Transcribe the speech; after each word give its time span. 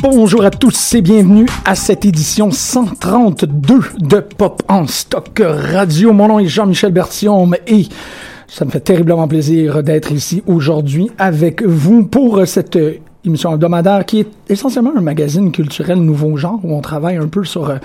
Bonjour 0.00 0.44
à 0.44 0.50
tous 0.50 0.94
et 0.94 1.02
bienvenue 1.02 1.46
à 1.64 1.74
cette 1.74 2.04
édition 2.04 2.52
132 2.52 3.80
de 3.98 4.20
Pop 4.20 4.62
en 4.68 4.86
Stock 4.86 5.42
Radio. 5.44 6.12
Mon 6.12 6.28
nom 6.28 6.38
est 6.38 6.46
Jean-Michel 6.46 6.92
Bertium 6.92 7.56
et 7.66 7.86
ça 8.46 8.64
me 8.64 8.70
fait 8.70 8.78
terriblement 8.78 9.26
plaisir 9.26 9.82
d'être 9.82 10.12
ici 10.12 10.44
aujourd'hui 10.46 11.10
avec 11.18 11.64
vous 11.64 12.04
pour 12.04 12.46
cette 12.46 12.78
émission 13.24 13.52
hebdomadaire 13.52 14.06
qui 14.06 14.20
est 14.20 14.28
essentiellement 14.48 14.92
un 14.96 15.00
magazine 15.00 15.50
culturel 15.50 15.98
nouveau 15.98 16.36
genre 16.36 16.60
où 16.62 16.76
on 16.76 16.80
travaille 16.80 17.16
un 17.16 17.26
peu 17.26 17.44
sur 17.44 17.68
euh, 17.68 17.78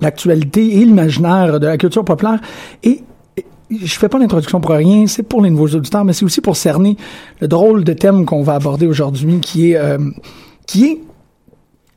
l'actualité 0.00 0.78
et 0.78 0.84
l'imaginaire 0.84 1.60
de 1.60 1.68
la 1.68 1.78
culture 1.78 2.04
populaire 2.04 2.40
et 2.82 3.04
je 3.70 3.94
fais 3.94 4.08
pas 4.08 4.18
l'introduction 4.18 4.60
pour 4.60 4.72
rien, 4.72 5.06
c'est 5.06 5.22
pour 5.22 5.40
les 5.40 5.48
nouveaux 5.48 5.68
auditeurs, 5.68 6.04
mais 6.04 6.12
c'est 6.12 6.24
aussi 6.24 6.40
pour 6.40 6.56
cerner 6.56 6.96
le 7.40 7.46
drôle 7.46 7.84
de 7.84 7.92
thème 7.92 8.26
qu'on 8.26 8.42
va 8.42 8.54
aborder 8.54 8.86
aujourd'hui, 8.86 9.40
qui 9.40 9.70
est 9.70 9.76
euh, 9.76 9.96
qui 10.66 10.84
est 10.84 11.00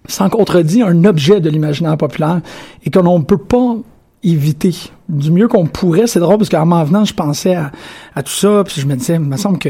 sans 0.07 0.29
contredit 0.29 0.81
un 0.81 1.03
objet 1.05 1.39
de 1.39 1.49
l'imaginaire 1.49 1.97
populaire 1.97 2.41
et 2.83 2.89
que 2.89 2.99
l'on 2.99 3.19
ne 3.19 3.23
peut 3.23 3.37
pas 3.37 3.77
éviter 4.23 4.75
du 5.09 5.31
mieux 5.31 5.47
qu'on 5.47 5.65
pourrait. 5.67 6.07
C'est 6.07 6.19
drôle 6.19 6.37
parce 6.37 6.49
qu'en 6.49 6.65
m'en 6.65 6.83
venant, 6.83 7.05
je 7.05 7.13
pensais 7.13 7.55
à, 7.55 8.23
tout 8.23 8.31
ça, 8.31 8.63
puis 8.65 8.81
je 8.81 8.87
me 8.87 8.95
disais, 8.95 9.15
il 9.15 9.21
me 9.21 9.37
semble 9.37 9.59
que 9.59 9.69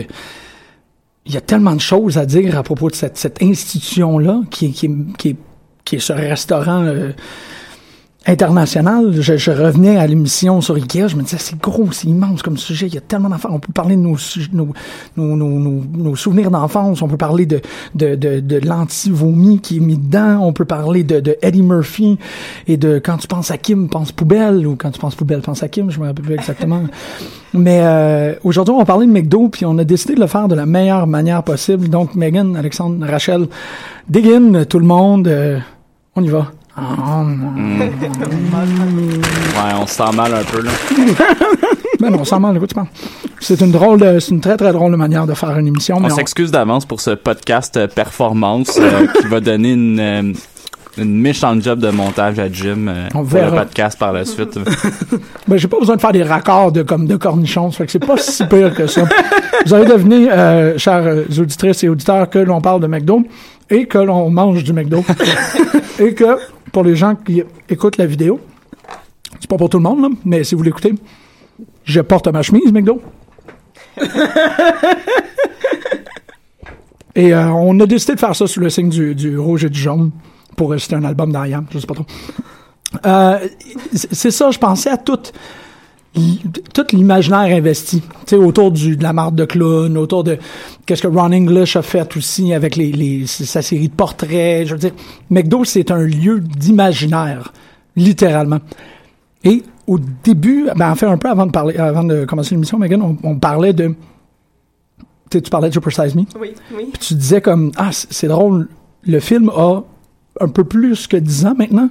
il 1.27 1.33
y 1.33 1.37
a 1.37 1.41
tellement 1.41 1.73
de 1.73 1.81
choses 1.81 2.19
à 2.19 2.25
dire 2.27 2.55
à 2.57 2.61
propos 2.61 2.89
de 2.89 2.95
cette, 2.95 3.41
institution-là 3.41 4.41
qui, 4.51 4.71
qui 4.73 5.95
est 5.95 5.99
ce 5.99 6.13
restaurant 6.13 6.83
euh, 6.83 7.13
international. 8.25 9.21
Je, 9.21 9.37
je, 9.37 9.51
revenais 9.51 9.97
à 9.97 10.07
l'émission 10.07 10.61
sur 10.61 10.75
Ikea, 10.75 11.07
je 11.07 11.15
me 11.15 11.21
disais, 11.21 11.37
c'est 11.39 11.59
gros, 11.59 11.91
c'est 11.91 12.07
immense 12.07 12.41
comme 12.41 12.57
sujet, 12.57 12.87
il 12.87 12.95
y 12.95 12.97
a 12.97 13.01
tellement 13.01 13.29
d'affaires. 13.29 13.53
On 13.53 13.59
peut 13.59 13.73
parler 13.73 13.95
de 13.95 14.01
nos, 14.01 14.17
nos, 14.51 14.69
nos, 15.15 15.35
nos, 15.35 15.83
nos 15.93 16.15
souvenirs 16.15 16.49
d'enfance, 16.49 17.01
on 17.01 17.07
peut 17.07 17.17
parler 17.17 17.45
de, 17.45 17.61
de, 17.93 18.15
de, 18.15 18.39
de 18.39 18.57
l'anti-vomi 18.57 19.59
qui 19.59 19.77
est 19.77 19.79
mis 19.79 19.97
dedans, 19.97 20.39
on 20.41 20.53
peut 20.53 20.65
parler 20.65 21.03
de, 21.03 21.19
de 21.19 21.37
Eddie 21.41 21.61
Murphy 21.61 22.17
et 22.67 22.77
de 22.77 22.99
quand 23.03 23.17
tu 23.17 23.27
penses 23.27 23.51
à 23.51 23.57
Kim, 23.57 23.89
pense 23.89 24.11
poubelle, 24.11 24.65
ou 24.65 24.75
quand 24.75 24.91
tu 24.91 24.99
penses 24.99 25.15
poubelle, 25.15 25.41
pense 25.41 25.61
à 25.61 25.67
Kim, 25.67 25.91
je 25.91 25.99
me 25.99 26.07
rappelle 26.07 26.25
plus 26.25 26.35
exactement. 26.35 26.83
Mais 27.53 27.79
euh, 27.83 28.35
aujourd'hui, 28.43 28.73
on 28.77 28.83
parler 28.83 29.07
de 29.07 29.11
McDo, 29.11 29.47
puis 29.49 29.65
on 29.65 29.77
a 29.77 29.83
décidé 29.83 30.15
de 30.15 30.19
le 30.19 30.27
faire 30.27 30.47
de 30.47 30.55
la 30.55 30.65
meilleure 30.65 31.07
manière 31.07 31.41
possible. 31.43 31.87
Donc, 31.87 32.13
Megan, 32.15 32.57
Alexandre, 32.57 33.05
Rachel, 33.07 33.47
dig 34.09 34.27
in, 34.27 34.65
tout 34.65 34.79
le 34.79 34.85
monde, 34.85 35.27
euh, 35.27 35.59
on 36.15 36.23
y 36.23 36.27
va. 36.27 36.51
Mmh. 36.77 37.81
Ouais, 37.81 37.87
on 39.79 39.87
se 39.87 39.95
sent 39.95 40.11
mal 40.13 40.33
un 40.33 40.43
peu, 40.43 40.61
là. 40.61 40.71
ben 42.01 42.09
non, 42.09 42.19
on 42.19 42.23
se 42.25 42.31
sent 42.31 42.39
mal, 42.39 42.57
écoute, 42.57 42.73
tu 42.73 42.79
C'est 43.39 43.61
une 43.61 43.71
drôle 43.71 43.99
de, 43.99 44.19
c'est 44.19 44.31
une 44.31 44.41
très 44.41 44.57
très 44.57 44.73
drôle 44.73 44.93
manière 44.97 45.25
de 45.25 45.33
faire 45.33 45.57
une 45.57 45.67
émission. 45.67 46.01
On 46.03 46.09
s'excuse 46.09 46.51
d'avance 46.51 46.85
pour 46.85 46.99
ce 46.99 47.11
podcast 47.11 47.77
euh, 47.77 47.87
performance 47.87 48.77
euh, 48.77 49.07
qui 49.21 49.27
va 49.27 49.39
donner 49.39 49.71
une, 49.71 49.99
euh, 50.01 50.33
une 50.97 51.21
méchante 51.21 51.63
job 51.63 51.79
de 51.79 51.89
montage 51.91 52.39
à 52.39 52.51
Jim 52.51 52.87
On 53.13 53.19
pour 53.19 53.23
verra. 53.23 53.51
le 53.51 53.55
podcast 53.55 53.97
par 53.97 54.11
la 54.11 54.25
suite. 54.25 54.59
ben, 55.47 55.57
j'ai 55.57 55.69
pas 55.69 55.79
besoin 55.79 55.95
de 55.95 56.01
faire 56.01 56.11
des 56.11 56.23
raccords 56.23 56.73
de, 56.73 56.83
comme 56.83 57.07
de 57.07 57.15
cornichons, 57.15 57.71
ça 57.71 57.77
fait 57.77 57.85
que 57.85 57.91
c'est 57.93 58.05
pas 58.05 58.17
si 58.17 58.45
pire 58.47 58.75
que 58.75 58.87
ça. 58.87 59.03
Vous 59.65 59.73
avez 59.73 59.85
deviné, 59.85 60.29
euh, 60.29 60.77
chers 60.77 61.23
auditrices 61.39 61.85
et 61.85 61.89
auditeurs, 61.89 62.29
que 62.29 62.39
l'on 62.39 62.59
parle 62.59 62.81
de 62.81 62.87
McDo 62.87 63.23
et 63.69 63.85
que 63.87 63.97
l'on 63.97 64.29
mange 64.29 64.63
du 64.63 64.73
McDo. 64.73 65.03
et 65.99 66.13
que, 66.13 66.37
pour 66.71 66.83
les 66.83 66.95
gens 66.95 67.15
qui 67.15 67.43
écoutent 67.69 67.97
la 67.97 68.05
vidéo, 68.05 68.39
c'est 69.39 69.49
pas 69.49 69.57
pour 69.57 69.69
tout 69.69 69.77
le 69.77 69.83
monde, 69.83 70.01
là, 70.01 70.09
mais 70.23 70.43
si 70.43 70.55
vous 70.55 70.63
l'écoutez, 70.63 70.93
je 71.83 72.01
porte 72.01 72.27
ma 72.27 72.41
chemise 72.41 72.71
McDo. 72.71 73.01
et 77.15 77.33
euh, 77.33 77.47
on 77.47 77.79
a 77.79 77.85
décidé 77.85 78.15
de 78.15 78.19
faire 78.19 78.35
ça 78.35 78.45
sous 78.47 78.59
le 78.59 78.69
signe 78.69 78.89
du, 78.89 79.15
du 79.15 79.37
rouge 79.37 79.63
et 79.63 79.69
du 79.69 79.79
jaune 79.79 80.11
pour 80.55 80.71
réciter 80.71 80.95
un 80.95 81.03
album 81.03 81.31
d'Ariane, 81.31 81.65
je 81.71 81.79
sais 81.79 81.87
pas 81.87 81.93
trop. 81.93 82.05
Euh, 83.05 83.47
c'est 83.93 84.31
ça, 84.31 84.51
je 84.51 84.59
pensais 84.59 84.89
à 84.89 84.97
tout, 84.97 85.19
tout 86.73 86.85
l'imaginaire 86.93 87.55
investi, 87.55 88.01
tu 88.01 88.07
sais, 88.25 88.35
autour 88.35 88.71
du, 88.71 88.95
de 88.97 89.03
la 89.03 89.13
marque 89.13 89.35
de 89.35 89.45
clown, 89.45 89.97
autour 89.97 90.23
de 90.23 90.37
qu'est-ce 90.85 91.01
que 91.01 91.07
Ron 91.07 91.31
English 91.31 91.75
a 91.75 91.81
fait 91.81 92.15
aussi 92.15 92.53
avec 92.53 92.75
les, 92.75 92.91
les, 92.91 93.27
sa 93.27 93.61
série 93.61 93.89
de 93.89 93.93
portraits. 93.93 94.65
Je 94.67 94.73
veux 94.73 94.79
dire, 94.79 94.93
McDo, 95.29 95.63
c'est 95.63 95.91
un 95.91 96.01
lieu 96.01 96.39
d'imaginaire, 96.39 97.53
littéralement. 97.95 98.59
Et 99.43 99.63
au 99.87 99.99
début, 100.23 100.67
ben, 100.75 100.91
en 100.91 100.95
fait, 100.95 101.05
un 101.05 101.17
peu 101.17 101.29
avant 101.29 101.45
de 101.45 101.51
parler, 101.51 101.77
avant 101.77 102.03
de 102.03 102.25
commencer 102.25 102.55
l'émission, 102.55 102.79
Megan, 102.79 103.01
on, 103.01 103.17
on 103.23 103.37
parlait 103.37 103.73
de, 103.73 103.87
tu 103.87 105.05
sais, 105.31 105.41
tu 105.41 105.49
parlais 105.49 105.69
de 105.69 105.73
Super 105.73 105.91
Size 105.91 106.15
Me. 106.15 106.23
Oui, 106.39 106.53
oui. 106.75 106.89
Puis 106.91 106.99
tu 106.99 107.13
disais 107.15 107.41
comme, 107.41 107.71
ah, 107.77 107.91
c'est 107.91 108.27
drôle, 108.27 108.67
le 109.03 109.19
film 109.19 109.49
a 109.49 109.81
un 110.41 110.47
peu 110.47 110.63
plus 110.63 111.07
que 111.07 111.17
10 111.17 111.45
ans 111.45 111.55
maintenant, 111.57 111.89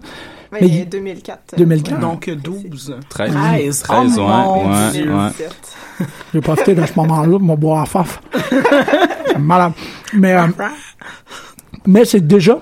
Mais 0.60 0.68
il 0.68 0.76
est 0.76 0.82
il- 0.82 0.88
2004. 0.88 1.54
2004. 1.56 2.00
Donc, 2.00 2.30
12. 2.30 2.96
13. 3.08 3.32
13. 3.32 3.82
13, 3.82 4.18
oh, 4.18 4.22
mon 4.22 4.70
ouais, 4.70 4.90
Dieu. 4.92 5.12
ouais. 5.14 5.28
J'ai 6.34 6.40
profité 6.40 6.74
de 6.74 6.84
ce 6.86 6.92
moment-là 6.96 7.38
pour 7.38 7.42
me 7.48 7.56
boire 7.56 7.82
à 7.82 7.86
faf. 7.86 8.20
C'est 9.26 9.38
malade. 9.38 9.72
Mais, 10.12 10.34
euh, 10.34 10.46
mais 11.86 12.04
c'est 12.04 12.26
déjà, 12.26 12.58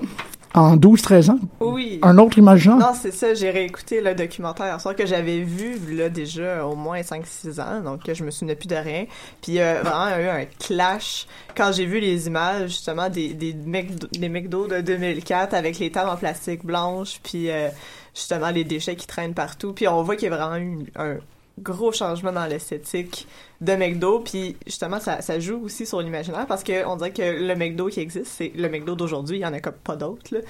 en 0.55 0.77
12-13 0.77 1.31
ans, 1.31 1.39
Oui. 1.61 1.99
un 2.03 2.19
autre 2.19 2.39
imaginaire. 2.39 2.79
Non, 2.79 2.93
c'est 2.95 3.11
ça, 3.13 3.35
j'ai 3.35 3.51
réécouté 3.51 4.01
le 4.01 4.15
documentaire 4.15 4.81
soir 4.81 4.95
que 4.95 5.07
j'avais 5.07 5.41
vu 5.41 5.79
là 5.97 6.09
déjà 6.09 6.67
au 6.67 6.75
moins 6.77 7.01
5-6 7.01 7.61
ans, 7.61 7.81
donc 7.81 8.01
je 8.13 8.23
me 8.25 8.31
souvenais 8.31 8.55
plus 8.55 8.69
de 8.69 8.77
rien. 8.77 9.07
Puis 9.41 9.61
euh, 9.61 9.81
vraiment, 9.83 10.07
il 10.09 10.11
y 10.11 10.15
a 10.15 10.23
eu 10.23 10.43
un 10.43 10.47
clash 10.59 11.27
quand 11.57 11.73
j'ai 11.73 11.87
vu 11.87 12.01
les 12.01 12.27
images 12.27 12.71
justement 12.71 13.09
des, 13.09 13.35
des, 13.35 13.55
McDo, 13.55 14.07
des 14.13 14.29
McDo 14.29 14.67
de 14.67 14.81
2004 14.81 15.55
avec 15.55 15.79
les 15.79 15.91
tables 15.91 16.11
en 16.11 16.17
plastique 16.17 16.65
blanche, 16.65 17.19
puis 17.23 17.51
euh, 17.51 17.69
justement 18.15 18.51
les 18.51 18.65
déchets 18.65 18.97
qui 18.97 19.07
traînent 19.07 19.35
partout. 19.35 19.73
Puis 19.73 19.89
on 19.89 20.03
voit 20.03 20.17
qu'il 20.17 20.29
y 20.29 20.33
a 20.33 20.37
vraiment 20.37 20.57
eu 20.57 20.85
un 20.97 21.17
gros 21.61 21.93
changement 21.93 22.33
dans 22.33 22.47
l'esthétique 22.47 23.27
de 23.61 23.75
McDo 23.75 24.21
puis 24.21 24.57
justement 24.67 24.99
ça, 25.01 25.21
ça 25.21 25.39
joue 25.39 25.61
aussi 25.65 25.85
sur 25.87 26.01
l'imaginaire 26.01 26.47
parce 26.47 26.65
que 26.65 26.87
on 26.87 26.97
dirait 26.97 27.13
que 27.13 27.23
le 27.23 27.55
McDo 27.55 27.89
qui 27.89 28.01
existe 28.01 28.27
c'est 28.27 28.53
le 28.57 28.69
McDo 28.69 28.95
d'aujourd'hui 28.95 29.37
il 29.37 29.41
y 29.43 29.47
en 29.47 29.53
a 29.53 29.61
comme 29.61 29.75
pas 29.85 29.95
d'autres 29.97 30.35
là. 30.35 30.41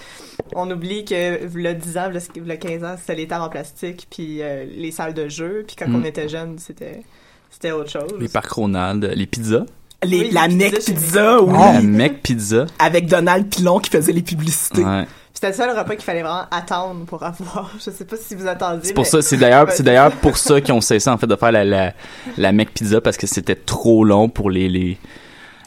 on 0.54 0.70
oublie 0.70 1.04
que 1.04 1.40
le 1.54 1.74
10 1.74 1.98
ans 1.98 2.10
le 2.36 2.54
15 2.56 2.84
ans 2.84 2.94
c'était 2.98 3.16
les 3.16 3.26
tables 3.26 3.42
en 3.44 3.48
plastique 3.48 4.06
puis 4.10 4.42
euh, 4.42 4.64
les 4.64 4.92
salles 4.92 5.14
de 5.14 5.28
jeu 5.28 5.64
puis 5.66 5.76
quand 5.76 5.88
Mm. 5.88 5.96
on 5.96 6.04
était 6.04 6.28
jeune 6.28 6.58
c'était 6.58 7.02
c'était 7.50 7.72
autre 7.72 7.90
chose 7.90 8.14
Les 8.18 8.28
parcs 8.28 8.50
Ronald, 8.52 9.04
les 9.14 9.26
pizzas. 9.26 9.66
Les, 10.04 10.20
Oui, 10.22 10.30
la 10.32 10.48
Mec 10.48 10.70
pizzas 10.76 10.80
chez 10.86 10.94
Pizza, 10.94 11.42
oui. 11.42 11.52
La 11.52 11.82
Mec 11.82 12.22
Pizza. 12.22 12.66
Avec 12.78 13.06
Donald 13.06 13.48
Pilon 13.48 13.78
qui 13.78 13.90
faisait 13.90 14.12
les 14.12 14.22
publicités. 14.22 14.82
Ouais. 14.84 15.06
C'était 15.42 15.64
le 15.64 15.70
seul 15.70 15.78
repas 15.78 15.94
qu'il 15.96 16.04
fallait 16.04 16.22
vraiment 16.22 16.44
attendre 16.50 17.04
pour 17.04 17.22
avoir 17.24 17.70
je 17.84 17.90
sais 17.90 18.04
pas 18.04 18.16
si 18.16 18.34
vous 18.36 18.46
attendiez 18.46 18.80
C'est 18.84 18.94
pour 18.94 19.04
mais- 19.04 19.10
ça, 19.10 19.22
c'est 19.22 19.36
d'ailleurs, 19.36 19.70
c'est 19.72 19.82
d'ailleurs 19.82 20.12
pour 20.12 20.36
ça 20.36 20.60
qu'ils 20.60 20.72
ont 20.74 20.80
cessé 20.80 21.10
en 21.10 21.18
fait 21.18 21.26
de 21.26 21.34
faire 21.36 21.50
la 21.52 21.64
la, 21.64 21.92
la 22.38 22.52
Mec 22.52 22.72
Pizza 22.72 23.00
parce 23.00 23.16
que 23.16 23.26
c'était 23.26 23.56
trop 23.56 24.04
long 24.04 24.28
pour 24.28 24.50
les 24.50 24.68
les 24.68 24.98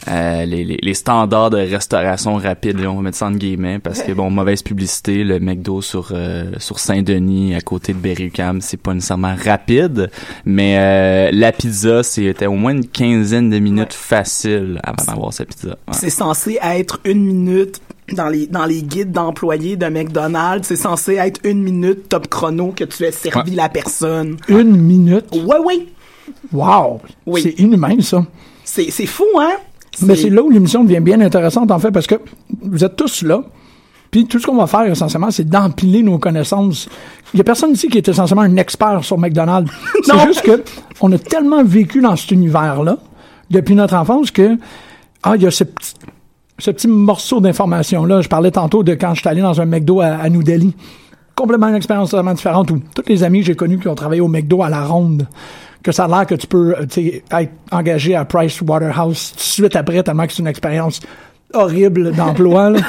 euh, 0.07 0.45
les, 0.45 0.63
les, 0.63 0.77
les 0.81 0.93
standards 0.93 1.49
de 1.49 1.57
restauration 1.57 2.35
rapide, 2.35 2.79
là, 2.79 2.91
on 2.91 2.97
va 2.97 3.01
mettre 3.01 3.17
ça 3.17 3.25
en 3.25 3.31
guillemets, 3.31 3.79
parce 3.79 4.03
que 4.03 4.11
bon, 4.11 4.29
mauvaise 4.29 4.61
publicité, 4.61 5.23
le 5.23 5.39
McDo 5.39 5.81
sur 5.81 6.09
euh, 6.11 6.51
sur 6.59 6.77
Saint-Denis, 6.77 7.55
à 7.55 7.61
côté 7.61 7.93
de 7.93 7.97
Berry-UQAM, 7.97 8.61
c'est 8.61 8.77
pas 8.77 8.93
nécessairement 8.93 9.35
rapide, 9.35 10.11
mais 10.43 10.77
euh, 10.77 11.31
la 11.33 11.51
pizza, 11.51 12.03
c'était 12.03 12.45
au 12.45 12.53
moins 12.53 12.73
une 12.73 12.85
quinzaine 12.87 13.49
de 13.49 13.57
minutes 13.57 13.93
facile 13.93 14.79
avant 14.83 15.03
d'avoir 15.05 15.33
sa 15.33 15.45
pizza. 15.45 15.69
Ouais. 15.69 15.75
C'est 15.93 16.11
censé 16.11 16.59
être 16.61 16.99
une 17.05 17.25
minute 17.25 17.81
dans 18.13 18.27
les 18.29 18.47
dans 18.47 18.65
les 18.65 18.83
guides 18.83 19.11
d'employés 19.11 19.75
de 19.77 19.87
McDonald's. 19.87 20.67
C'est 20.67 20.75
censé 20.75 21.15
être 21.15 21.39
une 21.43 21.61
minute 21.63 22.09
top 22.09 22.27
chrono 22.27 22.71
que 22.75 22.83
tu 22.83 23.05
as 23.05 23.11
servi 23.11 23.51
Ouais. 23.51 23.55
la 23.57 23.69
personne. 23.69 24.37
Une 24.47 24.75
minute? 24.75 25.25
Ouais, 25.33 25.59
ouais. 25.59 25.87
Wow! 26.51 27.01
Oui. 27.25 27.41
C'est 27.41 27.59
inhumain, 27.59 27.99
ça. 28.01 28.25
C'est 28.63 28.89
c'est 28.91 29.05
fou, 29.05 29.25
hein? 29.39 29.53
Mais 30.01 30.15
c'est 30.15 30.29
là 30.29 30.41
où 30.43 30.49
l'émission 30.49 30.83
devient 30.83 30.99
bien 30.99 31.21
intéressante, 31.21 31.71
en 31.71 31.79
fait, 31.79 31.91
parce 31.91 32.07
que 32.07 32.15
vous 32.61 32.83
êtes 32.83 32.95
tous 32.97 33.21
là. 33.21 33.43
Puis 34.11 34.25
tout 34.27 34.39
ce 34.39 34.45
qu'on 34.45 34.55
va 34.57 34.67
faire, 34.67 34.83
essentiellement, 34.85 35.31
c'est 35.31 35.47
d'empiler 35.47 36.03
nos 36.03 36.19
connaissances. 36.19 36.87
Il 37.33 37.37
y 37.37 37.41
a 37.41 37.43
personne 37.43 37.71
ici 37.71 37.87
qui 37.87 37.97
est 37.97 38.07
essentiellement 38.07 38.43
un 38.43 38.55
expert 38.57 39.03
sur 39.03 39.17
McDonald's. 39.17 39.71
c'est 40.03 40.19
juste 40.25 40.41
que 40.41 40.63
on 41.01 41.11
a 41.11 41.17
tellement 41.17 41.63
vécu 41.63 42.01
dans 42.01 42.15
cet 42.15 42.31
univers-là, 42.31 42.97
depuis 43.49 43.75
notre 43.75 43.93
enfance, 43.95 44.31
que, 44.31 44.57
ah, 45.23 45.33
il 45.35 45.43
y 45.43 45.47
a 45.47 45.51
ce 45.51 45.63
petit, 45.63 45.93
ce 46.57 46.71
petit 46.71 46.87
morceau 46.87 47.39
d'information-là. 47.41 48.21
Je 48.21 48.27
parlais 48.29 48.51
tantôt 48.51 48.83
de 48.83 48.93
quand 48.93 49.13
je 49.13 49.19
suis 49.21 49.29
allé 49.29 49.41
dans 49.41 49.59
un 49.61 49.65
McDo 49.65 50.01
à, 50.01 50.07
à 50.07 50.29
New 50.29 50.43
Delhi. 50.43 50.73
Complètement 51.35 51.67
une 51.67 51.75
expérience 51.75 52.11
totalement 52.11 52.33
différente 52.33 52.71
où 52.71 52.79
tous 52.95 53.03
les 53.07 53.23
amis 53.23 53.41
que 53.41 53.47
j'ai 53.47 53.55
connus 53.55 53.77
qui 53.79 53.87
ont 53.89 53.95
travaillé 53.95 54.21
au 54.21 54.27
McDo 54.29 54.63
à 54.63 54.69
la 54.69 54.85
ronde, 54.85 55.27
que 55.83 55.91
ça 55.91 56.05
a 56.05 56.07
l'air 56.07 56.25
que 56.25 56.35
tu 56.35 56.47
peux 56.47 56.75
euh, 56.77 56.85
être 57.39 57.51
engagé 57.71 58.15
à 58.15 58.23
Price 58.25 58.61
Waterhouse 58.61 59.31
tout 59.31 59.37
de 59.37 59.41
suite 59.41 59.75
après, 59.75 60.01
tellement 60.01 60.25
que 60.27 60.31
c'est 60.33 60.39
une 60.41 60.47
expérience 60.47 61.01
horrible 61.53 62.13
d'emploi. 62.13 62.71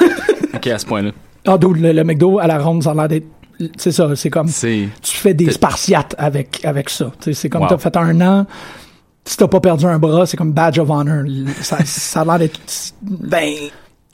Ok, 0.54 0.68
à 0.68 0.78
ce 0.78 0.86
point-là. 0.86 1.10
Ah, 1.46 1.58
dude, 1.58 1.76
le, 1.76 1.92
le 1.92 2.02
McDo 2.04 2.38
à 2.38 2.46
la 2.46 2.58
ronde, 2.58 2.82
ça 2.82 2.92
a 2.92 2.94
l'air 2.94 3.08
d'être. 3.08 3.26
C'est 3.76 3.92
ça, 3.92 4.16
c'est 4.16 4.30
comme. 4.30 4.48
Tu 4.48 5.16
fais 5.16 5.34
des 5.34 5.50
spartiates 5.50 6.14
avec, 6.18 6.64
avec 6.64 6.88
ça. 6.88 7.10
C'est 7.32 7.48
comme 7.50 7.62
Wow. 7.62 7.68
t'as 7.68 7.78
fait 7.78 7.96
un 7.96 8.20
an, 8.22 8.46
si 9.26 9.36
t'as 9.36 9.48
pas 9.48 9.60
perdu 9.60 9.84
un 9.86 9.98
bras, 9.98 10.24
c'est 10.24 10.36
comme 10.38 10.52
badge 10.52 10.78
of 10.78 10.88
honor. 10.88 11.24
Ça, 11.60 11.78
ça 11.84 12.20
a 12.22 12.24
l'air 12.24 12.38
d'être 12.38 12.58
Ben, 13.02 13.52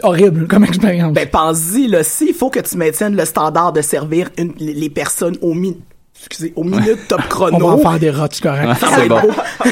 horrible 0.03 0.49
comme 0.49 0.64
expérience. 0.64 1.12
ben 1.12 1.29
pense-y, 1.29 1.87
là, 1.87 2.03
s'il 2.03 2.35
faut 2.35 2.50
que 2.50 2.61
tu 2.61 2.76
maintiennes 2.76 3.14
le 3.17 3.25
standard 3.25 3.73
de 3.73 3.82
servir 3.82 4.31
une- 4.38 4.55
les 4.59 4.91
personnes 4.91 5.37
au 5.43 5.55
mi 5.55 5.79
excusez, 6.25 6.53
aux 6.55 6.62
minutes 6.62 7.09
top 7.09 7.23
chrono. 7.29 7.56
On 7.56 7.76
va 7.76 7.88
en 7.88 7.91
faire 7.91 7.99
des 7.99 8.12
c'est 8.31 8.43
correct. 8.43 8.81
Être 8.81 9.09
bon. 9.09 9.20
beau. 9.23 9.31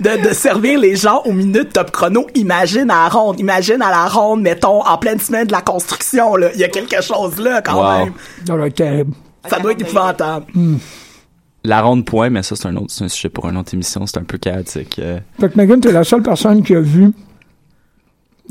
de, 0.00 0.28
de 0.28 0.32
servir 0.34 0.78
les 0.78 0.94
gens 0.94 1.20
aux 1.24 1.32
minutes 1.32 1.72
top 1.72 1.90
chrono. 1.90 2.26
Imagine 2.36 2.90
à 2.92 3.02
la 3.04 3.08
ronde. 3.08 3.40
Imagine 3.40 3.82
à 3.82 3.90
la 3.90 4.06
ronde, 4.06 4.40
mettons, 4.40 4.86
en 4.86 4.98
pleine 4.98 5.18
semaine 5.18 5.46
de 5.48 5.52
la 5.52 5.62
construction, 5.62 6.36
là. 6.36 6.50
Il 6.54 6.60
y 6.60 6.64
a 6.64 6.68
quelque 6.68 7.02
chose 7.02 7.38
là, 7.40 7.60
quand 7.60 7.74
Wow. 7.74 8.04
même. 8.04 8.12
Ça 8.46 8.54
doit 8.54 8.66
être 8.68 8.74
terrible. 8.76 9.12
Ça 9.48 9.58
doit 9.58 9.72
être 9.72 9.80
épouvantable. 9.80 10.46
La 11.64 11.82
ronde 11.82 12.04
point, 12.04 12.30
mais 12.30 12.42
ça 12.42 12.56
c'est 12.56 12.68
un 12.68 12.76
autre, 12.76 12.86
c'est 12.88 13.04
un 13.04 13.08
sujet 13.08 13.28
pour 13.28 13.48
une 13.48 13.56
autre 13.56 13.74
émission, 13.74 14.06
c'est 14.06 14.18
un 14.18 14.24
peu 14.24 14.38
chaotique. 14.38 14.98
euh. 14.98 15.18
Fait 15.38 15.50
que 15.50 15.56
Megan, 15.56 15.80
t'es 15.80 15.92
la 15.92 16.04
seule 16.04 16.22
personne 16.22 16.62
qui 16.62 16.74
a 16.74 16.80
vu 16.80 17.12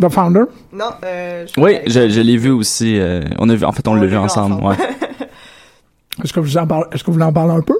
The 0.01 0.09
Founder? 0.09 0.43
non 0.73 0.85
euh, 1.03 1.45
je 1.53 1.59
Oui, 1.61 1.77
je, 1.87 2.09
je 2.09 2.21
l'ai 2.21 2.37
vu 2.37 2.51
aussi. 2.51 2.97
euh, 2.99 3.23
on 3.39 3.49
a 3.49 3.55
vu, 3.55 3.65
en 3.65 3.71
fait, 3.71 3.87
on, 3.87 3.91
On 3.91 3.95
l'a 3.95 4.01
vu 4.03 4.09
vu 4.09 4.17
ensemble. 4.17 4.55
ensemble. 4.63 4.67
Ouais. 4.79 4.87
Est-ce 6.23 6.33
que 6.33 6.39
vous 6.39 6.57
en 6.57 6.67
parlez, 6.67 6.85
est-ce 6.91 7.01
que 7.01 7.07
vous 7.07 7.13
voulez 7.13 7.25
en 7.25 7.31
parler 7.33 7.53
un 7.53 7.61
peu? 7.61 7.77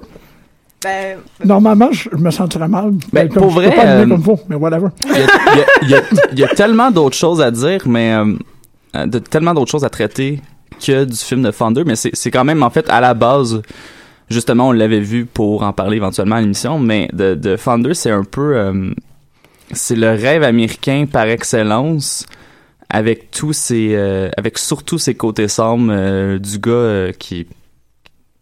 ben, 0.81 1.17
Normalement, 1.43 1.91
je, 1.91 2.07
je 2.11 2.17
me 2.17 2.31
sentirais 2.31 2.69
mal. 2.69 2.93
Ben, 3.11 3.27
comme, 3.27 3.43
pour 3.43 3.49
je 3.51 3.55
peux 3.55 3.61
vrai, 3.65 3.75
pas 3.75 3.85
euh, 3.85 4.07
comme 4.07 4.23
faut, 4.23 4.39
mais 4.47 4.55
whatever. 4.55 4.87
Il 5.05 5.89
y 5.89 5.93
a, 5.93 6.01
y 6.33 6.39
y 6.39 6.41
y 6.43 6.47
tellement 6.55 6.89
d'autres 6.89 7.17
choses 7.17 7.41
à 7.41 7.51
dire, 7.51 7.81
mais 7.85 8.15
de, 8.93 9.19
tellement 9.19 9.53
d'autres 9.53 9.69
choses 9.71 9.83
à 9.83 9.89
traiter 9.89 10.39
que 10.81 11.03
du 11.03 11.17
film 11.17 11.41
de 11.43 11.51
Founder, 11.51 11.83
mais 11.85 11.95
c'est 11.97 12.31
quand 12.31 12.45
même 12.45 12.63
en 12.63 12.69
fait 12.69 12.89
à 12.89 13.01
la 13.01 13.13
base. 13.13 13.61
Justement, 14.29 14.69
on 14.69 14.71
l'avait 14.71 14.99
vu 14.99 15.25
pour 15.25 15.63
en 15.63 15.73
parler 15.73 15.97
éventuellement 15.97 16.35
à 16.35 16.41
l'émission, 16.41 16.79
mais 16.79 17.09
de, 17.13 17.33
de 17.33 17.57
Founder, 17.57 17.93
c'est 17.95 18.11
un 18.11 18.23
peu, 18.23 18.55
euh, 18.57 18.91
c'est 19.71 19.95
le 19.95 20.09
rêve 20.09 20.43
américain 20.43 21.05
par 21.11 21.25
excellence, 21.25 22.25
avec 22.91 23.31
tous 23.31 23.53
ses, 23.53 23.95
euh, 23.95 24.29
avec 24.37 24.57
surtout 24.57 24.97
ses 24.97 25.15
côtés 25.15 25.47
sombres 25.47 25.91
euh, 25.91 26.39
du 26.39 26.59
gars 26.59 26.71
euh, 26.71 27.11
qui 27.11 27.47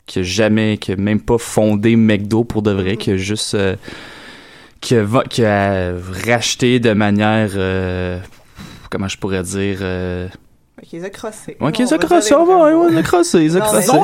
qui 0.05 0.19
a 0.19 0.23
jamais, 0.23 0.77
qui 0.77 0.93
a 0.93 0.95
même 0.95 1.19
pas 1.19 1.37
fondé 1.37 1.97
McDo 1.97 2.45
pour 2.45 2.61
de 2.61 2.71
vrai, 2.71 2.95
qui 2.95 3.11
a 3.11 3.17
juste 3.17 3.55
euh, 3.55 3.75
qui 4.79 4.95
a, 4.95 5.05
qui 5.29 5.43
a 5.43 5.93
racheté 6.25 6.79
de 6.79 6.93
manière 6.93 7.49
euh, 7.55 8.17
comment 8.89 9.09
je 9.09 9.17
pourrais 9.17 9.43
dire 9.43 9.79
qu'ils 10.85 11.03
a 11.05 11.09
crossé. 11.09 11.57
ouais, 11.59 11.71
qui 11.71 11.81
On 11.81 11.85
les 11.85 11.93
a 11.93 11.97
va 11.97 11.97
dire 11.99 12.09
crossés, 12.09 12.29
les 12.29 12.35
on 12.35 12.45
vrais 12.45 12.53
va, 12.55 12.63
ouais, 12.65 12.73
mots. 12.73 12.83
ouais, 12.85 12.91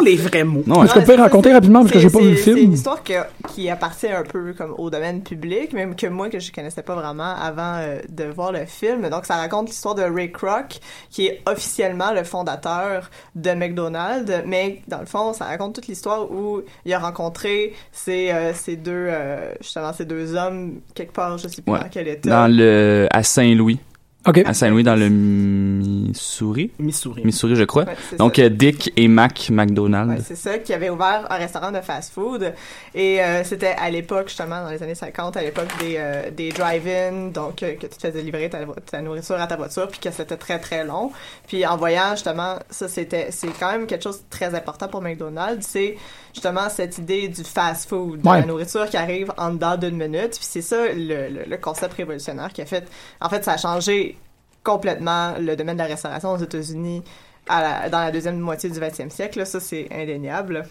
les 0.03 0.15
vrais 0.15 0.43
mots. 0.43 0.63
Non. 0.65 0.83
Est-ce 0.83 0.93
que 0.93 0.99
vous 0.99 1.05
pouvez 1.05 1.17
c'est 1.17 1.21
raconter 1.21 1.53
rapidement, 1.53 1.81
parce 1.81 1.91
que 1.91 1.99
j'ai 1.99 2.09
pas 2.09 2.19
vu 2.19 2.31
le 2.31 2.35
c'est- 2.35 2.43
C'est 2.43 2.53
film? 2.53 2.65
une 2.65 2.73
histoire 2.73 3.03
que- 3.03 3.13
qui 3.53 3.69
appartient 3.69 4.07
un 4.09 4.23
peu 4.23 4.53
comme 4.53 4.73
au 4.77 4.89
domaine 4.89 5.21
public, 5.21 5.73
même 5.73 5.95
que 5.95 6.07
moi 6.07 6.29
que 6.29 6.39
je 6.39 6.51
connaissais 6.51 6.81
pas 6.81 6.95
vraiment 6.95 7.35
avant 7.35 7.75
euh, 7.77 7.99
de 8.09 8.23
voir 8.25 8.51
le 8.51 8.65
film. 8.65 9.07
Donc 9.09 9.25
ça 9.25 9.35
raconte 9.35 9.67
l'histoire 9.69 9.95
de 9.95 10.01
Ray 10.03 10.31
Kroc, 10.31 10.79
qui 11.11 11.27
est 11.27 11.41
officiellement 11.47 12.11
le 12.11 12.23
fondateur 12.23 13.09
de 13.35 13.51
McDonald's, 13.51 14.31
mais 14.45 14.81
dans 14.87 14.99
le 14.99 15.05
fond 15.05 15.33
ça 15.33 15.45
raconte 15.45 15.75
toute 15.75 15.87
l'histoire 15.87 16.31
où 16.31 16.61
il 16.85 16.93
a 16.93 16.99
rencontré 16.99 17.73
ces, 17.91 18.31
euh, 18.31 18.53
ces 18.53 18.75
deux 18.77 18.91
euh, 19.09 19.51
justement 19.61 19.93
ces 19.93 20.05
deux 20.05 20.35
hommes 20.35 20.79
quelque 20.95 21.13
part, 21.13 21.37
je 21.37 21.47
sais 21.47 21.61
plus 21.61 21.71
Ouais. 21.71 21.79
dans 21.79 21.89
quel 21.89 22.07
état. 22.07 22.29
dans 22.29 22.47
le 22.47 23.07
à 23.11 23.21
Saint-Louis, 23.23 23.79
OK. 24.25 24.41
à 24.45 24.53
Saint-Louis 24.53 24.83
dans 24.83 24.95
le 24.95 25.09
Missouri, 25.09 26.71
Missouri. 26.79 27.23
Missouri 27.25 27.55
je 27.55 27.63
crois. 27.63 27.83
Ouais, 27.83 28.17
Donc 28.17 28.37
ça. 28.37 28.47
Dick 28.47 28.93
et 28.95 29.07
Mac 29.07 29.49
McDonald. 29.49 30.09
Ouais, 30.09 30.17
c'est 30.23 30.35
ça, 30.35 30.59
qui 30.59 30.73
avait 30.73 30.89
ouvert 30.89 31.27
un 31.29 31.35
restaurant 31.35 31.71
de 31.71 31.81
fast-food. 31.81 32.53
Et 32.95 33.21
euh, 33.21 33.43
c'était 33.43 33.75
à 33.77 33.89
l'époque, 33.89 34.29
justement, 34.29 34.63
dans 34.63 34.69
les 34.69 34.81
années 34.81 34.95
50, 34.95 35.35
à 35.35 35.41
l'époque 35.41 35.67
des, 35.79 35.95
euh, 35.97 36.31
des 36.31 36.51
drive-in, 36.51 37.31
donc 37.33 37.63
euh, 37.63 37.73
que 37.73 37.87
tu 37.87 37.97
te 37.97 38.07
faisais 38.07 38.21
livrer 38.21 38.49
ta 38.49 39.01
nourriture 39.01 39.35
à 39.35 39.47
ta 39.47 39.57
voiture, 39.57 39.87
puis 39.89 39.99
que 39.99 40.11
c'était 40.11 40.37
très, 40.37 40.59
très 40.59 40.85
long. 40.85 41.11
Puis 41.47 41.65
en 41.65 41.75
voyant, 41.75 42.11
justement, 42.11 42.59
ça, 42.69 42.87
c'était 42.87 43.27
c'est 43.31 43.49
quand 43.59 43.71
même 43.71 43.87
quelque 43.87 44.03
chose 44.03 44.19
de 44.19 44.29
très 44.29 44.55
important 44.55 44.87
pour 44.87 45.01
McDonald's, 45.01 45.67
c'est 45.67 45.97
justement 46.33 46.67
cette 46.69 46.97
idée 46.97 47.27
du 47.27 47.43
fast-food, 47.43 48.21
de 48.21 48.27
Ouais. 48.27 48.39
la 48.41 48.45
nourriture 48.45 48.89
qui 48.89 48.97
arrive 48.97 49.31
en 49.37 49.51
dedans 49.51 49.77
d'une 49.77 49.95
minute. 49.97 50.31
Puis 50.31 50.39
c'est 50.49 50.61
ça, 50.61 50.87
le, 50.93 51.29
le, 51.29 51.43
le 51.47 51.57
concept 51.57 51.93
révolutionnaire 51.93 52.51
qui 52.51 52.61
a 52.61 52.65
fait... 52.65 52.87
En 53.21 53.29
fait, 53.29 53.43
ça 53.43 53.53
a 53.53 53.57
changé 53.57 54.17
complètement 54.63 55.33
le 55.39 55.55
domaine 55.55 55.75
de 55.75 55.81
la 55.81 55.87
restauration 55.87 56.31
aux 56.31 56.37
États-Unis 56.37 57.03
dans 57.47 57.89
la 57.91 58.11
deuxième 58.11 58.39
moitié 58.39 58.69
du 58.69 58.79
20e 58.79 59.09
siècle. 59.09 59.39
là. 59.39 59.45
ça, 59.45 59.59
c'est 59.59 59.87
indéniable. 59.91 60.65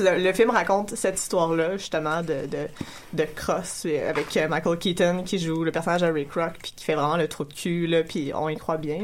Le, 0.00 0.18
le 0.22 0.32
film 0.32 0.50
raconte 0.50 0.94
cette 0.96 1.18
histoire-là, 1.18 1.76
justement, 1.76 2.20
de, 2.22 2.46
de, 2.46 2.66
de 3.14 3.24
cross, 3.34 3.86
avec 3.86 4.36
Michael 4.50 4.76
Keaton 4.78 5.22
qui 5.24 5.38
joue 5.38 5.62
le 5.64 5.70
personnage 5.72 6.02
de 6.02 6.10
Ray 6.10 6.26
Kroc, 6.26 6.54
puis 6.60 6.72
qui 6.76 6.84
fait 6.84 6.94
vraiment 6.96 7.16
le 7.16 7.28
trou 7.28 7.44
de 7.44 7.54
cul, 7.54 7.86
là, 7.86 8.02
puis 8.02 8.32
on 8.34 8.48
y 8.48 8.56
croit 8.56 8.76
bien. 8.76 8.98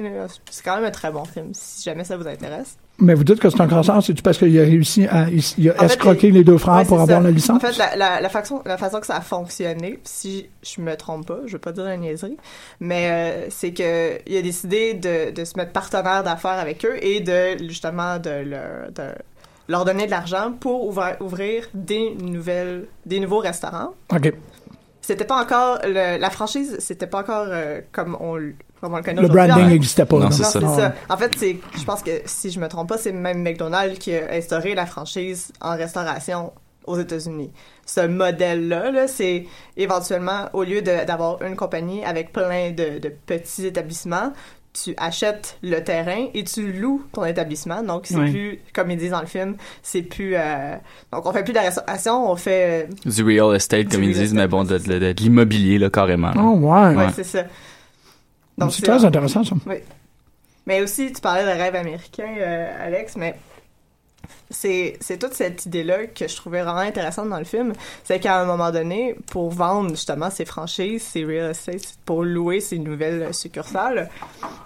C'est 0.51 0.65
quand 0.65 0.75
même 0.77 0.85
un 0.85 0.91
très 0.91 1.11
bon 1.13 1.25
film, 1.25 1.53
si 1.55 1.85
jamais 1.85 2.05
ça 2.05 2.17
vous 2.17 2.27
intéresse. 2.29 2.77
Mais 2.99 3.13
vous 3.15 3.25
dites 3.25 3.39
que 3.41 3.51
c'est 3.51 3.61
un 3.61 3.67
crosseur, 3.67 4.03
c'est-tu 4.03 4.23
parce 4.23 4.39
qu'il 4.39 4.59
a 4.59 4.63
réussi 4.63 5.07
à 5.07 5.27
il 5.29 5.69
a 5.69 5.75
En 5.75 5.79
fait, 5.81 5.85
escroqué 5.85 6.29
il- 6.29 6.35
les 6.35 6.45
deux 6.45 6.57
frères 6.57 6.77
Ouais, 6.77 6.85
pour 6.87 6.99
avoir 7.01 7.19
ça. 7.19 7.25
la 7.25 7.31
licence? 7.31 7.57
En 7.57 7.61
fait, 7.67 7.77
la, 7.77 7.95
la, 7.95 8.21
la, 8.23 8.29
façon, 8.31 8.63
la 8.65 8.79
façon 8.79 9.01
que 9.01 9.07
ça 9.07 9.17
a 9.17 9.21
fonctionné, 9.21 9.99
si 10.05 10.49
je 10.63 10.81
me 10.81 10.97
trompe 10.97 11.27
pas, 11.27 11.41
je 11.47 11.53
veux 11.53 11.59
pas 11.59 11.73
dire 11.73 11.85
la 11.85 11.97
niaiserie, 11.99 12.39
mais 12.81 13.09
euh, 13.11 13.47
c'est 13.51 13.73
que 13.73 14.19
il 14.27 14.37
a 14.37 14.41
décidé 14.43 14.95
de, 14.95 15.31
de 15.31 15.45
se 15.45 15.59
mettre 15.59 15.73
partenaire 15.73 16.25
d'affaires 16.25 16.59
avec 16.59 16.87
eux 16.87 16.97
et 17.05 17.21
de 17.21 17.59
justement 17.69 18.19
de 18.19 18.31
leur, 18.31 18.91
de 18.95 19.03
leur 19.69 19.85
donner 19.85 20.07
de 20.07 20.11
l'argent 20.13 20.53
pour 20.59 20.87
ouvrir, 20.87 21.17
ouvrir 21.21 21.65
des 21.75 22.15
nouvelles, 22.15 22.87
des 23.05 23.21
nouveaux 23.21 23.41
restaurants. 23.41 23.91
OK. 24.15 24.33
C'était 25.07 25.25
pas 25.25 25.41
encore 25.41 25.79
le- 25.85 26.19
la 26.19 26.31
franchise, 26.31 26.77
c'était 26.81 27.07
pas 27.07 27.21
encore 27.21 27.47
euh, 27.49 27.81
comme 27.93 28.17
on 28.19 28.35
comme 28.81 28.93
on 28.93 28.97
le 28.97 29.03
connaît 29.05 29.23
Le 29.23 29.29
branding 29.29 29.69
n'existait 29.69 30.05
pas. 30.05 30.19
Non, 30.19 30.31
c'est 30.33 30.43
non, 30.43 30.51
ça. 30.51 30.61
c'est 30.61 30.81
ça. 30.83 30.95
En 31.09 31.17
fait, 31.17 31.31
c'est, 31.39 31.57
je 31.79 31.85
pense 31.85 32.03
que 32.03 32.11
si 32.25 32.51
je 32.51 32.59
me 32.59 32.67
trompe 32.69 32.89
pas, 32.89 32.99
c'est 32.99 33.13
même 33.13 33.41
McDonald's 33.43 33.99
qui 34.01 34.15
a 34.15 34.33
instauré 34.33 34.75
la 34.75 34.85
franchise 34.85 35.53
en 35.61 35.77
restauration 35.77 36.53
aux 36.87 36.99
États-Unis. 36.99 37.53
Ce 37.85 38.01
modèle-là, 38.07 38.91
là, 38.91 39.09
c'est 39.09 39.47
éventuellement, 39.77 40.49
au 40.53 40.63
lieu 40.65 40.83
de- 40.83 41.05
d'avoir 41.05 41.41
une 41.43 41.57
compagnie 41.57 42.05
avec 42.05 42.33
plein 42.33 42.71
de, 42.71 42.99
de 42.99 43.09
petits 43.09 43.67
établissements, 43.67 44.33
tu 44.85 44.95
achètes 44.99 45.59
le 45.63 45.81
terrain 45.83 46.27
et 46.35 46.45
tu 46.45 46.73
loues 46.73 47.03
ton 47.13 47.25
établissement. 47.25 47.83
Donc, 47.83 48.07
c'est 48.07 48.17
Ouais. 48.17 48.31
plus, 48.31 48.59
comme 48.75 48.91
ils 48.91 48.97
disent 48.99 49.11
dans 49.13 49.21
le 49.21 49.27
film, 49.27 49.57
c'est 49.83 50.03
plus... 50.03 50.35
euh, 50.37 50.75
donc, 51.13 51.25
on 51.27 51.33
fait 51.33 51.43
plus 51.45 51.53
de 51.53 51.59
la 51.59 51.65
restauration, 51.65 52.31
on 52.31 52.37
fait... 52.37 52.87
euh, 53.07 53.11
Du 53.11 53.23
real 53.25 53.55
estate, 53.57 53.89
comme 53.91 54.03
ils 54.03 54.13
disent, 54.13 54.35
mais 54.35 54.47
bon, 54.49 54.65
ouais, 54.65 54.73
de, 54.73 54.79
c'est 54.79 54.89
de- 54.89 54.99
de- 54.99 55.13
de 55.13 55.23
l'immobilier, 55.23 55.79
là, 55.79 55.89
carrément. 55.91 56.33
là. 56.33 56.41
Oh, 56.43 56.57
ouais. 56.59 56.95
ouais, 56.95 57.07
c'est 57.15 57.25
ça. 57.25 57.45
Donc, 58.59 58.73
c'est 58.73 58.83
très 58.83 59.05
intéressant, 59.05 59.45
ça. 59.45 59.55
Mais 60.67 60.81
aussi, 60.83 61.13
tu 61.13 61.21
parlais 61.21 61.43
de 61.45 61.49
rêve 61.59 61.75
américain, 61.77 62.35
euh, 62.39 62.87
Alex, 62.87 63.17
mais 63.17 63.37
c'est 64.51 64.99
toute 65.21 65.35
cette 65.35 65.67
idée-là 65.67 66.07
que 66.07 66.29
je 66.29 66.37
trouvais 66.37 66.63
vraiment 66.63 66.79
intéressante 66.79 67.29
dans 67.29 67.39
le 67.39 67.45
film. 67.45 67.73
C'est 68.05 68.21
qu'à 68.21 68.41
un 68.41 68.45
moment 68.45 68.71
donné, 68.71 69.17
pour 69.31 69.51
vendre 69.51 69.91
justement 69.91 70.31
ces 70.31 70.45
franchises, 70.45 71.03
ces 71.03 71.25
real 71.25 71.51
estate, 71.51 71.95
pour 72.05 72.23
louer 72.23 72.61
ces 72.61 72.79
nouvelles 72.79 73.35
succursales, 73.35 74.09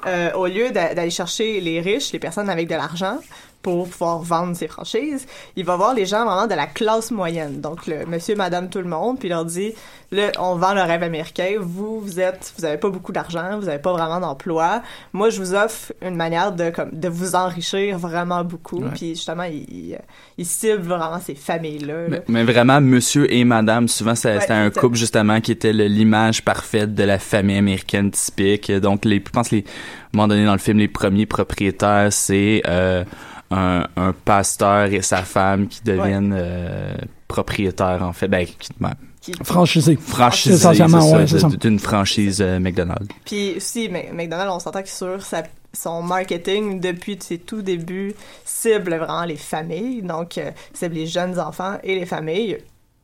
euh, 0.07 0.33
au 0.33 0.47
lieu 0.47 0.71
d'a- 0.71 0.95
d'aller 0.95 1.11
chercher 1.11 1.61
les 1.61 1.81
riches, 1.81 2.13
les 2.13 2.19
personnes 2.19 2.51
avec 2.51 2.69
de 2.69 2.75
l'argent, 2.75 3.19
pour 3.63 3.89
pouvoir 3.89 4.21
vendre 4.21 4.57
ses 4.57 4.69
franchises, 4.69 5.27
il 5.57 5.65
va 5.65 5.77
voir 5.77 5.95
les 5.95 6.07
gens 6.07 6.25
vraiment 6.25 6.47
de 6.47 6.55
la 6.55 6.67
classe 6.67 7.11
moyenne. 7.11 7.61
Donc, 7.61 7.87
le 7.87 8.07
monsieur, 8.07 8.35
madame, 8.35 8.69
tout 8.69 8.79
le 8.79 8.85
monde, 8.89 9.19
puis 9.19 9.29
il 9.29 9.33
leur 9.33 9.45
dit, 9.45 9.73
là, 10.13 10.31
on 10.39 10.57
vend 10.57 10.75
le 10.75 10.83
rêve 10.83 11.03
américain, 11.03 11.57
vous, 11.59 12.01
vous 12.01 12.21
êtes, 12.21 12.53
vous 12.59 12.65
avez 12.65 12.79
pas 12.79 12.89
beaucoup 12.89 13.13
d'argent, 13.13 13.59
vous 13.59 13.69
avez 13.69 13.79
pas 13.79 13.93
vraiment 13.93 14.21
d'emploi. 14.21 14.83
Moi, 15.13 15.31
je 15.31 15.41
vous 15.41 15.55
offre 15.55 15.93
une 16.03 16.17
manière 16.17 16.53
de, 16.53 16.71
comme, 16.71 16.91
de 16.93 17.09
vous 17.09 17.35
enrichir 17.35 17.99
vraiment 17.99 18.45
beaucoup. 18.45 18.81
Puis, 18.95 19.11
justement, 19.11 19.45
il, 19.45 19.65
il, 19.69 19.99
il 20.39 20.47
cible 20.47 20.83
vraiment 20.83 21.21
ces 21.21 21.35
familles-là. 21.35 22.03
là. 22.03 22.09
Mais, 22.09 22.23
mais 22.29 22.45
vraiment, 22.45 22.81
monsieur 22.81 23.33
et 23.33 23.45
madame, 23.45 23.89
souvent, 23.89 24.11
Ouais, 24.11 24.17
c'était 24.41 24.53
un 24.53 24.71
couple, 24.71 24.97
justement, 24.97 25.41
qui 25.41 25.53
était 25.53 25.73
l'image 25.73 26.45
parfaite 26.45 26.95
de 26.95 27.05
la 27.05 27.19
famille 27.19 27.57
américaine 27.57 28.11
typique. 28.11 28.71
Donc, 28.73 29.05
les, 29.05 29.23
je 29.25 29.31
pense, 29.31 29.51
les, 29.51 29.61
à 29.61 29.63
un 29.63 29.65
moment 30.15 30.29
donné, 30.29 30.45
dans 30.45 30.53
le 30.53 30.59
film, 30.59 30.79
les 30.79 30.89
premiers 30.89 31.27
propriétaires, 31.27 32.13
c'est 32.13 32.63
euh, 32.67 33.05
un, 33.51 33.87
un 33.97 34.13
pasteur 34.13 34.85
et 34.87 35.03
sa 35.03 35.23
femme 35.23 35.67
qui 35.69 35.83
deviennent 35.83 36.35
euh, 36.37 36.95
propriétaires, 37.29 38.03
en 38.03 38.13
fait. 38.13 38.29
Ben, 38.29 38.47
qui, 38.47 38.69
ben, 38.79 38.93
Qui- 39.21 39.33
Franchisé. 39.45 39.97
franchisés, 39.97 40.55
Essentiellement, 40.55 41.27
c'est 41.27 41.45
ouais, 41.45 41.57
d'une 41.59 41.79
franchise 41.79 42.41
euh, 42.41 42.59
McDonald's. 42.59 43.09
Puis 43.25 43.55
aussi, 43.57 43.89
Mc- 43.89 44.13
McDonald's, 44.13 44.53
on 44.55 44.61
s'entend 44.61 44.83
que 44.83 44.89
sur 44.89 45.21
sa- 45.23 45.43
son 45.73 46.03
marketing, 46.03 46.81
depuis 46.81 47.19
ses 47.21 47.39
tout 47.39 47.61
débuts, 47.63 48.15
cible 48.45 48.95
vraiment 48.95 49.25
les 49.25 49.37
familles. 49.37 50.03
Donc, 50.03 50.39
euh, 50.39 50.51
cible 50.73 50.95
les 50.95 51.07
jeunes 51.07 51.39
enfants 51.39 51.77
et 51.83 51.95
les 51.99 52.07
familles. 52.07 52.59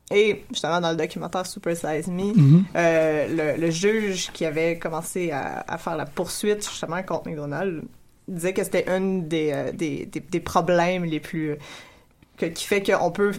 Et 0.09 0.45
justement, 0.51 0.79
dans 0.79 0.91
le 0.91 0.95
documentaire 0.95 1.45
Super 1.45 1.75
Size 1.75 2.07
Me, 2.07 2.33
Mhm. 2.33 2.63
euh, 2.75 3.55
le, 3.57 3.61
le 3.61 3.69
juge 3.71 4.31
qui 4.31 4.45
avait 4.45 4.79
commencé 4.79 5.31
à, 5.31 5.65
à 5.67 5.77
faire 5.77 5.97
la 5.97 6.05
poursuite 6.05 6.63
justement 6.67 7.03
contre 7.03 7.27
McDonald's 7.29 7.83
disait 8.27 8.53
que 8.53 8.63
c'était 8.63 8.89
un 8.89 9.19
des, 9.19 9.51
euh, 9.53 9.71
des, 9.71 10.05
des, 10.05 10.19
des 10.19 10.39
problèmes 10.39 11.05
les 11.05 11.19
plus... 11.19 11.55
que- 12.37 12.45
qui 12.47 12.65
fait 12.65 12.81
qu'on 12.83 13.11
peut 13.11 13.31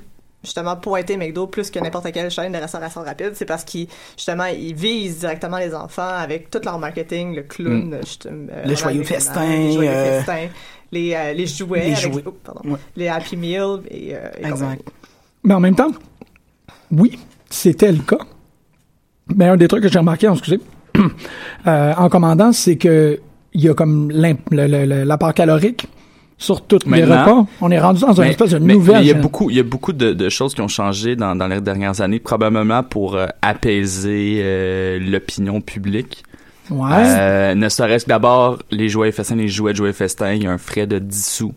justement 0.45 0.77
pointer 0.77 1.17
McDo 1.17 1.47
plus 1.49 1.71
que 1.71 1.79
n'importe 1.81 2.11
quelle 2.13 2.31
chaîne 2.31 2.53
de 2.53 2.59
restauration 2.59 3.03
rapide, 3.03 3.33
c'est 3.35 3.45
parce 3.45 3.65
qu'ils 3.65 3.89
justement 4.17 4.45
ils 4.47 4.75
visent 4.75 5.19
directement 5.21 5.59
les 5.59 5.75
enfants 5.75 6.09
avec 6.09 6.49
tout 6.49 6.61
leur 6.65 6.79
marketing, 6.79 7.35
le 7.35 7.43
clown, 7.43 7.93
euh, 7.95 8.01
justement, 8.03 8.47
euh, 8.53 8.65
Le 8.65 8.75
joyeux 8.77 9.03
festin, 9.03 9.45
les 9.47 9.73
joyeux 9.73 9.91
euh, 9.91 10.19
festins, 10.21 10.47
les, 10.93 11.13
euh, 11.15 11.33
les 11.33 11.47
jouets, 11.47 11.81
les 11.81 11.93
avec- 11.97 12.13
jouets. 12.13 12.23
oh, 12.27 12.31
pardon, 12.43 12.61
Ouais. 12.71 12.79
les 12.97 13.09
Happy 13.09 13.37
Meal 13.37 13.81
et, 13.91 14.15
euh, 14.15 14.29
et. 14.41 14.47
Exact. 14.47 14.83
Mais 15.45 15.55
en 15.55 15.61
même 15.61 15.75
temps, 15.75 15.91
oui, 16.93 17.19
c'était 17.51 17.93
le 17.93 17.99
cas. 18.03 18.19
Mais 19.35 19.47
un 19.47 19.57
des 19.57 19.69
trucs 19.69 19.83
que 19.83 19.89
j'ai 19.89 19.99
remarqué, 19.99 20.29
excusez, 20.29 20.61
euh, 21.67 21.95
en 21.97 22.09
commandant, 22.09 22.53
c'est 22.53 22.77
que 22.77 23.21
il 23.55 23.61
y 23.63 23.69
a 23.69 23.75
comme 23.75 24.11
l'apport 24.11 25.35
calorique 25.35 25.87
sur 26.37 26.61
tous 26.63 26.79
les 26.87 27.03
repas. 27.05 27.47
On 27.61 27.71
est 27.71 27.81
rendu 27.81 28.01
dans 28.03 28.13
une 28.13 28.23
Mais- 28.23 28.31
espèce 28.31 28.51
de 28.53 28.59
mais- 28.59 28.75
nouvelle. 28.75 28.97
mais 28.99 29.03
il 29.05 29.09
y 29.09 29.11
a 29.11 29.15
beaucoup, 29.15 29.51
il 29.51 29.57
y 29.57 29.61
a 29.61 29.65
beaucoup 29.65 29.93
de, 29.93 30.13
de 30.13 30.29
choses 30.29 30.55
qui 30.55 30.61
ont 30.61 30.69
changé 30.69 31.17
dans, 31.17 31.35
dans 31.35 31.49
les 31.49 31.61
dernières 31.61 32.01
années, 32.01 32.21
probablement 32.21 32.83
pour 32.85 33.17
euh, 33.17 33.27
apaiser 33.43 34.41
euh, 34.43 34.99
l'opinion 35.01 35.61
publique. 35.61 36.23
Ouais. 36.71 36.91
Euh, 36.93 37.55
ne 37.55 37.69
serait-ce 37.69 38.05
que 38.05 38.11
d'abord, 38.11 38.59
les 38.71 38.89
jouets 38.89 39.11
festins, 39.11 39.35
les 39.37 39.49
jouets 39.49 39.73
de 39.73 39.79
jouets 39.79 39.93
festins, 39.93 40.33
il 40.35 40.45
y 40.45 40.47
a 40.47 40.51
un 40.53 40.59
frais 40.59 40.87
de 40.87 40.99
10 40.99 41.27
sous 41.27 41.55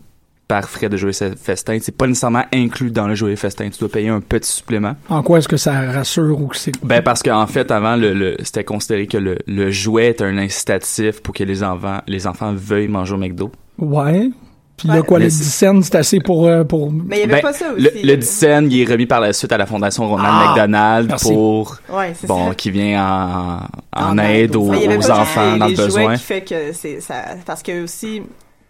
par 0.52 0.68
frais 0.68 0.90
de 0.90 0.98
jouets 0.98 1.12
festins. 1.14 1.78
C'est 1.80 1.96
pas 1.96 2.06
nécessairement 2.06 2.44
inclus 2.52 2.90
dans 2.90 3.06
le 3.08 3.14
jouet 3.14 3.36
festin. 3.36 3.70
Tu 3.70 3.78
dois 3.78 3.88
payer 3.88 4.10
un 4.10 4.20
petit 4.20 4.50
supplément. 4.52 4.96
En 5.08 5.22
quoi 5.22 5.38
est-ce 5.38 5.48
que 5.48 5.56
ça 5.56 5.72
rassure 5.90 6.38
ou 6.38 6.48
que 6.48 6.56
c'est. 6.58 6.72
Ben 6.84 7.00
parce 7.00 7.22
qu'en 7.22 7.46
fait, 7.46 7.70
avant, 7.70 7.96
le, 7.96 8.12
le- 8.12 8.36
c'était 8.42 8.62
considéré 8.62 9.06
que 9.06 9.16
le, 9.16 9.38
le 9.46 9.70
jouet 9.70 10.08
est 10.08 10.20
un 10.20 10.36
incitatif 10.36 11.22
pour 11.22 11.32
que 11.32 11.42
les 11.42 11.62
enfants, 11.62 12.00
les 12.06 12.26
enfants 12.26 12.52
veuillent 12.54 12.88
manger 12.88 13.14
au 13.14 13.16
McDo. 13.16 13.50
Ouais. 13.78 14.28
Puis 14.76 14.88
là, 14.88 14.96
Ouais. 14.96 15.02
quoi, 15.06 15.18
Mais 15.20 15.24
les 15.26 15.30
c'est- 15.30 15.44
10 15.44 15.50
cents, 15.54 15.82
c'est 15.82 15.94
assez 15.94 16.18
pour. 16.20 16.46
euh, 16.46 16.64
pour... 16.64 16.92
Mais 16.92 17.16
il 17.16 17.20
y 17.20 17.22
avait 17.22 17.32
Ben, 17.36 17.40
pas 17.42 17.52
ça 17.54 17.72
aussi. 17.72 17.82
Le, 17.82 17.90
le 18.10 18.16
10 18.18 18.26
cents, 18.28 18.62
il 18.68 18.80
est 18.82 18.90
remis 18.92 19.06
par 19.06 19.20
la 19.20 19.32
suite 19.32 19.52
à 19.52 19.56
la 19.56 19.64
Fondation 19.64 20.06
Ronald 20.06 20.28
Ah, 20.30 20.48
McDonald 20.50 21.08
merci. 21.08 21.32
pour 21.32 21.78
Ouais, 21.90 22.12
c'est 22.14 22.26
bon 22.26 22.48
ça. 22.48 22.54
qui 22.54 22.70
vient 22.70 23.02
en, 23.02 23.56
en 23.98 24.10
En 24.10 24.18
aide 24.18 24.54
aux, 24.56 24.70
enfants 25.10 25.52
les- 25.54 25.58
dans 25.58 25.66
les 25.66 25.70
le 25.76 25.76
jouets 25.76 25.84
besoin. 25.86 26.16
qui 26.16 26.22
fait 26.22 26.40
que 26.42 26.72
c'est 26.74 27.00
ça 27.00 27.14
parce 27.46 27.62
que 27.62 27.84
aussi 27.84 28.20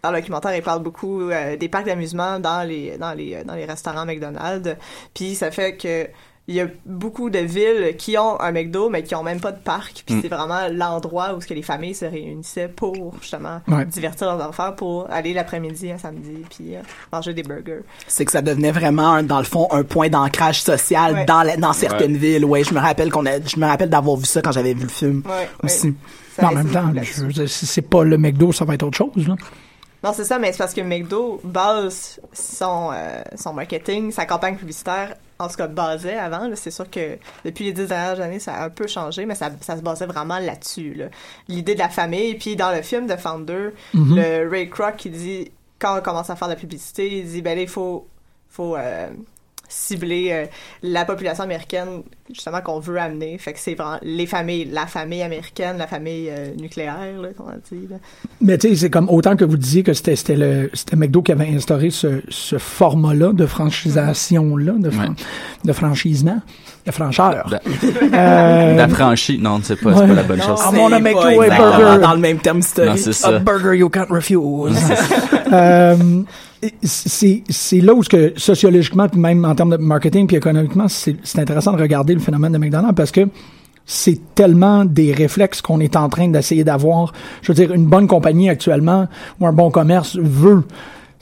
dans 0.05 0.11
le 0.11 0.19
documentaire 0.19 0.57
il 0.57 0.63
parle 0.63 0.83
beaucoup 0.83 1.31
euh, 1.31 1.57
des 1.57 1.69
parcs 1.69 1.87
d'amusement 1.87 2.41
dans 2.41 2.67
les 2.67 2.99
dans 2.99 3.13
les 3.13 3.45
dans 3.45 3.55
les 3.55 3.65
restaurants 3.67 4.05
McDonald's 4.05 4.75
puis 5.15 5.37
ça 5.37 5.53
fait 5.53 5.77
que 5.77 6.09
il 6.49 6.57
y 6.57 6.61
a 6.61 6.67
beaucoup 6.85 7.31
de 7.31 7.39
villes 7.39 7.95
qui 7.97 8.19
ont 8.19 8.41
un 8.41 8.51
McDo 8.51 8.91
mais 8.91 9.05
qui 9.05 9.15
ont 9.15 9.23
même 9.23 9.39
pas 9.39 9.53
de 9.53 9.61
parc 9.61 10.03
puis 10.05 10.17
Mm. 10.17 10.23
c'est 10.23 10.29
vraiment 10.29 10.67
l'endroit 10.73 11.35
où 11.35 11.41
ce 11.41 11.47
que 11.47 11.55
les 11.55 11.63
familles 11.63 11.95
se 11.95 12.05
réunissaient 12.05 12.67
pour 12.67 13.15
justement 13.21 13.61
Ouais. 13.69 13.85
divertir 13.87 14.27
leurs 14.37 14.49
enfants 14.49 14.73
pour 14.73 15.09
aller 15.09 15.35
l'après-midi 15.35 15.93
un 15.93 15.99
samedi 15.99 16.43
puis 16.51 16.75
euh, 16.75 16.81
manger 17.13 17.33
des 17.33 17.45
burgers. 17.45 17.83
C'est 18.09 18.25
que 18.25 18.33
ça 18.33 18.43
devenait 18.43 18.73
vraiment, 18.73 19.13
un- 19.13 19.23
dans 19.23 19.39
le 19.39 19.45
fond, 19.45 19.69
un 19.71 19.85
point 19.85 20.09
d'ancrage 20.09 20.61
social 20.63 21.15
Ouais. 21.15 21.25
dans, 21.27 21.45
la- 21.45 21.57
dans 21.57 21.73
certaines 21.73 22.17
villes. 22.17 22.45
Ouais, 22.45 22.65
je 22.65 22.75
me 22.75 22.81
rappelle 22.81 23.13
qu'on 23.13 23.25
a, 23.27 23.41
je 23.41 23.57
me 23.61 23.67
rappelle 23.67 23.89
d'avoir 23.91 24.17
vu 24.17 24.25
ça 24.27 24.43
quand 24.43 24.51
j'avais 24.51 24.75
vu 24.75 24.83
le 24.83 24.89
film 24.89 25.23
Ouais, 25.25 25.31
ouais. 25.33 25.49
aussi. 25.63 25.95
En 26.43 26.51
même 26.53 26.69
temps, 26.73 26.93
c'est 27.47 27.83
pas 27.83 28.03
le 28.03 28.19
McDo, 28.19 28.51
ça 28.51 28.65
va 28.65 28.75
être 28.75 28.83
autre 28.83 28.99
chose. 28.99 29.29
Là. 29.29 29.37
Non, 30.03 30.13
c'est 30.13 30.25
ça, 30.25 30.39
mais 30.39 30.51
c'est 30.53 30.59
parce 30.59 30.75
que 30.75 30.81
McDo 30.81 31.41
base 31.45 32.21
son, 32.33 32.91
euh, 32.93 33.23
son 33.37 33.53
marketing, 33.53 34.11
sa 34.11 34.27
campagne 34.27 34.57
publicitaire, 34.57 35.15
en 35.39 35.47
tout 35.49 35.55
cas 35.57 35.69
basait 35.69 36.17
avant. 36.19 36.49
C'est 36.57 36.71
sûr 36.73 36.91
que 36.91 37.19
depuis 37.45 37.65
les 37.67 37.73
dix 37.73 37.87
dernières 37.87 38.21
années, 38.21 38.41
ça 38.41 38.55
a 38.55 38.65
un 38.65 38.71
peu 38.71 38.87
changé, 38.89 39.27
mais 39.27 39.35
ça, 39.37 39.51
ça 39.61 39.77
se 39.77 39.83
basait 39.83 40.07
vraiment 40.07 40.39
là-dessus. 40.39 40.95
là. 40.95 41.05
L'idée 41.49 41.75
de 41.75 41.79
la 41.81 41.89
famille. 41.89 42.35
Puis 42.35 42.57
dans 42.57 42.73
le 42.75 42.83
film 42.83 43.07
de 43.07 43.17
Founder, 43.17 43.71
Mhm. 43.95 44.17
le 44.17 44.49
Ray 44.51 44.69
Kroc 44.69 44.97
qui 44.97 45.11
dit, 45.11 45.53
quand 45.79 45.99
on 45.99 46.01
commence 46.01 46.31
à 46.31 46.37
faire 46.37 46.49
de 46.49 46.55
la 46.55 46.59
publicité, 46.59 47.19
il 47.19 47.27
dit, 47.27 47.43
ben 47.43 47.55
là, 47.57 47.63
il 47.63 47.69
faut, 47.69 48.07
faut 48.49 48.77
euh, 48.77 49.09
cibler 49.73 50.29
euh, 50.31 50.45
la 50.83 51.05
population 51.05 51.45
américaine 51.45 52.03
justement 52.33 52.61
qu'on 52.61 52.79
veut 52.79 52.99
amener. 52.99 53.37
Fait 53.39 53.53
que 53.53 53.59
c'est 53.59 53.75
vraiment 53.75 53.99
les 54.03 54.27
familles, 54.27 54.67
la 54.71 54.87
famille 54.87 55.23
américaine, 55.23 55.77
la 55.79 55.87
famille 55.87 56.29
euh, 56.31 56.55
nucléaire, 56.61 57.21
là, 57.21 57.29
qu'on 57.37 57.49
a 57.49 57.57
dit. 57.71 57.89
là. 57.91 57.97
Mais 58.41 58.59
tu 58.59 58.69
sais, 58.69 58.77
c'est 58.77 58.91
comme 58.91 59.09
autant 59.09 59.37
que 59.37 59.45
vous 59.45 59.57
disiez 59.57 59.83
que 59.83 59.93
c'était 59.93 60.17
c'était 60.17 60.37
le 60.37 60.71
c'était 60.75 60.97
McDo 60.97 61.23
qui 61.23 61.33
avait 61.33 61.49
instauré 61.49 61.91
ce, 61.91 62.23
ce 62.29 62.59
format-là 62.59 63.33
de 63.33 63.47
franchisation-là, 63.47 64.73
de, 64.79 64.91
fran- 64.91 65.15
de 65.65 65.73
franchisement, 65.73 66.41
de 66.87 66.91
francheur. 66.91 67.49
Euh, 68.15 68.77
D'affranchi, 68.77 69.39
non, 69.39 69.61
c'est 69.63 69.77
pas, 69.77 69.93
pas 69.93 70.07
la 70.07 70.23
bonne 70.23 70.39
Non, 70.39 70.45
chose. 70.45 70.61
Ah, 70.65 71.01
McDo 71.01 71.21
est 71.21 71.47
exactement 71.47 71.79
burger. 71.79 72.03
dans 72.03 72.15
le 72.15 72.21
même 72.21 72.39
terme 72.39 72.59
historique. 72.59 72.99
c'est 72.99 73.25
A 73.25 73.39
burger 73.39 73.77
you 73.79 73.89
can't 73.89 74.11
refuse. 74.11 74.79
Euh, 75.53 75.95
c'est 76.83 77.43
là 77.83 77.93
où 77.93 78.03
ce 78.03 78.09
que 78.09 78.33
sociologiquement 78.39 79.07
puis 79.07 79.21
même 79.21 79.45
en 79.45 79.55
termes 79.55 79.69
de 79.69 79.77
marketing 79.77 80.27
puis 80.27 80.37
économiquement 80.37 80.87
c'est 80.89 81.39
intéressant 81.39 81.73
de 81.73 81.83
regarder 81.83 82.15
le 82.15 82.21
phénomène 82.21 82.53
de 82.53 82.59
McDonald's 82.59 82.95
parce 82.97 83.11
que 83.11 83.29
c'est 83.85 84.35
tellement 84.35 84.87
des 84.87 85.13
réflexes 85.13 85.61
qu'on 85.61 85.81
est 85.81 85.95
en 85.97 86.09
train 86.09 86.29
d'essayer 86.29 86.65
d'avoir. 86.65 87.13
Je 87.43 87.49
veux 87.53 87.55
dire, 87.55 87.73
une 87.75 87.87
bonne 87.87 88.07
compagnie 88.07 88.49
actuellement 88.49 89.09
ou 89.41 89.47
un 89.47 89.53
bon 89.53 89.71
commerce 89.71 90.17
veut 90.17 90.63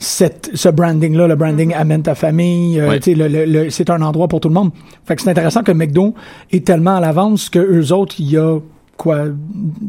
cette, 0.03 0.49
ce 0.55 0.67
branding-là, 0.69 1.27
le 1.27 1.35
branding 1.35 1.73
amène 1.73 2.01
ta 2.03 2.15
famille, 2.15 2.79
euh, 2.79 2.89
Ouais. 2.89 2.99
tu 2.99 3.11
sais, 3.11 3.15
le, 3.15 3.27
le- 3.27 3.45
le- 3.45 3.69
c'est 3.69 3.89
un 3.89 4.01
endroit 4.01 4.27
pour 4.27 4.39
tout 4.39 4.47
le 4.47 4.53
monde. 4.55 4.71
Fait 5.05 5.15
que 5.15 5.21
c'est 5.21 5.29
intéressant 5.29 5.61
que 5.63 5.71
McDo 5.71 6.15
est 6.51 6.65
tellement 6.65 6.95
à 6.95 6.99
l'avance 6.99 7.49
que 7.49 7.59
eux 7.59 7.93
autres, 7.93 8.15
il 8.19 8.31
y 8.31 8.37
a 8.37 8.57
quoi, 8.97 9.25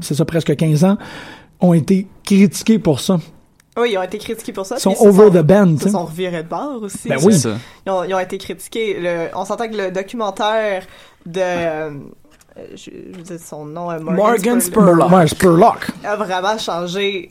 c'est 0.02 0.14
ça, 0.14 0.24
presque 0.24 0.54
15 0.54 0.84
ans, 0.84 0.98
ont 1.60 1.72
été 1.72 2.06
critiqués 2.24 2.78
pour 2.78 3.00
ça. 3.00 3.18
Oui, 3.78 3.92
ils 3.92 3.96
ont 3.98 4.02
été 4.02 4.18
critiqués 4.18 4.52
pour 4.52 4.66
ça. 4.66 4.74
Ils 4.76 4.80
sont 4.80 4.94
over 5.00 5.30
the 5.30 5.42
bend, 5.42 5.76
Ils 5.82 5.90
sont 5.90 6.04
revirés 6.04 6.42
de 6.42 6.48
bord 6.48 6.82
aussi. 6.82 7.08
Ben 7.08 7.16
oui. 7.24 7.32
C'est 7.32 7.48
ça. 7.48 7.54
Ils 7.86 7.90
ont, 7.90 8.04
ils 8.04 8.12
ont 8.14 8.18
été 8.18 8.36
critiqués. 8.36 8.98
Le- 9.00 9.28
on 9.34 9.46
s'entend 9.46 9.66
que 9.68 9.76
le 9.76 9.90
documentaire 9.90 10.82
de... 11.24 11.40
euh, 11.40 11.90
je, 12.74 12.90
je 12.90 13.16
vous 13.16 13.22
dis 13.22 13.42
son 13.42 13.64
nom. 13.64 13.90
euh, 13.90 13.98
Morgan 13.98 14.60
Spurlock, 14.60 15.08
Spurlock. 15.08 15.12
Ouais, 15.12 15.26
Spurlock. 15.26 15.86
a 16.04 16.16
vraiment 16.16 16.58
changé 16.58 17.30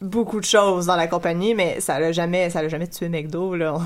beaucoup 0.00 0.40
de 0.40 0.44
choses 0.44 0.86
dans 0.86 0.96
la 0.96 1.06
compagnie, 1.06 1.54
mais 1.54 1.80
ça 1.80 1.98
l'a 1.98 2.12
jamais, 2.12 2.50
ça 2.50 2.62
l'a 2.62 2.68
jamais 2.68 2.88
tué 2.88 3.08
McDo, 3.08 3.54
là. 3.54 3.78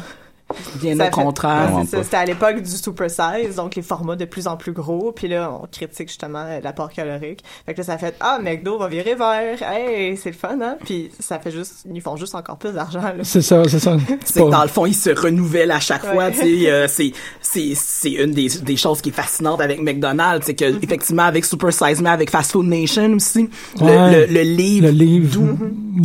Bien 0.80 0.96
Ça 0.96 1.02
au 1.02 1.06
fait- 1.06 1.10
contraire. 1.12 1.70
C'était 1.86 2.16
à 2.16 2.24
l'époque 2.24 2.60
du 2.62 2.70
super 2.70 3.10
size, 3.10 3.56
donc 3.56 3.74
les 3.76 3.82
formats 3.82 4.16
de 4.16 4.24
plus 4.24 4.46
en 4.46 4.56
plus 4.56 4.72
gros. 4.72 5.12
Puis 5.12 5.28
là, 5.28 5.52
on 5.62 5.66
critique 5.66 6.08
justement 6.08 6.44
l'apport 6.62 6.90
calorique. 6.90 7.42
Fait 7.66 7.72
que 7.74 7.78
là, 7.78 7.84
ça 7.84 7.98
fait 7.98 8.14
ah 8.20 8.38
McDo 8.42 8.78
va 8.78 8.88
virer 8.88 9.14
vert, 9.14 9.62
hey 9.62 10.16
c'est 10.16 10.30
le 10.30 10.36
fun 10.36 10.58
hein? 10.62 10.76
Puis 10.84 11.10
ça 11.18 11.38
fait 11.38 11.50
juste, 11.50 11.84
ils 11.92 12.00
font 12.00 12.16
juste 12.16 12.34
encore 12.34 12.56
plus 12.56 12.72
d'argent. 12.72 13.00
C'est 13.22 13.42
ça, 13.42 13.62
c'est 13.68 13.78
ça. 13.78 13.96
C'est 14.24 14.40
dans 14.48 14.62
le 14.62 14.68
fond, 14.68 14.86
ils 14.86 14.94
se 14.94 15.10
renouvellent 15.10 15.70
à 15.72 15.80
chaque 15.80 16.04
fois. 16.04 16.14
Ouais. 16.26 16.32
Tu 16.32 16.38
sais, 16.38 16.70
euh, 16.70 16.86
c'est 16.88 17.12
c'est 17.40 17.72
c'est 17.74 18.12
une 18.12 18.32
des, 18.32 18.48
des 18.62 18.76
choses 18.76 19.00
qui 19.00 19.10
est 19.10 19.12
fascinante 19.12 19.60
avec 19.60 19.80
McDonald's, 19.80 20.46
c'est 20.46 20.54
que 20.54 20.64
effectivement 20.82 21.24
avec 21.24 21.44
Super 21.44 21.72
Size 21.72 22.00
Me, 22.02 22.08
avec 22.08 22.30
Fast 22.30 22.52
Food 22.52 22.66
Nation 22.66 23.12
aussi, 23.14 23.48
le, 23.78 23.84
Ouais. 23.84 24.26
le, 24.26 24.32
le 24.34 24.42
livre, 24.42 24.86
Le 24.86 24.92
livre, 24.92 25.28
d'où- 25.32 25.58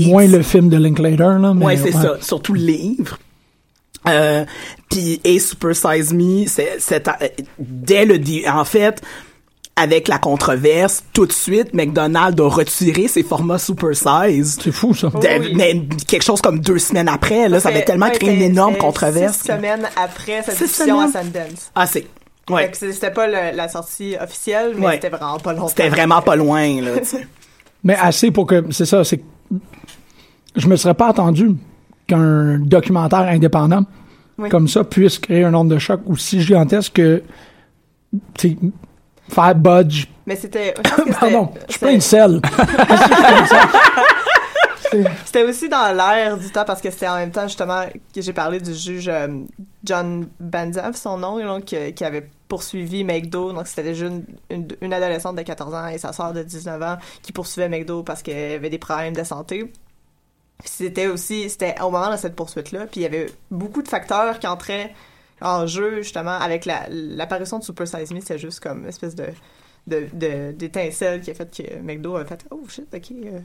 moins 0.10 0.28
le 0.28 0.42
film 0.42 0.70
de 0.70 0.78
Linklater, 0.78 1.40
là. 1.40 1.54
Mais, 1.54 1.66
ouais, 1.66 1.78
c'est 1.78 1.96
ouais. 1.96 2.02
ça, 2.02 2.18
surtout 2.22 2.54
le 2.54 2.62
livre. 2.62 3.18
Euh, 4.08 4.46
puis 4.90 5.20
et 5.24 5.40
Super 5.40 5.76
Size 5.76 6.14
Me, 6.14 6.46
c'est 6.48 6.78
c'est 6.80 7.08
à- 7.08 7.18
dès 7.60 8.06
le 8.06 8.18
en 8.50 8.66
fait 8.66 9.02
avec 9.78 10.08
la 10.08 10.18
controverse, 10.20 11.04
tout 11.12 11.26
de 11.26 11.34
suite, 11.34 11.74
McDonald's 11.74 12.40
a 12.42 12.48
retiré 12.48 13.10
ses 13.10 13.24
formats 13.24 13.58
super 13.58 13.94
size. 13.94 14.58
C'est 14.64 14.72
fou, 14.72 14.94
ça. 14.94 15.10
De- 15.10 15.18
oui. 15.42 15.54
mais 15.54 15.82
quelque 16.08 16.24
chose 16.24 16.40
comme 16.40 16.60
deux 16.62 16.78
semaines 16.80 17.10
après, 17.10 17.50
là, 17.50 17.60
ça 17.60 17.68
avait 17.70 17.80
Fait- 17.80 17.86
tellement 17.86 18.06
ouais, 18.06 18.14
créé 18.14 18.34
une 18.36 18.42
énorme 18.42 18.76
c'était 18.76 18.86
controverse. 18.86 19.38
Six 19.40 19.48
semaines 19.48 19.86
après 19.98 20.44
Six 20.44 20.64
diffusion 20.64 21.00
à? 21.02 21.08
Sundance. 21.12 21.72
Ah, 21.76 21.86
c'est. 21.88 22.06
Fait 22.48 22.54
Ouais. 22.54 22.72
C'était 22.74 23.12
pas 23.12 23.28
le- 23.28 23.56
la 23.58 23.68
sortie 23.68 24.16
officielle, 24.22 24.76
mais 24.78 24.86
Ouais. 24.86 24.94
c'était 24.94 25.10
vraiment 25.10 25.40
pas 25.40 25.52
longtemps. 25.52 25.68
C'était 25.68 25.90
vraiment 25.90 26.22
pas 26.22 26.36
loin, 26.38 26.80
là, 26.82 27.00
tu 27.00 27.06
sais. 27.06 27.28
Mais 27.84 27.96
assez 27.96 28.32
pour 28.32 28.46
que, 28.48 28.64
c'est 28.72 28.86
ça, 28.86 29.04
c'est 29.04 29.18
que 29.18 29.24
je 30.56 30.68
me 30.68 30.76
serais 30.78 30.94
pas 30.94 31.08
attendu 31.10 31.52
qu'un 32.08 32.60
documentaire 32.60 33.20
indépendant 33.22 33.84
Oui. 34.38 34.50
comme 34.50 34.68
ça 34.68 34.84
puisse 34.84 35.20
créer 35.20 35.44
un 35.44 35.52
nombre 35.52 35.72
de 35.72 35.78
choc 35.80 36.02
aussi 36.08 36.42
gigantesque 36.42 36.94
que, 36.94 37.24
faire 39.30 39.56
budge. 39.56 40.08
Mais 40.26 40.36
c'était. 40.36 40.74
Pardon, 41.20 41.52
je 41.54 41.60
suis 41.60 41.74
c'était- 41.74 41.86
plein 41.86 41.96
de 41.96 42.00
sel. 42.02 42.42
C'était 45.26 45.44
aussi 45.44 45.68
dans 45.68 45.94
l'air 45.96 46.38
du 46.38 46.50
temps 46.52 46.64
parce 46.64 46.80
que 46.82 46.90
c'était 46.90 47.08
en 47.08 47.16
même 47.18 47.32
temps 47.32 47.48
justement 47.48 47.82
que 48.14 48.22
j'ai 48.22 48.32
parlé 48.32 48.62
du 48.62 48.74
juge 48.74 49.10
euh, 49.10 49.28
John 49.84 50.28
Banzaf, 50.40 50.96
son 50.96 51.18
nom, 51.18 51.44
donc, 51.46 51.66
qui 51.66 52.04
avait 52.06 52.30
poursuivi 52.48 53.04
McDo. 53.04 53.52
Donc 53.52 53.68
c'était 53.68 53.84
déjà 53.84 54.06
une, 54.06 54.24
une, 54.50 54.68
une 54.79 54.94
adolescente 54.94 55.36
de 55.36 55.42
14 55.42 55.74
ans 55.74 55.88
et 55.88 55.98
sa 55.98 56.14
sœur 56.14 56.32
de 56.32 56.44
19 56.44 56.82
ans 56.82 56.98
qui 57.24 57.34
poursuivait 57.34 57.68
McDo 57.68 58.03
parce 58.03 58.22
qu'elle 58.22 58.53
avait 58.53 58.70
des 58.70 58.77
problèmes 58.77 59.16
de 59.16 59.24
santé. 59.24 59.70
C'était 60.63 61.07
aussi, 61.07 61.50
c'était 61.50 61.75
au 61.81 61.91
moment 61.91 62.11
de 62.11 62.18
cette 62.18 62.35
poursuite-là, 62.35 62.87
puis 62.87 63.01
il 63.01 63.03
y 63.03 63.05
avait 63.05 63.27
beaucoup 63.51 63.81
de 63.81 63.87
facteurs 63.87 64.39
qui 64.39 64.48
entraient 64.48 64.94
en 65.41 65.68
jeu 65.68 66.01
justement 66.01 66.31
avec 66.39 66.65
la- 66.65 66.87
l'apparition 66.89 67.59
de 67.59 67.63
Super 67.63 67.87
Size 67.87 68.11
Me, 68.13 68.22
c'était 68.22 68.39
juste 68.39 68.61
comme 68.61 68.79
une 68.83 68.87
espèce 68.89 69.15
de 69.15 69.25
de- 69.87 70.07
de- 70.13 70.51
d'étincelle 70.53 71.22
qui 71.22 71.29
a 71.29 71.35
fait 71.35 71.55
que 71.55 71.75
McDo 71.79 72.15
a 72.15 72.25
fait 72.25 72.44
oh 72.50 72.63
shit 72.68 72.87
ok 72.91 73.03
euh, 73.11 73.39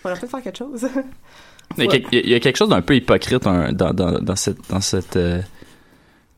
faudrait 0.00 0.20
peut-être 0.20 0.30
faire 0.30 0.42
quelque 0.42 0.58
chose. 0.58 0.86
Il 1.78 1.84
y, 1.84 1.86
a 1.88 1.90
quelque- 1.90 2.08
il 2.12 2.28
y 2.28 2.34
a 2.34 2.40
quelque 2.40 2.56
chose 2.56 2.68
d'un 2.68 2.82
peu 2.82 2.94
hypocrite 2.94 3.46
hein, 3.46 3.72
dans, 3.72 3.92
dans, 3.94 4.12
dans 4.20 4.36
cette, 4.36 4.58
dans 4.68 4.80
cette 4.82 5.16
euh, 5.16 5.40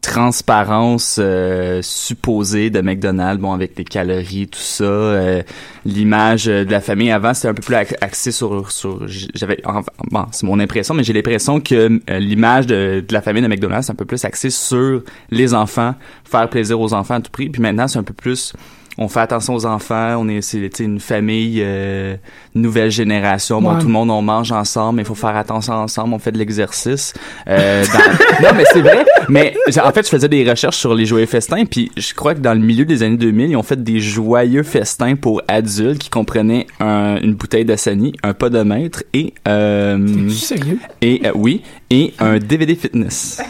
transparence 0.04 1.16
euh, 1.18 1.80
supposée 1.82 2.70
de 2.70 2.80
McDonald's, 2.80 3.40
bon, 3.40 3.52
avec 3.52 3.76
les 3.76 3.84
calories, 3.84 4.48
tout 4.48 4.58
ça. 4.58 4.84
euh, 4.84 5.42
L'image 5.84 6.44
de 6.46 6.70
la 6.70 6.80
famille 6.80 7.10
avant, 7.10 7.34
c'était 7.34 7.48
un 7.48 7.54
peu 7.54 7.62
plus 7.62 7.74
axé 8.00 8.30
sur... 8.30 8.70
sur 8.70 9.06
j'avais 9.06 9.62
Bon, 10.10 10.26
c'est 10.30 10.46
mon 10.46 10.58
impression, 10.60 10.94
mais 10.94 11.04
j'ai 11.04 11.12
l'impression 11.12 11.60
que 11.60 11.74
euh, 12.10 12.18
l'image 12.18 12.66
de, 12.66 13.04
de 13.06 13.12
la 13.12 13.20
famille 13.20 13.42
de 13.42 13.48
McDonald's, 13.48 13.86
c'est 13.86 13.92
un 13.92 13.96
peu 13.96 14.04
plus 14.04 14.24
axé 14.24 14.50
sur 14.50 15.02
les 15.30 15.54
enfants, 15.54 15.94
faire 16.24 16.48
plaisir 16.48 16.80
aux 16.80 16.92
enfants 16.94 17.14
à 17.14 17.20
tout 17.20 17.30
prix. 17.30 17.48
Puis 17.48 17.60
maintenant, 17.62 17.88
c'est 17.88 17.98
un 17.98 18.04
peu 18.04 18.14
plus 18.14 18.52
on 18.98 19.08
fait 19.08 19.20
attention 19.20 19.54
aux 19.54 19.66
enfants, 19.66 20.16
on 20.18 20.28
est 20.28 20.40
c'est 20.40 20.60
tu 20.70 20.76
sais, 20.78 20.84
une 20.84 21.00
famille 21.00 21.60
euh, 21.62 22.16
nouvelle 22.54 22.90
génération, 22.90 23.60
bon 23.60 23.74
Ouais. 23.74 23.80
tout 23.80 23.86
le 23.86 23.92
monde 23.92 24.10
on 24.10 24.22
mange 24.22 24.52
ensemble, 24.52 24.96
mais 24.96 25.02
il 25.02 25.06
faut 25.06 25.14
faire 25.14 25.36
attention 25.36 25.74
ensemble, 25.74 26.14
on 26.14 26.18
fait 26.18 26.30
de 26.32 26.38
l'exercice. 26.38 27.12
Euh, 27.48 27.84
dans- 27.86 28.42
non 28.48 28.54
mais 28.56 28.64
c'est 28.72 28.80
vrai, 28.82 29.04
mais 29.28 29.54
en 29.82 29.90
fait 29.92 30.04
je 30.04 30.10
faisais 30.10 30.28
des 30.28 30.48
recherches 30.48 30.76
sur 30.76 30.94
les 30.94 31.06
joyeux 31.06 31.26
festins 31.26 31.64
puis 31.64 31.90
je 31.96 32.14
crois 32.14 32.34
que 32.34 32.40
dans 32.40 32.54
le 32.54 32.60
milieu 32.64 32.84
des 32.84 33.02
années 33.02 33.16
2000, 33.16 33.50
ils 33.50 33.56
ont 33.56 33.62
fait 33.62 33.82
des 33.82 33.98
joyeux 34.00 34.62
festins 34.62 35.16
pour 35.16 35.42
adultes 35.48 35.98
qui 35.98 36.10
comprenaient 36.10 36.66
un- 36.80 37.16
une 37.20 37.34
bouteille 37.34 37.64
d'Assani, 37.64 38.12
un 38.22 38.32
pas 38.34 38.48
de 38.50 38.62
maître 38.62 39.02
et 39.12 39.34
euh, 39.48 40.28
sérieux? 40.28 40.78
et 41.00 41.22
euh, 41.26 41.32
oui, 41.34 41.62
et 41.90 42.14
un 42.20 42.38
DVD 42.38 42.74
fitness. 42.74 43.40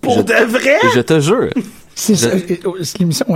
Pour 0.00 0.18
Je- 0.18 0.22
de 0.22 0.44
vrai? 0.50 0.76
Je 0.94 1.00
te 1.00 1.20
jure. 1.20 1.50
C'est 1.94 2.14
Je- 2.14 2.20
ça, 2.20 2.30
c'est 2.82 2.98
l'émission, 2.98 3.26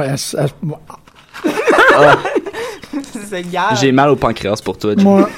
grave 3.51 3.79
J'ai 3.81 3.93
mal 3.93 4.11
au 4.11 4.17
pancréas 4.17 4.61
pour 4.65 4.77
toi. 4.77 4.95
Jim. 4.97 5.05
moi, 5.05 5.29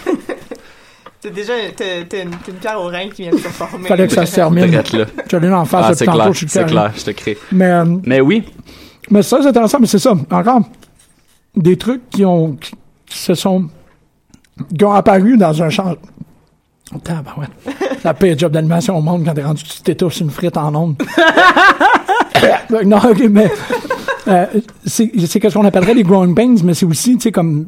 t'as 1.21 1.31
déjà 1.31 1.53
t'as 1.77 2.05
t'as 2.09 2.23
une, 2.23 2.31
pierre 2.61 2.81
au 2.81 2.87
rein 2.87 3.09
qui 3.09 3.23
vient 3.23 3.33
de 3.33 3.39
se 3.39 3.49
former 3.49 3.89
fallait 3.89 4.07
que 4.07 4.13
ça 4.13 4.27
se 4.27 4.35
termine. 4.35 4.71
Là. 4.71 4.83
J'allais 5.31 5.53
en 5.53 5.65
face 5.65 5.85
Ah, 5.85 5.91
depuis 5.91 5.99
c'est 5.99 6.05
tantôt, 6.07 6.19
clair, 6.19 6.33
je 6.33 6.39
suis 6.39 6.49
c'est 6.49 6.67
clair, 6.67 6.93
je 6.97 7.05
te 7.05 7.11
crée. 7.11 7.39
Mais, 7.53 7.71
euh, 7.71 7.85
Mais 8.05 8.21
oui, 8.21 8.45
mais 9.11 9.23
ça, 9.23 9.39
c'est 9.43 9.49
intéressant, 9.49 9.79
mais 9.81 9.87
c'est 9.87 9.99
ça. 9.99 10.15
Encore, 10.31 10.61
des 11.57 11.77
trucs 11.77 12.09
qui 12.11 12.25
ont, 12.25 12.53
qui, 12.53 12.73
qui 13.07 13.19
se 13.19 13.35
sont, 13.35 13.69
qui 14.77 14.85
ont 14.85 14.93
apparu 14.93 15.37
dans 15.37 15.63
un 15.63 15.71
champ. 15.71 15.95
Attends, 16.95 17.23
ben 17.25 17.33
ouais. 17.39 17.75
La 18.05 18.15
pire 18.15 18.39
job 18.39 18.53
d'animation 18.53 18.97
au 18.97 19.01
monde 19.01 19.25
quand 19.25 19.35
t'es 19.35 19.43
rendu 19.43 19.63
tu 19.63 19.83
t'étouffes 19.83 20.21
une 20.21 20.31
frite 20.31 20.57
en 20.57 20.75
ondes. 20.75 20.97
non, 22.85 22.99
ok, 22.99 23.23
mais, 23.31 23.51
euh, 24.29 24.47
c'est, 24.85 25.11
ce 25.19 25.55
qu'on 25.55 25.65
appellerait 25.65 25.95
les 25.95 26.03
growing 26.03 26.35
pains, 26.35 26.55
mais 26.65 26.75
c'est 26.75 26.87
aussi, 26.87 27.17
tu 27.17 27.23
sais, 27.23 27.33
comme 27.33 27.67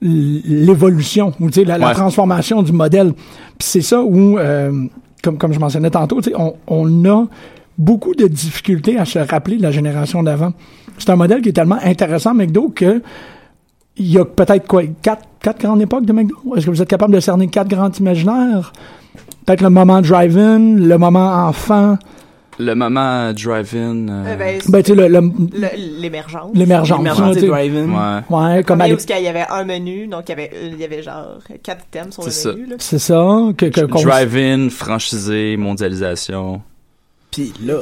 l'évolution 0.00 1.32
ou 1.40 1.50
tu 1.50 1.60
sais 1.60 1.64
la, 1.64 1.78
transformation 1.92 2.62
du 2.62 2.72
modèle. 2.72 3.12
Puis 3.14 3.68
c'est 3.68 3.80
ça 3.82 4.00
où 4.02 4.38
euh, 4.38 4.86
comme 5.22 5.38
comme 5.38 5.52
je 5.52 5.58
mentionnais 5.58 5.90
tantôt 5.90 6.20
tu 6.20 6.30
sais 6.30 6.36
on, 6.36 6.54
on 6.68 7.04
a 7.04 7.26
beaucoup 7.76 8.14
de 8.14 8.28
difficultés 8.28 8.96
à 8.96 9.04
se 9.04 9.18
rappeler 9.18 9.56
de 9.56 9.62
la 9.62 9.72
génération 9.72 10.22
d'avant. 10.22 10.52
C'est 10.98 11.10
un 11.10 11.16
modèle 11.16 11.42
qui 11.42 11.48
est 11.48 11.52
tellement 11.52 11.78
intéressant 11.82 12.32
McDo 12.32 12.68
que 12.68 13.02
il 13.96 14.12
y 14.12 14.18
a 14.18 14.24
peut-être 14.24 14.68
quoi 14.68 14.82
quatre 15.02 15.24
quatre 15.40 15.60
grandes 15.60 15.82
époques 15.82 16.06
de 16.06 16.12
McDo? 16.12 16.36
Est-ce 16.56 16.66
que 16.66 16.70
vous 16.70 16.82
êtes 16.82 16.88
capable 16.88 17.14
de 17.14 17.20
cerner 17.20 17.48
quatre 17.48 17.68
grands 17.68 17.90
imaginaires? 17.90 18.72
Peut-être 19.46 19.62
le 19.62 19.70
moment 19.70 20.00
drive-in 20.00 20.76
le 20.76 20.96
moment 20.96 21.48
enfant 21.48 21.98
le 22.58 22.74
moment 22.74 23.32
drive-in. 23.32 24.08
euh, 24.08 24.24
Euh, 24.26 24.36
ben, 24.36 24.58
ben 24.68 24.82
tu 24.82 24.90
sais 24.90 24.94
le, 24.96 25.08
le- 25.08 25.20
le- 25.20 26.00
l'émergence 26.00 26.50
l'émergence 26.54 26.98
L'émergence 26.98 27.34
sais. 27.38 27.46
drive-in. 27.46 27.88
ouais. 27.88 28.22
ouais 28.56 28.62
comme 28.64 28.80
à 28.80 28.84
Mais 28.88 28.92
où 28.92 28.96
l'é- 28.96 29.02
il 29.18 29.24
y 29.24 29.28
avait 29.28 29.46
un 29.50 29.64
menu, 29.64 30.06
donc 30.08 30.22
il 30.26 30.30
y 30.30 30.32
avait, 30.32 30.50
il 30.72 30.78
y 30.80 30.84
avait 30.84 31.02
genre 31.02 31.38
quatre 31.62 31.84
thèmes 31.90 32.10
sur 32.12 32.24
le 32.24 32.30
C'est 32.30 32.40
ça. 32.42 32.52
menu. 32.52 32.66
Là. 32.66 32.76
c'est 32.78 32.98
ça 32.98 33.24
que, 33.56 33.66
Drive-in, 34.02 34.68
franchisé, 34.70 35.56
mondialisation. 35.56 36.60
Puis 37.30 37.52
là, 37.62 37.74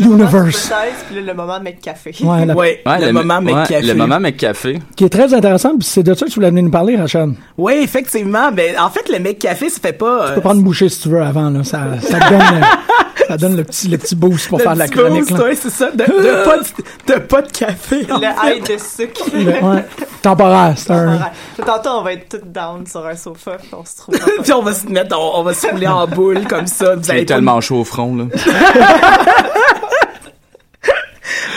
Le 0.00 0.06
moment 0.06 0.14
Universe. 0.24 0.72
Puis 1.08 1.16
là, 1.16 1.22
le 1.22 1.34
moment 1.34 1.60
McCafé. 1.60 2.10
ouais, 2.22 2.46
la- 2.46 2.54
ouais, 2.56 2.80
Ouais, 2.86 3.06
le 3.06 3.12
moment 3.12 3.36
ouais, 3.36 3.52
McCafé. 3.52 3.86
le 3.86 3.94
moment 3.94 4.18
McCafé. 4.18 4.78
qui 4.96 5.04
est 5.04 5.08
très 5.10 5.34
intéressant 5.34 5.76
puis 5.76 5.86
c'est 5.86 6.02
de 6.02 6.14
ça 6.14 6.24
que 6.24 6.30
tu 6.30 6.36
voulais 6.36 6.48
venir 6.48 6.64
nous 6.64 6.70
parler 6.70 6.96
Rachel 6.96 7.32
Oui, 7.58 7.74
effectivement. 7.82 8.50
Ben, 8.50 8.74
en 8.80 8.88
fait, 8.88 9.08
le 9.12 9.18
McCafé, 9.20 9.68
ça 9.68 9.78
fait 9.80 9.92
pas... 9.92 10.24
Tu 10.28 10.32
euh, 10.32 10.34
peux 10.36 10.40
prendre 10.40 10.56
une 10.56 10.64
bouchée 10.64 10.88
si 10.88 11.02
tu 11.02 11.10
veux 11.10 11.22
avant, 11.22 11.50
là. 11.50 11.62
Ça, 11.64 12.00
ça 12.00 12.18
te 12.18 12.30
donne, 12.30 12.40
euh, 12.40 12.64
ça 13.28 13.36
donne 13.36 13.56
le 13.56 13.64
petit, 13.64 13.88
le 13.88 13.98
petit 13.98 14.16
boost 14.16 14.48
pour 14.48 14.58
le 14.58 14.64
faire 14.64 14.74
de 14.74 14.78
la 14.78 14.86
petit 14.86 14.94
chronique, 14.98 15.20
boost, 15.28 15.38
là. 15.38 15.44
ouais, 15.44 15.54
c'est 15.54 15.70
ça. 15.70 15.90
De, 15.90 15.96
de, 16.04 16.44
pas 16.44 16.56
de, 16.58 16.64
de 17.14 17.18
pas 17.20 17.42
de 17.42 17.52
café. 17.52 18.06
Le 18.08 18.16
high 18.56 18.62
de 18.66 18.76
sucre. 18.78 19.24
Le- 19.32 19.64
ouais. 19.64 19.84
Temporaire, 20.22 20.74
c'est 20.76 20.90
un... 20.90 21.18
Tantôt, 21.64 21.90
on 21.90 22.02
va 22.02 22.12
être 22.14 22.28
toutes 22.28 22.50
down 22.50 22.84
sur 22.86 23.06
un 23.06 23.14
sofa, 23.14 23.52
puis 23.58 23.68
on 23.72 23.84
se 23.84 23.96
trouve. 23.98 24.16
Puis 24.42 24.52
on 24.52 24.62
va 24.62 24.72
se 24.74 24.86
mettre, 24.86 25.16
on, 25.18 25.40
on 25.40 25.42
va 25.44 25.54
se 25.54 25.66
rouler 25.68 25.86
en 25.86 26.06
boule 26.08 26.44
comme 26.48 26.66
ça. 26.66 26.96
Vous 26.96 27.10
allez 27.10 27.24
pas- 27.24 27.34
tellement 27.34 27.60
chaud 27.60 27.76
au 27.80 27.84
front, 27.84 28.16
là. 28.16 28.24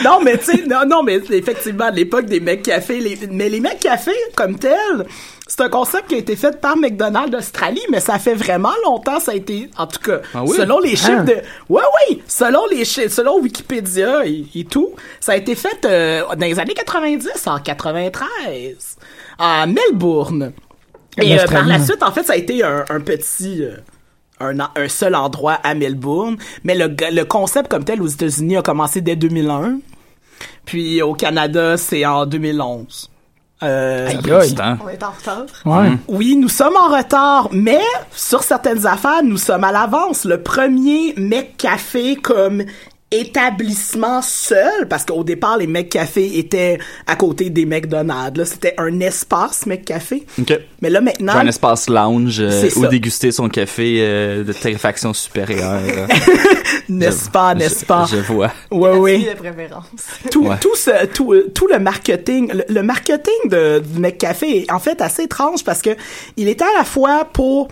Non, 0.04 0.20
mais 0.22 0.38
tu 0.38 0.44
sais, 0.44 0.64
non, 0.66 0.84
non, 0.86 1.02
mais 1.02 1.16
effectivement, 1.16 1.86
à 1.86 1.90
l'époque 1.90 2.26
des 2.26 2.40
mecs 2.40 2.62
café, 2.62 3.00
les, 3.00 3.18
mais 3.30 3.48
les 3.48 3.60
mecs 3.60 3.80
café 3.80 4.12
comme 4.36 4.58
tels, 4.58 5.06
c'est 5.46 5.60
un 5.60 5.68
concept 5.68 6.08
qui 6.08 6.14
a 6.14 6.18
été 6.18 6.34
fait 6.36 6.60
par 6.60 6.76
McDonald's 6.76 7.30
d'Australie, 7.30 7.82
mais 7.90 8.00
ça 8.00 8.18
fait 8.18 8.34
vraiment 8.34 8.72
longtemps, 8.84 9.20
ça 9.20 9.32
a 9.32 9.34
été, 9.34 9.68
en 9.76 9.86
tout 9.86 9.98
cas, 10.00 10.20
Ah 10.34 10.42
oui? 10.44 10.56
selon 10.56 10.78
les 10.80 10.96
chiffres 10.96 11.24
de, 11.24 11.34
ouais, 11.68 11.82
oui, 12.08 12.22
selon 12.26 12.66
les 12.70 12.84
chiffres, 12.84 13.10
selon 13.12 13.38
Wikipédia 13.40 14.24
et, 14.26 14.46
et 14.54 14.64
tout, 14.64 14.90
ça 15.20 15.32
a 15.32 15.36
été 15.36 15.54
fait 15.54 15.84
euh, 15.84 16.22
dans 16.36 16.46
les 16.46 16.58
années 16.58 16.74
90, 16.74 17.28
en 17.46 17.58
93, 17.58 18.96
à 19.38 19.66
Melbourne. 19.66 20.52
Et 21.20 21.38
euh, 21.38 21.44
par 21.44 21.66
la 21.66 21.74
hein. 21.74 21.84
suite, 21.84 22.02
en 22.02 22.12
fait, 22.12 22.22
ça 22.22 22.32
a 22.32 22.36
été 22.36 22.62
un, 22.64 22.84
un 22.88 23.00
petit, 23.00 23.62
euh, 23.62 23.76
un, 24.40 24.58
un 24.58 24.88
seul 24.88 25.14
endroit 25.14 25.58
à 25.62 25.74
Melbourne, 25.74 26.36
mais 26.64 26.74
le, 26.74 26.88
le 27.10 27.24
concept 27.24 27.70
comme 27.70 27.84
tel 27.84 28.00
aux 28.00 28.06
États-Unis 28.06 28.56
a 28.56 28.62
commencé 28.62 29.02
dès 29.02 29.16
2001, 29.16 29.78
puis 30.64 31.02
au 31.02 31.14
Canada, 31.14 31.76
c'est 31.76 32.04
en 32.06 32.26
2011. 32.26 33.08
Euh, 33.62 34.08
Aïe, 34.08 34.18
aïe. 34.32 34.48
C'est 34.48 34.60
un- 34.60 34.76
On 34.84 34.88
est 34.88 35.02
en 35.04 35.10
retard. 35.12 35.44
Ouais. 35.64 35.90
oui, 36.08 36.34
nous 36.34 36.48
sommes 36.48 36.74
en 36.76 36.92
retard, 36.96 37.48
mais 37.52 37.78
sur 38.10 38.42
certaines 38.42 38.86
affaires, 38.86 39.22
nous 39.22 39.36
sommes 39.36 39.62
à 39.62 39.70
l'avance. 39.70 40.24
Le 40.24 40.42
premier 40.42 41.14
mec 41.16 41.56
café 41.58 42.16
comme 42.16 42.64
établissement 43.12 44.22
seul, 44.22 44.88
parce 44.88 45.04
qu'au 45.04 45.22
départ, 45.22 45.58
les 45.58 45.66
mecs 45.66 45.90
café 45.90 46.38
étaient 46.38 46.78
à 47.06 47.14
côté 47.16 47.50
des 47.50 47.66
McDonald's. 47.66 48.38
là. 48.38 48.44
C'était 48.46 48.74
un 48.78 49.00
espace 49.00 49.66
mec 49.66 49.84
café. 49.84 50.26
OK. 50.40 50.58
Mais 50.80 50.90
là, 50.90 51.00
maintenant, 51.00 51.34
un 51.36 51.46
espace 51.46 51.88
lounge 51.88 52.40
euh, 52.40 52.68
où 52.76 52.82
ça. 52.82 52.88
déguster 52.88 53.30
son 53.30 53.48
café 53.48 53.98
euh, 54.00 54.42
de 54.44 54.52
torréfaction 54.52 55.12
supérieure. 55.14 55.80
n'est-ce 56.88 57.28
pas, 57.30 57.54
n'est-ce 57.54 57.84
pas? 57.84 58.06
Je, 58.10 58.16
je 58.16 58.22
vois. 58.22 58.50
Ouais, 58.70 58.96
oui. 58.96 59.26
de 59.30 59.36
préférence. 59.38 59.84
tout, 60.30 60.46
Ouais. 60.46 60.56
tout, 60.60 60.74
ce, 60.74 61.06
tout, 61.06 61.34
tout 61.54 61.68
le 61.68 61.78
marketing, 61.78 62.50
le, 62.52 62.64
le 62.68 62.82
marketing 62.82 63.48
de, 63.48 63.78
du 63.80 64.00
McCafé 64.00 64.62
est 64.62 64.72
en 64.72 64.78
fait 64.78 65.00
assez 65.00 65.24
étrange 65.24 65.62
parce 65.64 65.82
que 65.82 65.90
il 66.36 66.48
était 66.48 66.64
à 66.64 66.78
la 66.78 66.84
fois 66.84 67.26
pour 67.32 67.68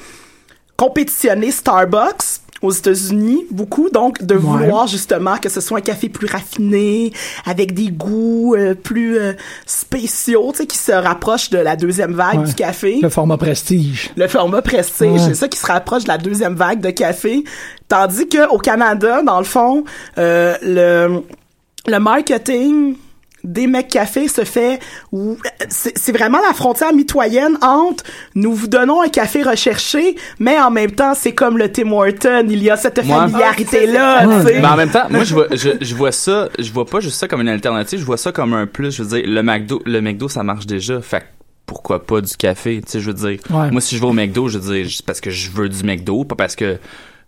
compétitionner 0.77 1.51
Starbucks 1.51 2.40
aux 2.63 2.73
États-Unis, 2.73 3.47
beaucoup, 3.51 3.89
donc 3.89 4.23
de 4.23 4.35
vouloir 4.35 4.87
justement 4.87 5.39
que 5.39 5.49
ce 5.49 5.61
soit 5.63 5.79
un 5.79 5.83
café 5.83 6.09
plus 6.11 6.27
raffiné, 6.27 7.11
avec 7.47 7.73
des 7.73 7.91
goûts 7.91 8.55
euh, 8.55 8.75
plus 8.75 9.17
euh, 9.19 9.33
spéciaux, 9.65 10.51
tu 10.53 10.59
sais, 10.59 10.67
qui 10.67 10.77
se 10.77 10.93
rapprochent 10.93 11.51
de 11.51 11.59
la 11.59 11.77
deuxième 11.77 12.13
vague 12.13 12.41
Ouais. 12.41 12.47
du 12.47 12.55
café. 12.55 12.99
Le 13.01 13.09
format 13.09 13.39
prestige. 13.39 14.11
Le 14.17 14.29
format 14.29 14.61
prestige, 14.63 15.13
Ouais. 15.13 15.19
c'est 15.29 15.35
ça 15.35 15.49
qui 15.49 15.59
se 15.59 15.67
rapproche 15.67 16.05
de 16.05 16.09
la 16.09 16.19
deuxième 16.19 16.55
vague 16.55 16.81
de 16.81 16.91
café. 16.91 17.45
Tandis 17.89 18.29
que 18.29 18.49
au 18.51 18.59
Canada, 18.59 19.23
dans 19.23 19.39
le 19.39 19.45
fond, 19.45 19.85
euh, 20.19 20.55
le, 20.63 21.23
le 21.87 21.99
marketing 21.99 22.95
des 23.45 23.67
mecs 23.67 23.89
café 23.89 24.29
se 24.29 24.45
fait 24.45 24.81
c'est 25.69 26.13
vraiment 26.13 26.39
la 26.47 26.55
frontière 26.55 26.93
mitoyenne 26.93 27.57
entre 27.63 28.05
nous 28.35 28.55
vous 28.55 28.67
donnons 28.69 29.03
un 29.03 29.09
café 29.09 29.43
recherché 29.43 30.17
mais 30.39 30.59
en 30.59 30.71
même 30.71 30.93
temps 30.93 31.15
c'est 31.15 31.33
comme 31.33 31.59
le 31.59 31.71
Tim 31.71 31.91
Horton 31.93 32.47
il 32.49 32.63
y 32.63 32.71
a 32.71 32.77
cette 32.77 33.05
Moi- 33.05 33.21
familiarité 33.21 33.87
là 33.87 34.43
sais 34.43 34.61
Mais 34.61 34.67
en 34.67 34.77
même 34.77 34.91
temps, 34.91 35.07
moi 35.11 35.25
je 35.25 35.35
vois, 35.35 35.47
je, 35.53 35.71
je 35.81 35.95
vois 35.95 36.13
ça, 36.13 36.49
je 36.59 36.71
vois 36.73 36.85
pas 36.87 37.01
juste 37.01 37.17
ça 37.19 37.29
comme 37.29 37.41
une 37.41 37.49
alternative, 37.49 37.99
je 38.01 38.05
vois 38.05 38.17
ça 38.17 38.33
comme 38.33 38.53
un 38.55 38.67
plus. 38.67 38.95
Je 38.97 39.03
veux 39.03 39.17
dire, 39.21 39.29
le 39.29 39.43
McDo, 39.43 39.83
le 39.87 40.01
McDo 40.01 40.29
ça 40.29 40.43
marche 40.43 40.67
déjà, 40.67 41.01
fait 41.01 41.21
que 41.21 41.25
pourquoi 41.67 42.05
pas 42.05 42.21
du 42.21 42.35
café, 42.37 42.81
tu 42.85 42.91
sais, 42.93 43.01
je 43.01 43.11
veux 43.11 43.15
dire. 43.15 43.41
Ouais. 43.51 43.71
Moi 43.71 43.81
si 43.81 43.95
je 43.97 44.01
vais 44.01 44.07
au 44.07 44.13
McDo, 44.13 44.49
je 44.49 44.59
veux 44.59 44.75
dire, 44.75 44.87
c'est 44.91 45.05
parce 45.05 45.21
que 45.21 45.31
je 45.31 45.51
veux 45.51 45.69
du 45.69 45.83
McDo, 45.85 46.25
pas 46.25 46.35
parce 46.37 46.57
que 46.57 46.79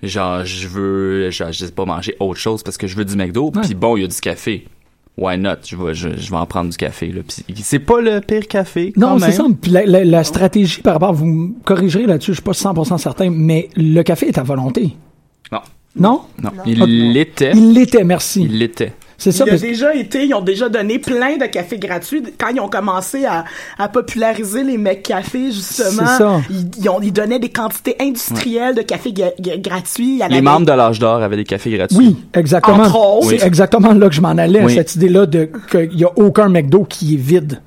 genre 0.02 0.44
je 0.44 0.68
veux, 0.68 1.30
genre 1.30 1.52
je 1.52 1.64
sais 1.66 1.72
pas 1.72 1.84
manger 1.84 2.16
autre 2.20 2.40
chose 2.40 2.62
parce 2.62 2.76
que 2.76 2.86
je 2.86 2.96
veux 2.96 3.04
du 3.04 3.16
McDo. 3.16 3.50
Puis 3.50 3.74
bon, 3.74 3.96
il 3.96 4.02
y 4.02 4.04
a 4.04 4.08
du 4.08 4.20
café. 4.20 4.66
Why 5.18 5.36
not? 5.38 5.56
Je 5.66 5.76
vais, 5.76 5.94
je, 5.94 6.08
je 6.16 6.30
vais 6.30 6.36
en 6.36 6.46
prendre 6.46 6.70
du 6.70 6.76
café 6.76 7.08
là. 7.12 7.20
C'est 7.56 7.78
pas 7.78 8.00
le 8.00 8.20
pire 8.20 8.46
café. 8.48 8.92
Non, 8.96 9.18
c'est 9.18 9.32
ça. 9.32 9.44
La, 9.70 9.84
la- 9.84 10.04
la 10.04 10.24
stratégie 10.24 10.80
par 10.80 10.94
rapport, 10.94 11.12
vous 11.12 11.26
me 11.26 11.52
corrigerez 11.64 12.06
là-dessus, 12.06 12.32
je 12.32 12.36
suis 12.36 12.42
pas 12.42 12.52
100% 12.52 12.96
certain, 12.98 13.28
mais 13.30 13.68
le 13.76 14.02
café 14.02 14.28
est 14.28 14.38
à 14.38 14.42
volonté. 14.42 14.96
Non, 15.52 15.60
Non? 15.94 16.20
non, 16.42 16.50
il 16.64 17.12
l'était. 17.12 17.52
Il 17.54 17.74
l'était, 17.74 18.04
merci. 18.04 18.42
Il 18.44 18.58
l'était. 18.58 18.94
C'est 19.22 19.32
ça. 19.32 19.44
il 19.44 19.48
a 19.48 19.52
parce- 19.52 19.62
déjà 19.62 19.94
été, 19.94 20.24
ils 20.26 20.34
ont 20.34 20.40
déjà 20.40 20.68
donné 20.68 20.98
plein 20.98 21.36
de 21.36 21.46
cafés 21.46 21.78
gratuits 21.78 22.22
quand 22.38 22.48
ils 22.48 22.60
ont 22.60 22.68
commencé 22.68 23.24
à, 23.24 23.44
à 23.78 23.88
populariser 23.88 24.64
les 24.64 24.78
mecs 24.78 25.02
cafés 25.04 25.52
justement. 25.52 26.06
C'est 26.06 26.18
ça. 26.18 26.40
Ils, 26.50 26.70
ils 26.78 26.88
ont, 26.88 27.00
ils 27.00 27.12
donnaient 27.12 27.38
des 27.38 27.50
quantités 27.50 27.96
industrielles 28.00 28.74
de 28.74 28.82
café 28.82 29.12
ga- 29.12 29.32
ga- 29.38 29.56
gratuits. 29.58 30.16
Les 30.16 30.22
avait- 30.24 30.40
membres 30.40 30.66
de 30.66 30.72
l'âge 30.72 30.98
d'or 30.98 31.22
avaient 31.22 31.36
des 31.36 31.44
cafés 31.44 31.70
gratuits. 31.76 31.96
Oui, 31.98 32.16
exactement. 32.34 32.78
Entre 32.82 32.96
autres. 32.96 33.28
C'est 33.28 33.36
Oui. 33.36 33.46
exactement 33.46 33.92
là 33.92 34.08
que 34.08 34.14
je 34.14 34.20
m'en 34.20 34.30
allais, 34.30 34.64
Oui. 34.64 34.74
cette 34.74 34.94
idée-là 34.96 35.26
de 35.26 35.48
qu'il 35.70 35.98
y 35.98 36.04
a 36.04 36.10
aucun 36.16 36.48
McDo 36.48 36.84
qui 36.84 37.14
est 37.14 37.18
vide. 37.18 37.60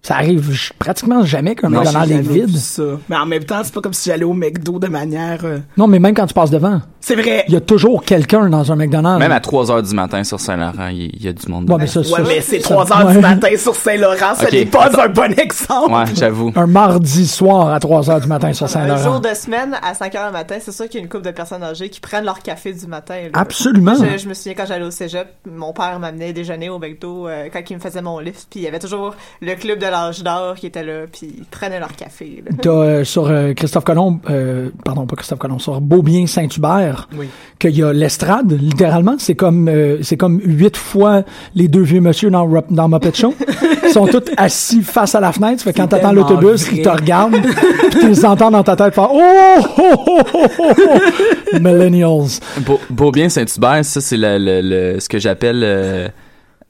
Ça 0.00 0.14
arrive 0.14 0.56
pratiquement 0.78 1.24
jamais 1.24 1.54
qu'un 1.54 1.68
McDonald's 1.68 2.10
est 2.12 2.20
vide. 2.32 2.56
ça. 2.56 2.82
Mais 3.08 3.16
en 3.16 3.26
même 3.26 3.44
temps, 3.44 3.60
c'est 3.64 3.74
pas 3.74 3.80
comme 3.80 3.92
si 3.92 4.08
j'allais 4.08 4.24
au 4.24 4.32
McDo 4.32 4.78
de 4.78 4.86
manière. 4.86 5.40
euh, 5.44 5.58
Non, 5.76 5.86
mais 5.86 5.98
même 5.98 6.14
quand 6.14 6.26
tu 6.26 6.34
passes 6.34 6.50
devant, 6.50 6.80
C'est 7.00 7.14
vrai. 7.14 7.44
il 7.48 7.54
y 7.54 7.56
a 7.56 7.60
toujours 7.60 8.02
quelqu'un 8.04 8.48
dans 8.50 8.70
un 8.72 8.76
McDonald's. 8.76 9.18
Même 9.20 9.32
à 9.32 9.40
3 9.40 9.70
heures 9.70 9.82
du 9.82 9.94
matin 9.94 10.24
sur 10.24 10.40
Saint-Laurent, 10.40 10.88
il 10.88 11.22
y, 11.22 11.28
a 11.28 11.32
du 11.32 11.48
monde. 11.48 11.70
Ouais, 11.70 11.76
mais 11.78 11.86
ça, 11.86 12.00
Ouais, 12.00 12.06
ça- 12.06 12.22
mais 12.26 12.40
c'est 12.40 12.58
ça- 12.60 12.68
3 12.74 12.92
heures 12.92 13.06
ouais. 13.06 13.12
du 13.14 13.18
matin 13.20 13.48
sur 13.56 13.74
Saint-Laurent, 13.74 14.34
ce 14.38 14.50
n'est 14.54 14.66
pas 14.66 14.90
un 15.04 15.08
bon 15.08 15.32
exemple. 15.38 15.92
Ouais, 15.92 16.04
j'avoue. 16.14 16.52
Un 16.56 16.66
mardi 16.66 17.26
soir 17.26 17.72
à 17.72 17.80
3 17.80 18.10
heures 18.10 18.20
du 18.20 18.26
matin 18.26 18.52
sur 18.52 18.64
Un 18.66 18.68
Saint-Laurent. 18.68 19.02
jour 19.02 19.20
de 19.20 19.34
semaine, 19.34 19.76
à 19.82 19.94
5 19.94 20.14
heures 20.16 20.26
le 20.26 20.32
matin, 20.32 20.56
c'est 20.60 20.72
sûr 20.72 20.86
qu'il 20.88 20.96
y 20.96 20.98
a 20.98 21.04
une 21.04 21.08
couple 21.08 21.24
de 21.24 21.30
personnes 21.30 21.62
âgées 21.62 21.88
qui 21.88 22.00
prennent 22.00 22.24
leur 22.24 22.40
café 22.42 22.72
du 22.72 22.86
matin. 22.86 23.14
là. 23.22 23.28
Absolument. 23.40 23.94
Je, 23.94 24.18
je 24.18 24.28
me 24.28 24.34
souviens 24.34 24.54
quand 24.54 24.66
j'allais 24.66 24.84
au 24.84 24.90
cégep, 24.90 25.28
mon 25.50 25.72
père 25.72 25.98
m'amenait 26.00 26.32
déjeuner 26.32 26.68
au 26.68 26.78
McDo 26.78 27.28
euh, 27.28 27.48
quand 27.52 27.60
il 27.70 27.74
me 27.76 27.80
faisait 27.80 28.02
mon 28.02 28.18
lift, 28.18 28.48
puis 28.50 28.60
il 28.60 28.62
y 28.64 28.66
avait 28.68 28.78
toujours 28.80 29.14
le 29.40 29.54
club 29.54 29.78
de 29.78 29.86
l'âge 29.86 30.22
d'or 30.24 30.56
qui 30.56 30.66
était 30.66 30.84
là, 30.84 31.04
puis 31.10 31.32
ils 31.38 31.44
prenaient 31.44 31.80
leur 31.80 31.94
café. 31.94 32.42
là. 32.44 32.70
Euh, 32.70 33.04
sur 33.04 33.28
euh, 33.28 33.54
Christophe 33.54 33.84
Colomb, 33.84 34.20
euh, 34.28 34.70
pardon, 34.84 35.06
pas 35.06 35.16
Christophe 35.16 35.38
Colomb, 35.38 35.58
sur 35.58 35.80
Beaubien 35.80 36.26
Saint-Hubert, 36.26 36.97
Oui. 37.16 37.28
qu'il 37.58 37.76
y 37.76 37.82
a 37.82 37.92
l'estrade, 37.92 38.52
littéralement. 38.60 39.16
C'est 39.18 39.34
comme 39.34 39.68
euh, 39.68 39.98
c'est 40.02 40.16
comme 40.16 40.40
huit 40.44 40.76
fois 40.76 41.22
les 41.54 41.68
deux 41.68 41.82
vieux 41.82 42.00
monsieur 42.00 42.30
dans, 42.30 42.48
dans 42.70 42.88
Muppet 42.88 43.12
Show. 43.14 43.34
Ils 43.84 43.90
sont 43.90 44.06
tous 44.06 44.22
assis 44.36 44.82
face 44.82 45.14
à 45.14 45.20
la 45.20 45.32
fenêtre. 45.32 45.62
Fait 45.62 45.72
que 45.72 45.78
quand 45.78 45.88
t'attends 45.88 46.12
l'autobus, 46.12 46.68
ils 46.72 46.82
te 46.82 46.88
regardent, 46.88 47.36
puis 47.40 48.00
tu 48.00 48.08
les 48.08 48.24
entends 48.24 48.50
dans 48.50 48.62
ta 48.62 48.76
tête 48.76 48.94
faire 48.94 49.08
Oh! 49.12 49.62
oh, 49.78 49.82
oh, 50.06 50.20
oh, 50.34 50.46
oh, 50.58 50.72
oh. 50.78 51.58
Millennials. 51.60 52.40
Beau, 52.60 52.80
Beaubien 52.90 53.28
Saint-Hubert, 53.28 53.84
ça 53.84 54.00
c'est 54.00 54.16
le, 54.16 54.38
le, 54.38 54.60
le- 54.94 55.00
ce 55.00 55.08
que 55.08 55.18
j'appelle 55.18 55.62
euh, 55.64 56.08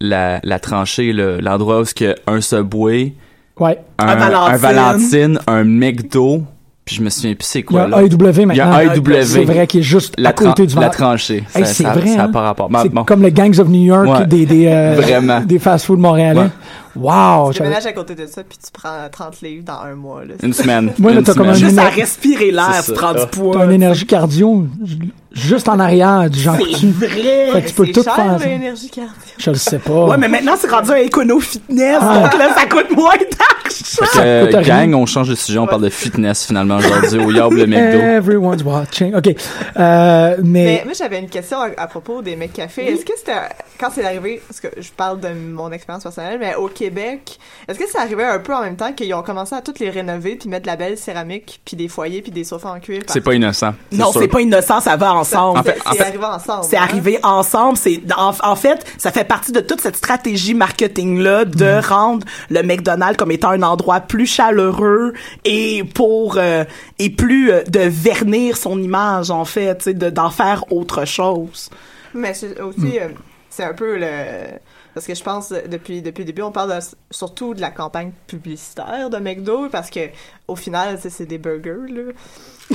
la, 0.00 0.40
la 0.44 0.58
tranchée, 0.58 1.12
le- 1.12 1.38
l'endroit 1.40 1.80
où 1.80 1.84
il 2.00 2.06
y 2.06 2.10
a 2.10 2.14
un 2.26 2.40
Subway, 2.40 3.14
Ouais. 3.58 3.78
un, 3.98 4.06
Un 4.06 4.14
Valentine. 4.16 4.52
un 4.52 4.56
Valentine, 4.56 5.38
un 5.48 5.64
McDo, 5.64 6.42
puis 6.88 6.96
je 6.96 7.02
me 7.02 7.10
souviens 7.10 7.34
plus 7.34 7.44
c'est 7.46 7.58
Il 7.58 7.74
y 7.74 7.78
a 7.78 7.86
quoi 7.86 7.88
là. 7.88 8.02
AEW 8.02 8.06
Il 8.50 8.56
y 8.56 8.60
a 8.62 8.66
maintenant. 8.66 8.94
AEW. 8.94 9.22
C'est 9.22 9.44
vrai 9.44 9.66
qu'il 9.66 9.80
est 9.80 9.82
juste 9.82 10.14
la, 10.16 10.30
à 10.30 10.32
côté 10.32 10.66
du 10.66 10.74
la 10.74 10.88
tranchée. 10.88 11.44
Hey, 11.54 11.66
c'est 11.66 11.84
vrai, 11.84 12.06
ça 12.06 12.22
a 12.22 12.24
hein? 12.24 12.28
pas 12.30 12.40
rapport. 12.40 12.70
Bon, 12.70 12.78
C'est 12.82 12.88
bon. 12.88 13.04
comme 13.04 13.22
les 13.22 13.30
Gangs 13.30 13.58
of 13.60 13.68
New 13.68 13.84
York 13.84 14.08
Ouais. 14.08 14.26
des, 14.26 14.46
des, 14.46 14.66
euh, 14.68 15.40
des 15.46 15.58
fast-food 15.58 15.98
montréalais. 15.98 16.40
Ouais. 16.40 16.48
Wow! 16.96 17.52
Tu 17.52 17.60
déménages 17.62 17.86
à 17.86 17.92
côté 17.92 18.14
de 18.14 18.26
ça, 18.26 18.42
puis 18.42 18.58
tu 18.58 18.70
prends 18.72 19.08
30 19.10 19.40
livres 19.42 19.64
dans 19.64 19.80
un 19.80 19.94
mois. 19.94 20.24
Là. 20.24 20.34
Une 20.42 20.52
semaine. 20.52 20.92
Moi, 20.98 21.12
là, 21.12 21.18
une 21.18 21.24
t'as 21.24 21.34
comme 21.34 21.48
un 21.48 21.52
Juste 21.54 21.78
à 21.78 21.82
énergie- 21.82 22.00
respirer 22.00 22.50
l'air, 22.50 22.82
tu 22.84 22.92
prends 22.92 23.12
du 23.12 23.20
Ah. 23.22 23.26
poids. 23.26 23.54
T'as 23.56 23.64
une 23.66 23.72
énergie 23.72 24.06
cardio 24.06 24.66
ju- 24.84 24.98
juste 25.32 25.68
en 25.68 25.78
arrière 25.78 26.28
du 26.30 26.40
Jean 26.40 26.54
C'est 26.58 26.64
Coutu. 26.64 26.90
vrai. 26.90 27.50
Fait 27.52 27.62
que 27.62 27.68
tu 27.68 27.74
peux 27.74 27.86
C'est 27.86 27.92
tout 27.92 28.02
cher, 28.02 28.14
faire. 28.14 28.38
l'énergie 28.38 28.88
cardio. 28.90 29.12
Je 29.38 29.50
le 29.50 29.56
sais 29.56 29.78
pas. 29.78 30.04
Ouais, 30.06 30.16
mais 30.18 30.28
maintenant, 30.28 30.54
c'est 30.58 30.70
rendu 30.70 30.90
un 30.90 30.96
écono-fitness, 30.96 31.98
Ah. 32.00 32.20
donc 32.20 32.38
là, 32.38 32.54
ça 32.54 32.66
coûte 32.66 32.90
moins 32.96 33.14
d'argent. 33.16 34.20
Euh, 34.20 34.62
gang, 34.62 34.94
on 34.94 35.06
change 35.06 35.28
de 35.28 35.34
sujet, 35.34 35.58
on 35.58 35.66
parle 35.66 35.82
de 35.82 35.88
fitness 35.90 36.46
finalement 36.46 36.76
aujourd'hui 36.78 37.18
au 37.18 37.30
Yab 37.30 37.52
le 37.52 37.66
McDo. 37.66 37.98
Everyone's 37.98 38.62
watching. 38.64 39.14
OK. 39.14 39.28
Euh, 39.28 40.36
Mais 40.42 40.42
mais, 40.42 40.82
moi, 40.84 40.94
j'avais 40.98 41.18
une 41.20 41.28
question 41.28 41.58
à, 41.60 41.68
à 41.76 41.86
propos 41.86 42.22
des 42.22 42.34
mecs 42.36 42.52
café. 42.52 42.86
Est-ce 42.92 43.04
que 43.04 43.12
c'était, 43.16 43.32
quand 43.78 43.90
c'est 43.94 44.04
arrivé, 44.04 44.42
parce 44.46 44.60
que 44.60 44.68
je 44.80 44.90
parle 44.90 45.20
de 45.20 45.28
mon 45.28 45.70
expérience 45.72 46.02
personnelle, 46.02 46.38
mais 46.40 46.54
au 46.56 46.68
Québec, 46.68 47.38
est-ce 47.68 47.78
que 47.78 47.84
c'est 47.90 47.98
arrivé 47.98 48.24
un 48.24 48.38
peu 48.38 48.54
en 48.54 48.62
même 48.62 48.76
temps 48.76 48.92
qu'ils 48.92 49.12
ont 49.14 49.22
commencé 49.22 49.54
à 49.54 49.62
toutes 49.62 49.78
les 49.78 49.90
rénover 49.90 50.36
puis 50.36 50.48
mettre 50.48 50.62
de 50.62 50.66
la 50.68 50.76
belle 50.76 50.98
céramique 50.98 51.60
puis 51.64 51.76
des 51.76 51.88
foyers 51.88 52.22
puis 52.22 52.30
des 52.32 52.44
sofas 52.44 52.70
en 52.72 52.80
cuir? 52.80 53.02
C'est 53.06 53.20
pas 53.20 53.34
innocent. 53.34 53.72
Non, 53.92 54.10
c'est 54.12 54.28
pas 54.28 54.40
innocent, 54.40 54.80
ça 54.80 54.96
va 54.96 55.14
ensemble. 55.14 55.58
En 55.58 55.62
fait- 55.62 55.78
c'est 55.92 56.00
arrivé 56.00 56.24
ensemble. 56.24 56.64
C'est 56.64 56.76
hein? 56.76 56.82
arrivé 56.82 57.18
ensemble. 57.22 57.76
C'est 57.76 58.00
en, 58.16 58.32
en 58.42 58.56
fait, 58.56 58.84
ça 58.98 59.12
fait 59.12 59.24
partie 59.24 59.52
de 59.52 59.60
toute 59.60 59.80
cette 59.80 59.96
stratégie 59.96 60.54
marketing 60.54 61.18
là 61.18 61.44
de 61.44 61.86
rendre 61.86 62.26
le 62.50 62.62
McDonald's 62.62 63.16
comme 63.16 63.30
étant 63.30 63.50
un 63.50 63.62
endroit 63.62 64.00
plus 64.00 64.26
chaleureux 64.26 65.12
et 65.44 65.84
pour 65.84 66.36
euh, 66.38 66.64
et 66.98 67.10
plus 67.10 67.50
euh, 67.52 67.62
de 67.64 67.80
vernir 67.80 68.56
son 68.56 68.82
image 68.82 69.30
en 69.30 69.44
fait, 69.44 69.88
de- 69.88 70.10
d'en 70.10 70.30
faire 70.30 70.64
autre 70.72 71.04
chose. 71.04 71.70
Mais 72.14 72.34
c'est 72.34 72.60
aussi, 72.60 72.98
euh, 72.98 73.08
c'est 73.50 73.64
un 73.64 73.72
peu 73.74 73.98
le 73.98 74.58
parce 74.94 75.06
que 75.06 75.14
je 75.14 75.22
pense 75.22 75.50
depuis 75.50 76.02
depuis 76.02 76.22
le 76.22 76.26
début 76.26 76.42
on 76.42 76.50
parle 76.52 76.74
de- 76.76 76.84
surtout 77.10 77.54
de 77.54 77.60
la 77.60 77.70
campagne 77.70 78.10
publicitaire 78.26 79.10
de 79.10 79.18
McDo 79.18 79.68
parce 79.70 79.90
que 79.90 80.00
au 80.48 80.56
final 80.56 80.98
c'est 81.00 81.26
des 81.26 81.38
burgers 81.38 81.92
là. 81.92 82.02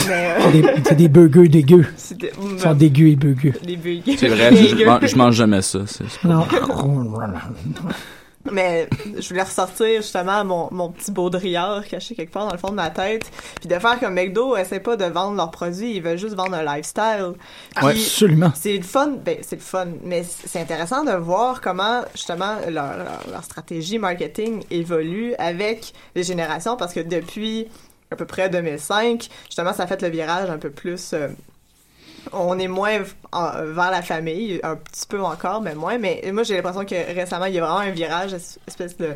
Mais 0.08 0.36
euh, 0.40 0.62
C'est 0.86 0.96
des, 0.96 1.08
burgers 1.08 1.48
dégueux. 1.48 1.86
c'est 1.98 2.18
des- 2.18 2.32
Ils 2.54 2.60
sont 2.60 2.74
dégueux 2.74 3.10
et 3.10 3.16
burgers. 3.16 3.54
C'est 4.18 4.28
vrai, 4.28 4.56
je, 4.56 5.08
je 5.08 5.16
mange, 5.16 5.36
jamais 5.36 5.62
ça. 5.62 5.80
c'est- 5.86 6.24
Non. 6.24 6.46
Mais 8.52 8.90
je 9.18 9.28
voulais 9.30 9.44
ressortir 9.44 10.02
justement 10.02 10.44
mon, 10.44 10.68
mon 10.72 10.90
petit 10.90 11.12
baudrillard 11.12 11.86
caché 11.88 12.14
quelque 12.14 12.32
part 12.32 12.48
dans 12.48 12.54
le 12.54 12.58
fond 12.58 12.70
de 12.70 12.76
ma 12.76 12.90
tête. 12.90 13.32
Puis 13.60 13.70
de 13.70 13.80
faire 13.80 14.00
comme 14.00 14.16
McDo, 14.16 14.58
essaie 14.58 14.80
pas 14.80 14.98
de 14.98 15.06
vendre 15.06 15.38
leurs 15.38 15.52
produits, 15.52 15.96
ils 15.96 16.02
veulent 16.02 16.18
juste 16.18 16.36
vendre 16.36 16.56
un 16.56 16.64
lifestyle. 16.64 17.34
Puis 17.76 17.88
Absolument. 17.88 18.52
C'est 18.56 18.76
le 18.76 18.84
fun, 18.84 19.14
ben 19.24 19.38
c'est 19.42 19.56
le 19.56 19.62
fun, 19.62 19.88
mais 20.04 20.24
c'est 20.24 20.60
intéressant 20.60 21.04
de 21.04 21.12
voir 21.12 21.62
comment 21.62 22.02
justement 22.14 22.56
leur, 22.70 22.98
leur, 22.98 23.22
leur 23.32 23.44
stratégie 23.44 23.98
marketing 23.98 24.64
évolue 24.72 25.34
avec 25.38 25.94
les 26.16 26.24
générations 26.24 26.76
parce 26.76 26.94
que 26.94 27.00
depuis 27.00 27.68
à 28.12 28.16
peu 28.16 28.26
près 28.26 28.50
2005, 28.50 29.30
justement 29.46 29.74
ça 29.74 29.84
a 29.84 29.88
fait 29.88 30.02
le 30.02 30.10
virage 30.10 30.50
un 30.50 30.58
peu 30.58 30.70
plus 30.70 31.14
euh, 31.14 31.30
on 32.32 32.58
est 32.60 32.68
moins 32.68 33.00
en- 33.32 33.52
vers 33.74 33.92
la 33.92 34.02
famille, 34.02 34.60
un 34.64 34.76
petit 34.76 35.06
peu 35.08 35.22
encore, 35.22 35.62
mais 35.62 35.76
moins. 35.76 35.98
Mais 35.98 36.22
moi, 36.34 36.44
j'ai 36.44 36.56
l'impression 36.56 36.86
que 36.86 36.96
récemment, 37.16 37.46
il 37.46 37.56
y 37.56 37.60
a 37.60 37.62
vraiment 37.66 37.80
un 37.80 37.90
virage, 37.92 38.34
es- 38.34 38.60
espèce 38.68 38.98
de 38.98 39.10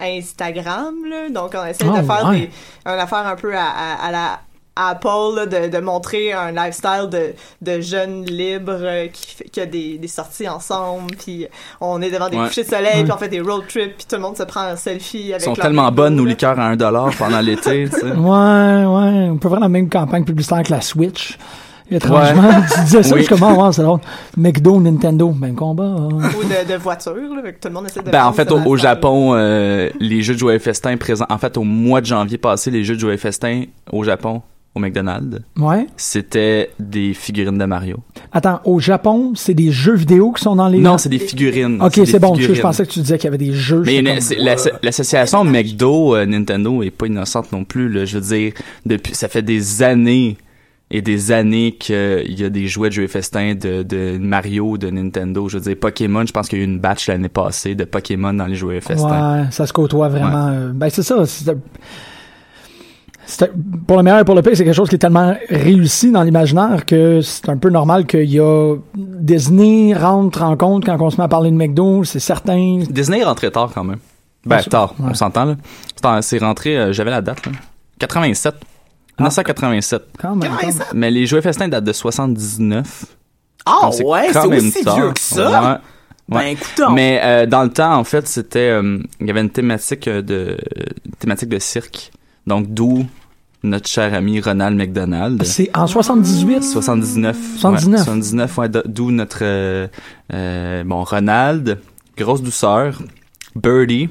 Instagram, 0.00 0.94
là. 1.08 1.28
Donc, 1.30 1.52
on 1.56 1.64
essaie 1.66 1.84
Ah, 1.92 2.00
de 2.00 2.06
faire 2.06 2.28
ouais. 2.28 2.38
des, 2.40 2.50
une 2.86 2.98
affaire 3.00 3.26
un 3.26 3.36
peu 3.36 3.54
à, 3.56 3.64
à- 3.66 4.06
à 4.06 4.10
la 4.12 4.40
Apple, 4.80 5.34
là, 5.34 5.46
de, 5.46 5.66
de 5.76 5.78
montrer 5.80 6.32
un 6.32 6.52
lifestyle 6.52 7.08
de, 7.10 7.34
de 7.62 7.80
jeunes 7.80 8.24
libres 8.26 8.76
euh, 8.78 9.08
qui, 9.08 9.34
fait- 9.34 9.44
qui 9.48 9.60
a 9.60 9.66
des, 9.66 9.98
des 9.98 10.06
sorties 10.06 10.48
ensemble, 10.48 11.16
puis 11.16 11.48
on 11.80 12.00
est 12.00 12.12
devant 12.12 12.28
des 12.28 12.36
Ouais. 12.36 12.46
couchers 12.46 12.62
de 12.62 12.68
soleil, 12.68 12.98
Ouais. 12.98 13.02
puis 13.02 13.10
on 13.12 13.16
fait 13.18 13.28
des 13.28 13.40
road 13.40 13.64
trips, 13.68 13.96
puis 13.96 14.06
tout 14.08 14.14
le 14.14 14.22
monde 14.22 14.36
se 14.36 14.44
prend 14.44 14.60
un 14.60 14.76
selfie 14.76 15.32
avec 15.32 15.42
Ils 15.42 15.44
sont 15.46 15.54
tellement 15.54 15.90
bonnes, 15.90 16.14
nos 16.14 16.24
liqueurs 16.24 16.60
à 16.60 16.70
1$ 16.70 17.16
pendant 17.18 17.40
l'été, 17.40 17.88
tu 17.90 17.96
sais. 17.98 18.02
Ouais, 18.06 18.84
ouais. 18.86 19.28
On 19.32 19.36
peut 19.36 19.48
faire 19.48 19.58
la 19.58 19.68
même 19.68 19.88
campagne 19.88 20.22
publicitaire 20.24 20.62
que 20.62 20.70
la 20.70 20.80
Switch. 20.80 21.36
Étrangement, 21.90 22.50
tu 22.74 22.80
disais 22.84 23.02
ça, 23.02 23.14
Oui. 23.14 23.20
je 23.22 23.26
suis 23.26 23.34
comme, 23.34 23.42
ah, 23.48 23.54
ouais, 23.66 23.72
c'est 23.72 23.82
drôle. 23.82 24.00
McDo, 24.36 24.80
Nintendo, 24.80 25.30
ben 25.30 25.54
combat. 25.54 25.84
hein. 25.84 26.08
Ou 26.12 26.44
de, 26.44 26.72
de 26.72 26.76
voitures, 26.78 27.14
là, 27.14 27.52
que 27.52 27.58
tout 27.60 27.68
le 27.68 27.74
monde 27.74 27.86
essaie 27.86 28.02
de 28.02 28.10
Ben, 28.10 28.26
en 28.26 28.32
fait, 28.32 28.50
au, 28.52 28.60
au. 28.64 28.76
Japon, 28.76 29.32
euh, 29.34 29.88
les 29.98 30.22
jeux 30.22 30.34
de 30.34 30.38
Joyeux 30.38 30.58
Festin 30.58 30.96
présents. 30.96 31.26
En 31.30 31.38
fait, 31.38 31.56
au 31.56 31.64
mois 31.64 32.00
de 32.00 32.06
janvier 32.06 32.38
passé, 32.38 32.70
les 32.70 32.84
jeux 32.84 32.94
de 32.94 33.00
Joyeux 33.00 33.16
Festin 33.16 33.64
au 33.90 34.04
Japon, 34.04 34.42
au 34.74 34.80
McDonald's, 34.80 35.40
Ouais. 35.58 35.86
c'était 35.96 36.70
des 36.78 37.14
figurines 37.14 37.58
de 37.58 37.64
Mario. 37.64 37.96
Attends, 38.32 38.60
au 38.64 38.78
Japon, 38.78 39.32
c'est 39.34 39.54
des 39.54 39.72
jeux 39.72 39.94
vidéo 39.96 40.30
qui 40.32 40.42
sont 40.44 40.54
dans 40.56 40.68
les. 40.68 40.78
Non, 40.78 40.98
c'est 40.98 41.08
des 41.08 41.18
figurines. 41.18 41.80
Ok, 41.82 42.00
c'est 42.04 42.18
bon. 42.20 42.34
Je, 42.36 42.60
pensais 42.60 42.86
que 42.86 42.90
tu 42.92 43.00
disais 43.00 43.16
qu'il 43.18 43.24
y 43.24 43.28
avait 43.28 43.38
des 43.38 43.52
jeux. 43.54 43.82
Mais 43.86 44.02
l'association 44.82 45.42
McDo 45.44 46.14
euh, 46.14 46.26
Nintendo 46.26 46.82
est 46.82 46.90
pas 46.90 47.06
innocente 47.06 47.50
non 47.50 47.64
plus. 47.64 47.88
Là. 47.88 48.04
Je 48.04 48.18
veux 48.18 48.36
dire, 48.36 48.52
depuis 48.86 49.14
ça 49.14 49.28
fait 49.28 49.42
des 49.42 49.82
années 49.82 50.36
et 50.90 51.02
des 51.02 51.32
années 51.32 51.72
qu'il 51.78 52.38
y 52.40 52.44
a 52.44 52.48
des 52.48 52.66
jouets 52.66 52.88
de 52.88 52.94
jeux 52.94 53.06
festins 53.08 53.54
de, 53.54 53.82
de 53.82 54.16
Mario, 54.18 54.78
de 54.78 54.88
Nintendo. 54.88 55.48
Je 55.48 55.58
veux 55.58 55.62
dire, 55.64 55.76
Pokémon, 55.78 56.24
je 56.26 56.32
pense 56.32 56.48
qu'il 56.48 56.58
y 56.58 56.62
a 56.62 56.64
eu 56.64 56.66
une 56.68 56.78
batch 56.80 57.08
l'année 57.08 57.28
passée 57.28 57.74
de 57.74 57.84
Pokémon 57.84 58.32
dans 58.32 58.46
les 58.46 58.54
jouets 58.54 58.80
festins. 58.80 59.42
Ouais, 59.42 59.46
ça 59.50 59.66
se 59.66 59.72
côtoie 59.72 60.08
vraiment. 60.08 60.48
euh, 60.48 60.72
Ben, 60.74 60.88
c'est 60.88 61.02
ça. 61.02 61.26
c'est- 61.26 61.52
pour 63.86 63.98
le 63.98 64.02
meilleur 64.02 64.20
et 64.20 64.24
pour 64.24 64.34
le 64.34 64.40
pire, 64.40 64.52
c'est 64.56 64.64
quelque 64.64 64.74
chose 64.74 64.88
qui 64.88 64.94
est 64.94 64.98
tellement 64.98 65.36
réussi 65.50 66.10
dans 66.10 66.22
l'imaginaire 66.22 66.86
que 66.86 67.20
c'est 67.20 67.50
un 67.50 67.58
peu 67.58 67.68
normal 67.68 68.06
qu'il 68.06 68.24
y 68.30 68.40
a 68.40 68.74
Disney 68.96 69.92
rentre 69.94 70.42
en 70.42 70.56
compte 70.56 70.86
quand 70.86 70.98
on 71.02 71.10
se 71.10 71.18
met 71.18 71.24
à 71.24 71.28
parler 71.28 71.50
de 71.50 71.56
McDo, 71.56 72.04
c'est 72.04 72.20
certain. 72.20 72.78
Disney 72.88 73.20
est 73.20 73.24
rentré 73.24 73.50
tard 73.50 73.70
quand 73.74 73.84
même. 73.84 73.98
Ben, 74.46 74.62
tard, 74.62 74.94
ouais. 74.98 75.08
on 75.10 75.14
s'entend 75.14 75.44
là. 75.44 75.56
C'est 76.22 76.38
rentré, 76.38 76.78
euh, 76.78 76.92
j'avais 76.92 77.10
la 77.10 77.20
date 77.20 77.44
là. 77.44 77.52
87. 77.98 78.54
Ah. 79.18 79.22
1987. 79.22 80.02
Quand 80.18 80.36
même. 80.36 80.50
quand 80.50 80.66
même. 80.66 80.76
Mais 80.94 81.10
les 81.10 81.26
jouets 81.26 81.42
festins 81.42 81.68
datent 81.68 81.84
de 81.84 81.92
79. 81.92 83.04
Ah 83.66 83.90
ouais, 84.02 84.28
c'est 84.32 84.46
aussi 84.46 84.84
tard. 84.84 84.96
vieux 84.96 85.12
que 85.12 85.20
ça. 85.20 85.72
Ouais. 85.72 85.78
Ben 86.28 86.40
écoutons. 86.42 86.90
Mais 86.92 87.20
euh, 87.22 87.46
dans 87.46 87.62
le 87.62 87.70
temps, 87.70 87.94
en 87.96 88.04
fait, 88.04 88.26
c'était 88.28 88.70
euh, 88.70 88.98
il 89.20 89.26
y 89.26 89.30
avait 89.30 89.40
une 89.40 89.50
thématique 89.50 90.08
euh, 90.08 90.20
de 90.22 90.58
une 91.06 91.12
thématique 91.18 91.48
de 91.48 91.58
cirque. 91.58 92.12
Donc 92.46 92.66
d'où 92.68 93.06
notre 93.62 93.88
cher 93.88 94.14
ami 94.14 94.40
Ronald 94.40 94.76
McDonald. 94.76 95.42
C'est 95.44 95.70
en 95.76 95.86
78. 95.86 96.62
79. 96.62 97.36
79. 97.58 97.98
Ouais, 98.00 98.04
79, 98.04 98.58
ouais, 98.58 98.68
d'où 98.86 99.10
notre 99.10 99.38
euh, 99.42 99.88
euh, 100.32 100.84
bon 100.84 101.02
Ronald, 101.02 101.78
grosse 102.16 102.42
douceur, 102.42 103.00
Birdie, 103.56 104.08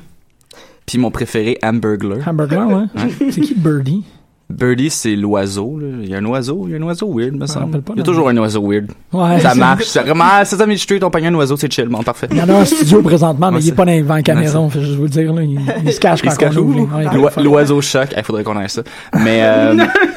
puis 0.86 0.98
mon 0.98 1.12
préféré 1.12 1.58
Hamburglar. 1.64 2.28
Hamburger, 2.28 2.68
ouais. 2.68 2.86
C'est 3.32 3.42
qui 3.42 3.56
Birdie? 3.56 4.04
Birdie, 4.50 4.90
c'est 4.90 5.16
l'oiseau. 5.16 5.78
là. 5.78 5.88
Il 6.02 6.10
y 6.10 6.16
a 6.16 6.20
un 6.20 6.26
oiseau, 6.26 6.64
il 6.68 6.72
y 6.72 6.76
a 6.76 6.78
un 6.78 6.82
oiseau 6.84 7.12
weird, 7.14 7.34
me 7.36 7.46
semble. 7.48 7.66
rappelle 7.66 7.82
pas, 7.82 7.94
Il 7.96 8.00
y 8.00 8.02
a 8.02 8.04
toujours 8.06 8.30
un 8.30 8.38
oiseau 8.38 8.62
weird. 8.66 8.88
Ouais. 9.12 9.40
Ça 9.42 9.54
marche. 9.54 9.84
C'est 9.84 10.00
vraiment, 10.02 10.24
Sesame 10.46 10.78
Street, 10.78 11.00
on 11.04 11.10
pogne 11.10 11.28
un 11.28 11.34
oiseau, 11.36 11.58
c'est 11.58 11.72
chill, 11.72 11.88
bon, 11.90 12.02
parfait. 12.02 12.28
Il 12.32 12.38
y 12.38 12.42
en 12.42 12.48
a 12.50 12.54
un 12.62 12.66
studio 12.66 13.02
présentement, 13.02 13.52
mais 13.52 13.58
Ouais, 13.58 13.64
il 13.64 13.70
est 13.70 13.72
pas 13.74 13.84
dans 13.86 14.16
la 14.16 14.22
caméra, 14.22 14.70
fait 14.70 14.82
juste 14.82 14.96
vous 14.96 15.04
le 15.04 15.10
dire, 15.10 15.34
là. 15.34 15.44
Il, 15.44 15.60
il 15.86 15.92
se 15.92 16.00
cache 16.00 16.22
Il 16.24 16.30
quand 16.30 16.34
se 16.34 16.40
cache 16.40 16.56
on 16.58 16.72
les- 16.72 17.18
L'oi- 17.18 17.32
L'oiseau 17.44 17.82
choc, 17.82 18.08
il 18.16 18.24
faudrait 18.24 18.44
qu'on 18.46 18.58
ait 18.62 18.68
ça. 18.70 18.84
Mais 19.20 19.40
euh, 19.44 19.76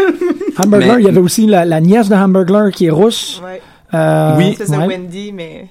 Hamburger, 0.59 0.95
Mais- 0.97 1.03
il 1.03 1.07
y 1.07 1.09
avait 1.09 1.19
aussi 1.21 1.47
la, 1.47 1.65
la 1.65 1.81
nièce 1.81 2.09
de 2.09 2.15
Hamburger 2.15 2.71
qui 2.73 2.87
est 2.87 2.91
rousse. 2.91 3.43
Ouais. 3.45 3.61
Euh, 3.93 4.37
Oui. 4.37 4.55
C'est 4.57 4.71
ouais. 4.71 4.87
Wendy, 4.87 5.33
mais. 5.33 5.67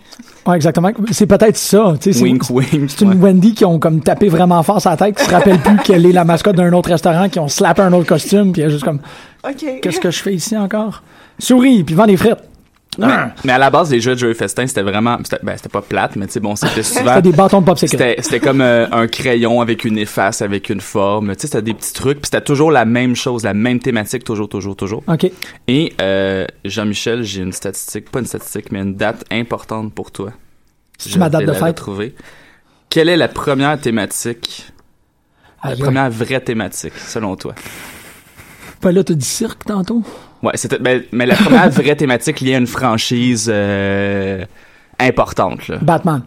Ouais, 0.46 0.56
exactement. 0.56 0.90
C'est 1.12 1.26
peut-être 1.28 1.56
ça. 1.58 1.94
tu 2.00 2.12
sais, 2.12 2.20
c'est- 2.20 2.24
wink 2.24 2.50
wink. 2.50 2.90
C'est 2.90 3.02
une 3.02 3.10
ouais. 3.12 3.16
Wendy 3.16 3.54
qui 3.54 3.66
ont 3.66 3.80
comme 3.80 4.02
tapé 4.02 4.28
vraiment 4.30 4.62
fort 4.64 4.82
sa 4.82 4.98
tête, 4.98 5.18
qui 5.18 5.24
se 5.26 5.32
rappelle 5.32 5.60
plus 5.60 5.78
qu'elle 5.78 6.06
est 6.06 6.12
la 6.12 6.26
mascotte 6.26 6.56
d'un 6.56 6.72
autre 6.74 6.90
restaurant, 6.90 7.30
qui 7.30 7.40
ont 7.40 7.48
slappé 7.48 7.82
un 7.82 7.94
autre 7.94 8.08
costume, 8.08 8.52
puis 8.52 8.62
elle 8.62 8.70
est 8.70 8.72
juste 8.72 8.84
comme, 8.84 9.00
OK. 9.48 9.80
qu'est-ce 9.82 10.00
que 10.00 10.12
je 10.12 10.20
fais 10.22 10.34
ici 10.34 10.58
encore? 10.58 11.04
Souris, 11.38 11.84
puis 11.84 11.96
vend 11.96 12.06
des 12.08 12.18
frites. 12.18 12.36
Mais, 13.08 13.44
mais 13.46 13.54
à 13.54 13.58
la 13.58 13.70
base, 13.70 13.92
les 13.92 14.00
jeux 14.00 14.14
de 14.14 14.20
jeux 14.20 14.34
festin, 14.34 14.68
c'était 14.68 14.82
vraiment, 14.82 15.18
c'était, 15.24 15.40
ben, 15.44 15.56
c'était 15.56 15.70
pas 15.70 15.82
plate, 15.82 16.16
mais 16.16 16.28
tu 16.28 16.34
sais, 16.34 16.40
bon, 16.40 16.56
c'était 16.56 16.84
souvent, 16.84 17.16
C'était 17.16 17.32
des 17.32 17.36
bâtons 17.36 17.62
de 17.62 17.66
popsicle. 17.66 17.98
c'était, 18.20 18.40
comme 18.40 18.62
euh, 18.62 18.88
un 18.92 19.08
crayon 19.08 19.62
avec 19.62 19.86
une 19.86 19.98
efface, 19.98 20.42
avec 20.42 20.70
une 20.70 20.82
forme, 20.82 21.36
tu 21.36 21.42
sais, 21.42 21.48
c'était 21.48 21.62
des 21.62 21.74
petits 21.74 21.94
trucs, 21.94 22.20
puis 22.20 22.28
c'était 22.32 22.44
toujours 22.44 22.72
la 22.72 22.86
même 22.86 23.16
chose, 23.16 23.44
la 23.44 23.54
même 23.54 23.80
thématique, 23.80 24.24
toujours, 24.24 24.50
toujours, 24.50 24.76
toujours. 24.76 25.04
OK. 25.08 25.32
Et 25.68 25.94
euh, 26.02 26.46
Jean-Michel, 26.66 27.24
j'ai 27.24 27.42
une 27.42 27.54
statistique, 27.54 28.12
pas 28.12 28.20
une 28.20 28.26
statistique, 28.26 28.72
mais 28.72 28.80
une 28.80 28.96
date 28.96 29.26
importante 29.32 29.94
pour 29.94 30.12
toi. 30.12 30.32
C'est 30.98 31.16
ma 31.18 31.30
date 31.30 31.46
de 31.46 31.54
fête? 31.54 31.76
Trouver. 31.76 32.16
Quelle 32.90 33.08
est 33.10 33.18
la 33.18 33.28
première 33.28 33.80
thématique, 33.80 34.72
la 35.64 35.76
première 35.76 36.10
vraie 36.10 36.42
thématique, 36.42 36.94
selon 36.98 37.36
toi? 37.36 37.54
Pas 38.82 38.92
là, 38.92 39.04
t'as 39.04 39.14
dit 39.14 39.26
cirque 39.26 39.66
tantôt? 39.66 40.04
Ouais, 40.44 40.52
c'était, 40.56 40.80
ben, 40.80 41.04
mais 41.12 41.26
la 41.26 41.36
première 41.36 41.70
vraie 41.72 41.96
thématique 41.96 42.40
liée 42.42 42.56
à 42.56 42.58
une 42.60 42.68
franchise 42.68 43.50
euh, 43.54 44.44
importante, 45.00 45.68
là. 45.68 45.78
Batman. 45.82 46.22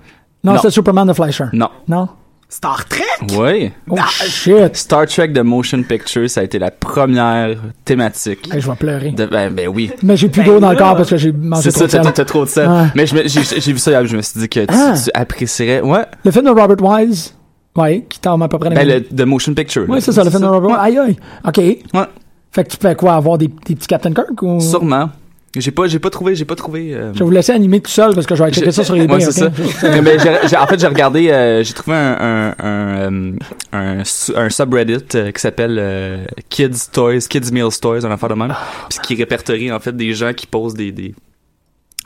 Non, 0.44 0.54
Non. 0.54 0.58
c'est 0.60 0.70
Superman 0.70 1.06
de 1.06 1.12
Fleischer. 1.12 1.44
Non. 1.52 1.68
Non? 1.88 2.08
Star 2.48 2.84
Trek? 2.86 3.04
Oui. 3.38 3.72
Oh 3.88 3.96
shit! 4.26 4.76
Star 4.76 5.06
Trek 5.06 5.28
The 5.32 5.38
Motion 5.38 5.82
Picture, 5.84 6.28
ça 6.28 6.40
a 6.40 6.42
été 6.44 6.58
la 6.58 6.70
première 6.70 7.56
thématique. 7.86 8.52
Hey, 8.52 8.60
je 8.60 8.68
vais 8.68 8.76
pleurer. 8.76 9.12
De, 9.12 9.24
ben, 9.24 9.50
ben 9.50 9.68
oui. 9.68 9.90
Mais 10.02 10.18
j'ai 10.18 10.28
plus 10.28 10.42
Ben 10.42 10.46
d'eau 10.48 10.60
dans 10.60 10.70
le 10.70 10.76
corps 10.76 10.94
parce 10.96 11.08
que 11.08 11.16
j'ai 11.16 11.32
mangé 11.32 11.70
C'est 11.70 11.72
trop 11.78 11.88
ça, 11.88 11.98
de 11.98 12.04
t'as, 12.04 12.12
t'as 12.12 12.24
trop 12.26 12.44
de 12.44 12.50
sel. 12.50 12.68
Ouais. 12.68 12.84
Mais 12.94 13.06
j'ai, 13.06 13.72
vu 13.72 13.78
ça 13.78 13.90
hier, 13.92 14.04
je 14.06 14.16
me 14.18 14.20
suis 14.20 14.38
dit 14.38 14.48
que 14.50 14.60
tu, 14.60 14.66
Ah. 14.68 14.92
tu 15.02 15.10
apprécierais. 15.14 15.80
Ouais. 15.80 16.04
Le 16.26 16.30
film 16.30 16.44
de 16.44 16.50
Robert 16.50 16.76
Wise, 16.82 17.34
ouais, 17.74 18.04
qui 18.06 18.20
tombe 18.20 18.42
à 18.42 18.48
peu 18.48 18.58
près 18.58 18.68
dans 18.68 18.74
Ben, 18.76 18.86
le 18.86 19.02
The 19.02 19.22
Motion 19.26 19.54
Picture. 19.54 19.86
Là. 19.88 20.00
c'est 20.02 20.12
ça, 20.12 20.22
le 20.22 20.28
film 20.28 20.42
de 20.42 20.46
Robert 20.48 20.70
Wise. 20.72 20.78
Aïe, 20.82 20.98
aïe. 20.98 21.16
OK. 21.46 21.56
Ouais. 21.56 22.04
Fait 22.52 22.64
que 22.64 22.70
tu 22.70 22.76
fais 22.80 22.94
quoi, 22.94 23.14
avoir 23.14 23.38
des, 23.38 23.48
des 23.48 23.74
petits 23.74 23.86
Captain 23.86 24.12
Kirk 24.12 24.42
ou... 24.42 24.60
Sûrement. 24.60 25.10
J'ai 25.54 25.70
pas, 25.70 25.86
j'ai 25.86 25.98
pas 25.98 26.08
trouvé, 26.08 26.34
j'ai 26.34 26.46
pas 26.46 26.54
trouvé. 26.54 26.94
euh, 26.94 27.12
Je 27.12 27.18
vais 27.18 27.24
vous 27.26 27.30
laisser 27.30 27.52
animer 27.52 27.80
tout 27.80 27.90
seul 27.90 28.14
parce 28.14 28.26
que 28.26 28.34
je 28.34 28.42
vais 28.42 28.50
checker 28.50 28.72
ça 28.72 28.84
sur 28.84 28.94
les 28.94 29.04
Ouais, 29.04 29.20
c'est 29.20 29.44
ok? 29.44 29.52
ça. 29.80 30.00
Mais 30.00 30.16
en 30.56 30.66
fait, 30.66 30.80
j'ai 30.80 30.86
regardé, 30.86 31.28
euh, 31.30 31.62
j'ai 31.62 31.74
trouvé 31.74 31.94
un, 31.94 32.16
un, 32.18 32.54
un, 32.58 33.12
euh, 33.12 33.32
un, 33.72 34.02
su- 34.04 34.32
un 34.34 34.48
subreddit 34.48 35.04
qui 35.34 35.40
s'appelle 35.40 35.76
euh, 35.78 36.24
Kids 36.48 36.88
Toys, 36.90 37.18
Kids 37.28 37.52
Meals 37.52 37.78
Toys, 37.82 38.06
un 38.06 38.10
affaire 38.10 38.30
de 38.30 38.34
même, 38.34 38.54
puis 38.88 38.98
qui 39.02 39.14
répertorie 39.14 39.70
en 39.70 39.78
fait 39.78 39.94
des 39.94 40.14
gens 40.14 40.32
qui 40.32 40.46
posent 40.46 40.72
des, 40.74 40.90
des 40.90 41.14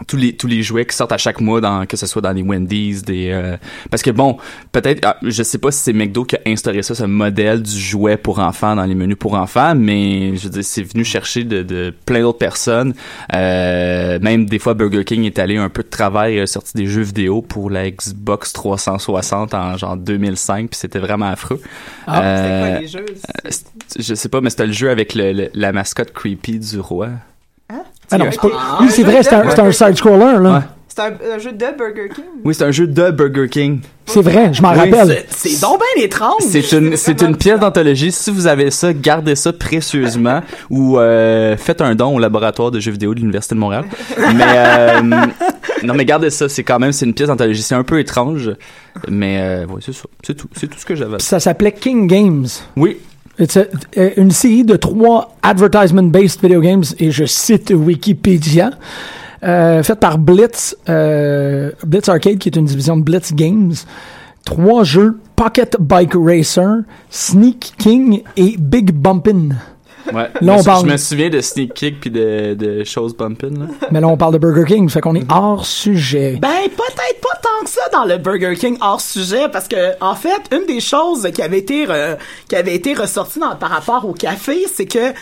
tous 0.07 0.17
les 0.19 0.37
tous 0.37 0.47
les 0.47 0.63
jouets 0.63 0.85
qui 0.85 0.95
sortent 0.95 1.13
à 1.13 1.17
chaque 1.19 1.41
mois 1.41 1.61
dans 1.63 1.87
que 1.87 1.97
ce 1.97 2.07
soit 2.07 2.21
dans 2.21 2.33
les 2.33 2.43
Wendy's 2.43 3.03
des 3.03 3.31
euh, 3.31 3.57
parce 3.91 4.03
que 4.03 4.11
bon 4.11 4.37
peut-être 4.71 5.01
ah, 5.07 5.17
je 5.23 5.43
sais 5.43 5.57
pas 5.57 5.71
si 5.71 5.79
c'est 5.85 5.93
McDo 5.95 6.25
qui 6.25 6.37
a 6.37 6.41
instauré 6.47 6.83
ça 6.83 6.95
ce 6.95 7.05
modèle 7.05 7.63
du 7.63 7.79
jouet 7.81 8.19
pour 8.19 8.39
enfants 8.41 8.77
dans 8.77 8.85
les 8.85 8.95
menus 8.95 9.17
pour 9.19 9.33
enfants 9.35 9.75
mais 9.75 10.37
je 10.37 10.45
veux 10.45 10.51
dire 10.51 10.65
c'est 10.65 10.83
venu 10.83 11.03
chercher 11.03 11.45
de, 11.45 11.63
de 11.63 11.95
plein 12.05 12.21
d'autres 12.21 12.37
personnes 12.37 12.93
euh, 13.35 14.19
même 14.21 14.45
des 14.47 14.59
fois 14.59 14.75
Burger 14.75 15.05
King 15.05 15.25
est 15.25 15.39
allé 15.39 15.57
un 15.57 15.69
peu 15.71 15.83
de 15.83 15.89
travers 15.89 16.25
et 16.27 16.41
a 16.43 16.47
sorti 16.47 16.73
des 16.75 16.87
jeux 16.87 17.03
vidéo 17.03 17.41
pour 17.41 17.71
la 17.71 17.91
Xbox 17.91 18.53
360 18.53 19.55
en 19.55 19.77
genre 19.79 19.97
2005 19.97 20.69
puis 20.71 20.79
c'était 20.79 20.99
vraiment 20.99 21.29
affreux 21.31 21.61
Ah, 22.07 22.21
C'est 22.21 22.23
Euh, 22.23 22.71
quoi 22.73 22.81
les 22.81 22.89
jeux? 22.89 23.07
je 23.99 24.15
sais 24.15 24.29
pas 24.29 24.41
mais 24.43 24.51
c'était 24.51 24.67
le 24.67 24.73
jeu 24.73 24.91
avec 24.91 25.15
le, 25.15 25.33
le- 25.33 25.51
la 25.55 25.73
mascotte 25.73 26.13
creepy 26.13 26.59
du 26.59 26.81
roi 26.81 27.09
Ah 28.11 28.19
non, 28.19 28.27
c'est 28.31 28.41
pas... 28.41 28.49
Ah, 28.55 28.79
oui, 28.81 28.89
c'est 28.91 29.03
vrai, 29.03 29.23
c'est 29.23 29.35
un, 29.35 29.51
c'est 29.51 29.61
un 29.61 29.73
side-scroller, 29.73 30.39
là. 30.41 30.53
Ouais. 30.55 30.61
C'est 30.89 31.03
un, 31.03 31.35
un 31.35 31.39
jeu 31.39 31.53
de 31.53 31.77
Burger 31.77 32.09
King. 32.15 32.25
Oui, 32.43 32.55
c'est 32.55 32.65
un 32.65 32.71
jeu 32.71 32.87
de 32.87 33.11
Burger 33.11 33.49
King. 33.51 33.81
C'est 34.07 34.23
vrai, 34.23 34.55
je 34.55 34.63
m'en 34.63 34.71
Oui, 34.73 34.79
rappelle. 34.79 35.27
C'est 35.29 35.49
c'est 35.51 35.61
donc 35.61 35.79
bien 35.95 36.05
étrange. 36.05 36.41
C'est 36.41 36.73
une, 36.73 36.97
c'est 36.97 37.21
une 37.21 37.37
pièce 37.37 37.61
d'anthologie. 37.61 38.11
Si 38.13 38.31
vous 38.31 38.47
avez 38.47 38.71
ça, 38.71 38.95
gardez 38.95 39.35
ça 39.35 39.53
précieusement 39.53 40.41
ou 40.71 40.99
euh, 40.99 41.55
faites 41.59 41.83
un 41.83 41.95
don 41.95 42.17
au 42.17 42.19
laboratoire 42.19 42.71
de 42.71 42.81
jeux 42.81 42.93
vidéo 42.93 43.13
de 43.15 43.21
l'Université 43.21 43.55
de 43.57 43.61
Montréal. 43.61 43.85
Mais 44.33 44.45
euh, 44.47 45.03
non, 45.83 45.93
mais 45.95 46.07
gardez 46.07 46.31
ça. 46.31 46.49
C'est 46.49 46.63
quand 46.65 46.79
même 46.79 46.93
c'est 46.93 47.05
une 47.05 47.13
pièce 47.15 47.29
d'anthologie. 47.29 47.63
C'est 47.63 47.75
un 47.75 47.83
peu 47.85 47.99
étrange, 47.99 48.53
mais 49.09 49.39
euh, 49.41 49.67
ouais, 49.67 49.83
c'est 49.85 49.93
ça. 49.93 50.05
C'est 50.25 50.35
tout. 50.35 50.49
C'est 50.57 50.69
tout 50.69 50.79
ce 50.79 50.87
que 50.87 50.95
j'avais. 50.95 51.19
Ça 51.19 51.41
s'appelait 51.41 51.73
King 51.73 52.07
Games. 52.07 52.47
Oui. 52.77 52.97
Une 54.17 54.31
série 54.31 54.65
de 54.65 54.77
trois 54.77 55.37
advertisement-based 55.43 56.41
video 56.43 56.61
games, 56.61 56.85
et 56.99 57.11
je 57.11 57.25
cite 57.25 57.71
Wikipédia, 57.71 58.71
euh, 59.43 59.83
faite 59.83 60.01
par 60.01 60.19
Blitz, 60.19 60.77
euh, 60.89 61.71
Blitz 61.85 62.09
Arcade, 62.09 62.39
qui 62.39 62.49
est 62.49 62.57
une 62.57 62.65
division 62.65 62.97
de 62.97 63.03
Blitz 63.03 63.35
Games. 63.35 63.75
Trois 64.45 64.85
jeux, 64.85 65.19
Pocket 65.35 65.77
Bike 65.79 66.15
Racer, 66.15 66.83
Sneak 67.11 67.75
King 67.79 68.23
et 68.37 68.57
Big 68.59 68.93
Bumpin'. 68.93 69.57
Ouais. 70.13 70.29
Là, 70.41 70.53
on 70.55 70.59
je, 70.59 70.65
parle- 70.65 70.87
je 70.87 70.93
me 70.93 70.97
souviens 70.97 71.29
de 71.31 71.41
Sneak 71.41 71.75
Kick 71.75 72.01
puis 72.01 72.11
de, 72.11 72.55
de 72.55 72.85
choses 72.85 73.17
bumping. 73.17 73.59
Là. 73.59 73.67
Mais 73.91 74.01
là, 74.01 74.09
on 74.09 74.17
parle 74.17 74.35
de 74.35 74.39
Burger 74.39 74.65
King, 74.67 74.89
fait 74.89 75.01
qu'on 75.01 75.15
est 75.15 75.31
hors 75.31 75.65
sujet. 75.67 76.39
Ben, 76.41 76.49
peut-être 76.69 77.21
pas 77.21 77.37
tant 77.43 77.65
que 77.65 77.71
ça 77.71 77.83
dans 77.93 78.05
le 78.05 78.19
Burger 78.19 78.55
King 78.57 78.77
hors 78.81 79.01
sujet, 79.01 79.49
parce 79.51 79.69
que, 79.69 79.93
en 80.01 80.15
fait, 80.15 80.41
une 80.53 80.67
des 80.67 80.81
choses 80.81 81.29
qui 81.35 81.43
avait 81.43 81.59
été, 81.59 81.87
re- 81.87 82.17
qui 82.49 82.57
avait 82.57 82.75
été 82.75 82.95
ressortie 82.95 83.39
dans, 83.39 83.55
par 83.57 83.71
rapport 83.71 84.05
au 84.09 84.13
café, 84.13 84.67
c'est 84.73 84.87
que 84.87 85.13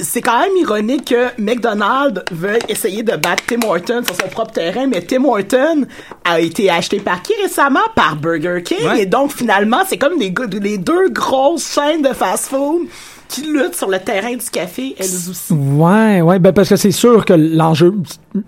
c'est 0.00 0.22
quand 0.22 0.38
même 0.38 0.56
ironique 0.56 1.06
que 1.06 1.40
McDonald's 1.42 2.22
veuille 2.30 2.60
essayer 2.68 3.02
de 3.02 3.16
battre 3.16 3.42
Tim 3.48 3.66
Hortons 3.66 4.04
sur 4.04 4.14
son 4.14 4.28
propre 4.28 4.52
terrain, 4.52 4.86
mais 4.86 5.00
Tim 5.00 5.24
Hortons 5.24 5.86
a 6.24 6.38
été 6.40 6.70
acheté 6.70 7.00
par 7.00 7.20
qui 7.20 7.32
récemment? 7.42 7.80
Par 7.96 8.14
Burger 8.14 8.62
King. 8.64 8.86
Ouais. 8.86 9.02
Et 9.02 9.06
donc, 9.06 9.32
finalement, 9.32 9.80
c'est 9.88 9.98
comme 9.98 10.12
les 10.20 10.78
deux 10.78 11.08
grosses 11.10 11.72
chaînes 11.74 12.02
de 12.02 12.12
fast-food 12.14 12.82
qui 13.28 13.42
luttent 13.42 13.74
sur 13.76 13.88
le 13.88 13.98
terrain 13.98 14.32
du 14.34 14.50
café, 14.50 14.94
elles 14.98 15.04
aussi. 15.04 15.52
Ouais, 15.52 16.20
ouais, 16.22 16.38
ben 16.38 16.52
parce 16.52 16.68
que 16.68 16.76
c'est 16.76 16.90
sûr 16.92 17.24
que 17.24 17.34
l'enjeu, 17.34 17.94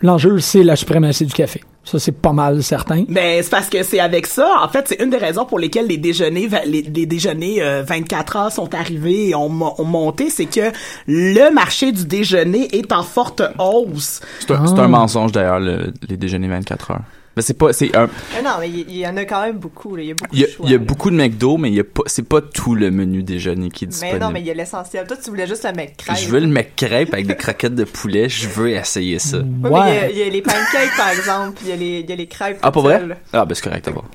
l'enjeu, 0.03 0.39
c'est 0.39 0.63
la 0.63 0.77
suprématie 0.77 1.27
du 1.27 1.33
café. 1.33 1.61
Ça, 1.83 1.99
c'est 1.99 2.13
pas 2.13 2.33
mal 2.33 2.63
certain. 2.63 3.05
Mais 3.09 3.43
c'est 3.43 3.51
parce 3.51 3.69
que 3.69 3.83
c'est 3.83 4.01
avec 4.01 4.27
ça, 4.27 4.49
en 4.63 4.69
fait, 4.69 4.87
c'est 4.89 5.03
une 5.03 5.09
des 5.11 5.17
raisons 5.17 5.47
pour 5.47 5.59
lesquelles 5.59 5.87
les 5.87 5.97
déjeuners, 5.97 6.49
les, 6.67 6.83
les 6.83 7.07
déjeuners 7.07 7.63
euh, 7.63 7.83
24 7.87 8.37
heures 8.37 8.53
sont 8.53 8.75
arrivés 8.75 9.31
et 9.31 9.35
ont, 9.35 9.49
mo- 9.49 9.75
ont 9.79 9.85
monté, 9.85 10.29
c'est 10.31 10.45
que 10.45 10.71
le 11.07 11.53
marché 11.53 11.91
du 11.93 12.05
déjeuner 12.05 12.69
est 12.77 12.93
en 12.93 13.03
forte 13.03 13.43
hausse. 13.59 14.21
C'est 14.41 14.51
un, 14.53 14.65
un 14.65 14.89
mensonge 14.89 15.33
d'ailleurs 15.33 15.59
le- 15.59 15.93
les 16.09 16.17
déjeuners 16.19 16.49
24 16.49 16.91
heures. 16.93 17.01
Mais 17.37 17.43
c'est 17.43 17.55
pas 17.55 17.73
c'est 17.73 17.95
un 17.97 18.07
non, 18.43 18.51
mais 18.61 18.69
il 18.69 18.97
y, 18.97 19.07
en 19.07 19.17
a 19.17 19.25
quand 19.25 19.43
même 19.43 19.59
beaucoup. 19.59 19.95
là. 19.95 20.03
Il 20.03 20.09
y 20.09 20.11
a 20.11 20.15
beaucoup 20.15 20.31
il 20.33 20.41
y 20.41 20.45
a, 20.45 20.47
de 20.47 20.53
choix. 20.53 20.67
il 20.67 20.73
y 20.73 20.75
a 20.75 20.79
là. 20.79 20.85
beaucoup 20.85 21.11
de 21.11 21.17
McDo 21.17 21.57
mais 21.59 21.69
il 21.69 21.75
y 21.75 21.81
a 21.81 21.85
pas 21.85 22.03
c'est 22.07 22.27
pas 22.27 22.41
tout 22.41 22.75
le 22.75 22.91
menu 22.91 23.23
déjeuner 23.23 23.71
qui 23.71 23.85
est 23.85 23.87
Mais 23.87 23.93
disponible. 23.93 24.19
non, 24.21 24.31
mais 24.33 24.41
il 24.41 24.47
y 24.47 24.51
a 24.51 24.55
l'essentiel. 24.55 25.07
Toi, 25.07 25.17
tu 25.23 25.31
voulais 25.31 25.47
juste 25.47 25.65
le 25.65 25.71
crème. 25.97 26.17
Je 26.17 26.29
veux 26.29 26.41
le 26.41 26.47
McCrêpe 26.49 27.13
avec 27.13 27.27
des 27.27 27.37
croquettes 27.37 27.75
de 27.75 27.85
poulet, 27.85 28.29
je 28.29 28.49
veux 28.49 28.71
essayer 28.71 29.19
ça. 29.19 29.39
Ouais, 29.39 29.45
mais 29.63 29.69
il 29.71 29.73
y 29.73 29.99
a- 29.99 30.11
il 30.11 30.19
y, 30.19 30.23
a 30.23 30.29
les 30.31 30.43
pancakes, 30.43 30.97
par 30.97 31.11
exemple, 31.11 31.53
puis 31.57 31.67
il 31.67 31.71
y 31.71 31.73
a 31.73 31.77
les, 31.77 32.01
il 32.01 32.11
y 32.11 32.13
a 32.13 32.17
les 32.17 32.27
crêpes. 32.27 32.59
Ah, 32.63 32.71
pour 32.73 32.83
toutes 32.83 32.93
vrai? 32.93 33.17
Ah, 33.33 33.45
ben 33.45 33.55
c'est 33.55 33.65
correct, 33.65 33.85
d'abord. 33.87 34.05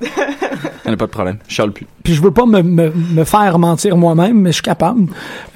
Il 0.84 0.90
n'y 0.90 0.94
a 0.94 0.98
pas 0.98 1.06
de 1.06 1.10
problème. 1.10 1.38
Je 1.48 1.54
charle 1.56 1.72
plus. 1.72 1.84
Puis 2.04 2.14
je 2.14 2.22
veux 2.22 2.30
pas 2.30 2.46
me, 2.46 2.62
me, 2.62 2.90
me 2.92 3.24
faire 3.24 3.58
mentir 3.58 3.96
moi-même, 3.96 4.40
mais 4.42 4.50
je 4.50 4.56
suis 4.56 4.62
capable. 4.62 5.06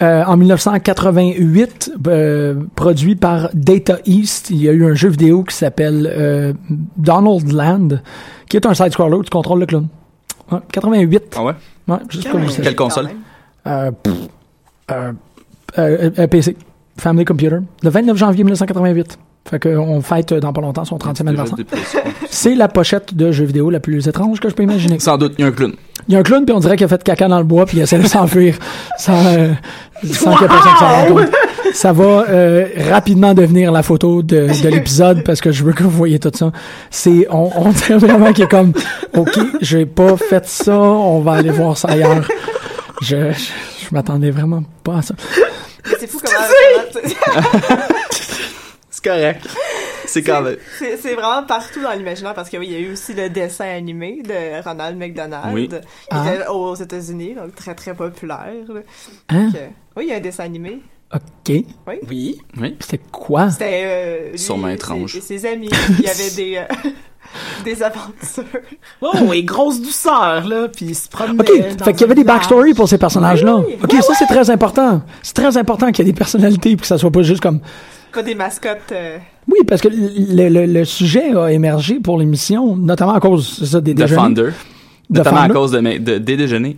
Euh, 0.03 0.25
en 0.25 0.37
1988, 0.37 1.93
euh, 2.09 2.55
produit 2.75 3.15
par 3.15 3.49
Data 3.55 3.99
East, 4.07 4.51
il 4.51 4.57
y 4.63 4.69
a 4.69 4.73
eu 4.73 4.85
un 4.85 4.95
jeu 4.95 5.09
vidéo 5.09 5.45
qui 5.45 5.55
s'appelle 5.55 6.11
euh, 6.13 6.53
Donald 6.97 7.50
Land, 7.53 7.89
qui 8.49 8.57
est 8.57 8.67
un 8.67 8.75
side-scroller 8.75 9.17
où 9.17 9.23
tu 9.23 9.31
contrôles 9.31 9.61
le 9.61 9.67
clown. 9.67 9.89
Ouais, 10.51 10.59
88. 10.73 11.35
Ah 11.37 11.45
ouais? 11.45 11.53
Ouais, 11.89 11.97
juste 12.09 12.31
comme 12.31 12.49
ça. 12.49 12.63
Quelle 12.63 12.77
console? 12.77 13.11
Euh, 13.67 13.91
pff, 13.91 14.15
euh, 14.91 15.13
euh, 15.79 16.11
euh, 16.19 16.27
PC. 16.27 16.57
Family 16.99 17.25
Computer. 17.25 17.59
Le 17.83 17.91
29 17.91 18.17
janvier 18.17 18.45
1988. 18.45 19.19
Fait 19.49 19.59
qu'on 19.59 20.01
fête 20.03 20.35
dans 20.35 20.53
pas 20.53 20.61
longtemps 20.61 20.85
son 20.85 20.99
30e 20.99 21.27
anniversaire. 21.27 21.57
C'est 22.29 22.55
la 22.55 22.69
pochette 22.69 23.15
de 23.15 23.33
jeu 23.33 23.45
vidéo 23.45 23.71
la 23.71 23.81
plus 23.81 24.07
étrange 24.07 24.39
que 24.39 24.49
je 24.49 24.55
peux 24.55 24.63
imaginer. 24.63 24.99
Sans 24.99 25.17
doute, 25.17 25.35
il 25.39 25.43
y 25.43 25.45
a 25.45 25.49
un 25.49 25.53
clown. 25.53 25.73
Il 26.11 26.15
y 26.15 26.17
a 26.17 26.19
un 26.19 26.23
clown, 26.25 26.45
puis 26.45 26.53
on 26.53 26.59
dirait 26.59 26.77
qu'il 26.77 26.85
a 26.85 26.89
fait 26.89 27.01
caca 27.05 27.29
dans 27.29 27.39
le 27.39 27.45
bois, 27.45 27.67
puis 27.67 27.77
il 27.77 27.83
essaie 27.83 27.97
de 27.97 28.07
s'enfuir 28.09 28.57
sans, 28.99 29.25
euh, 29.27 29.53
sans 30.13 30.33
qu'il 30.33 30.43
y 30.43 30.45
ait 30.45 30.49
personne 30.49 30.73
qui 30.73 30.79
s'en 30.81 30.89
rende 30.89 31.09
compte. 31.09 31.35
Ça 31.73 31.93
va 31.93 32.25
euh, 32.29 32.67
rapidement 32.91 33.33
devenir 33.33 33.71
la 33.71 33.85
photo 33.85 34.21
de, 34.21 34.49
de 34.61 34.69
l'épisode, 34.75 35.23
parce 35.23 35.41
que 35.41 35.53
je 35.53 35.63
veux 35.63 35.73
que 35.73 35.85
vous 35.85 35.91
voyez 35.91 36.19
tout 36.19 36.33
ça. 36.35 36.51
C'est, 36.91 37.29
on, 37.31 37.49
on 37.55 37.69
dirait 37.71 37.99
vraiment 37.99 38.33
qu'il 38.33 38.43
est 38.43 38.49
comme, 38.51 38.73
OK, 39.17 39.39
j'ai 39.61 39.87
pas 39.87 40.17
fait 40.17 40.45
ça, 40.49 40.77
on 40.77 41.21
va 41.21 41.35
aller 41.35 41.51
voir 41.51 41.79
ça 41.79 41.91
ailleurs. 41.91 42.27
Je, 43.03 43.31
je, 43.31 43.39
je 43.89 43.95
m'attendais 43.95 44.33
vraiment 44.33 44.65
pas 44.83 44.97
à 44.97 45.03
ça. 45.03 45.15
Mais 45.87 45.93
c'est 46.01 46.09
fou 46.09 46.19
comment. 46.25 47.39
C'est 49.03 49.11
correct. 49.11 49.47
C'est 50.07 50.23
quand 50.23 50.43
même. 50.43 50.57
C'est 50.79 50.97
c'est 50.97 51.15
vraiment 51.15 51.45
partout 51.47 51.81
dans 51.83 51.93
l'imaginaire 51.93 52.35
parce 52.35 52.51
que 52.51 52.57
oui, 52.57 52.67
il 52.69 52.73
y 52.73 52.77
a 52.77 52.81
eu 52.81 52.93
aussi 52.93 53.15
le 53.15 53.29
dessin 53.31 53.67
animé 53.67 54.23
de 54.25 54.63
Ronald 54.63 54.99
McDonald. 54.99 55.55
Oui. 55.55 55.69
qui 55.69 55.77
Ah. 56.11 56.25
était 56.35 56.47
aux 56.49 56.75
États-Unis, 56.75 57.35
donc 57.35 57.55
très 57.55 57.75
très 57.75 57.95
populaire. 57.95 58.49
Hein? 59.29 59.45
Donc, 59.47 59.55
euh, 59.55 59.69
oui, 59.97 60.05
il 60.07 60.11
y 60.11 60.13
a 60.13 60.17
un 60.17 60.21
dessin 60.21 60.45
animé. 60.45 60.81
OK. 61.15 61.21
Oui. 61.49 61.65
Oui. 62.09 62.41
Oui. 62.61 62.77
C'était 62.81 63.01
quoi? 63.13 63.51
C'était 63.51 63.83
euh, 63.85 64.31
lui 64.33 64.39
Sûrement 64.39 64.69
étrange. 64.69 65.19
ses, 65.21 65.47
amis. 65.47 65.71
Il 65.99 66.05
y 66.05 66.09
avait 66.09 66.31
des 66.37 66.57
euh, 66.57 66.91
des 67.65 67.83
aventures. 67.83 68.45
Oh, 69.01 69.33
et 69.33 69.43
grosse 69.45 69.81
douceur, 69.81 70.47
là, 70.47 70.69
puis 70.69 70.87
il 70.87 70.95
se 70.97 71.09
promenait. 71.09 71.41
OK, 71.41 71.77
dans 71.77 71.85
fait 71.85 71.93
qu'il 71.93 72.01
y 72.03 72.05
avait 72.05 72.15
des 72.15 72.25
backstories 72.25 72.75
pour 72.75 72.89
ces 72.89 72.99
personnages-là. 72.99 73.59
Oui. 73.59 73.77
OK, 73.83 73.93
ça, 74.03 74.15
c'est 74.19 74.27
très 74.27 74.51
important. 74.51 75.03
C'est 75.23 75.35
très 75.35 75.57
important 75.57 75.93
qu'il 75.93 76.05
y 76.05 76.09
ait 76.09 76.13
des 76.13 76.19
personnalités, 76.19 76.71
puis 76.71 76.81
que 76.83 76.87
ça 76.87 76.99
soit 76.99 77.11
pas 77.13 77.23
juste 77.23 77.43
comme... 77.43 77.61
Pas 78.13 78.23
des 78.23 78.35
mascottes. 78.35 78.93
euh, 78.93 79.19
Oui, 79.49 79.59
parce 79.67 79.81
que 79.81 79.89
le, 79.89 80.49
le- 80.49 80.67
le 80.67 80.85
sujet 80.85 81.35
a 81.37 81.51
émergé 81.53 82.01
pour 82.01 82.19
l'émission, 82.19 82.77
notamment 82.77 83.13
à 83.15 83.21
cause 83.21 83.65
ça, 83.65 83.81
des 83.81 83.95
déjeuners. 83.95 84.21
Founder. 84.21 84.51
The 85.13 85.17
Notamment 85.17 85.41
à 85.41 85.49
cause 85.49 85.73
de- 85.73 86.19
des 86.19 86.37
déjeuners. 86.37 86.77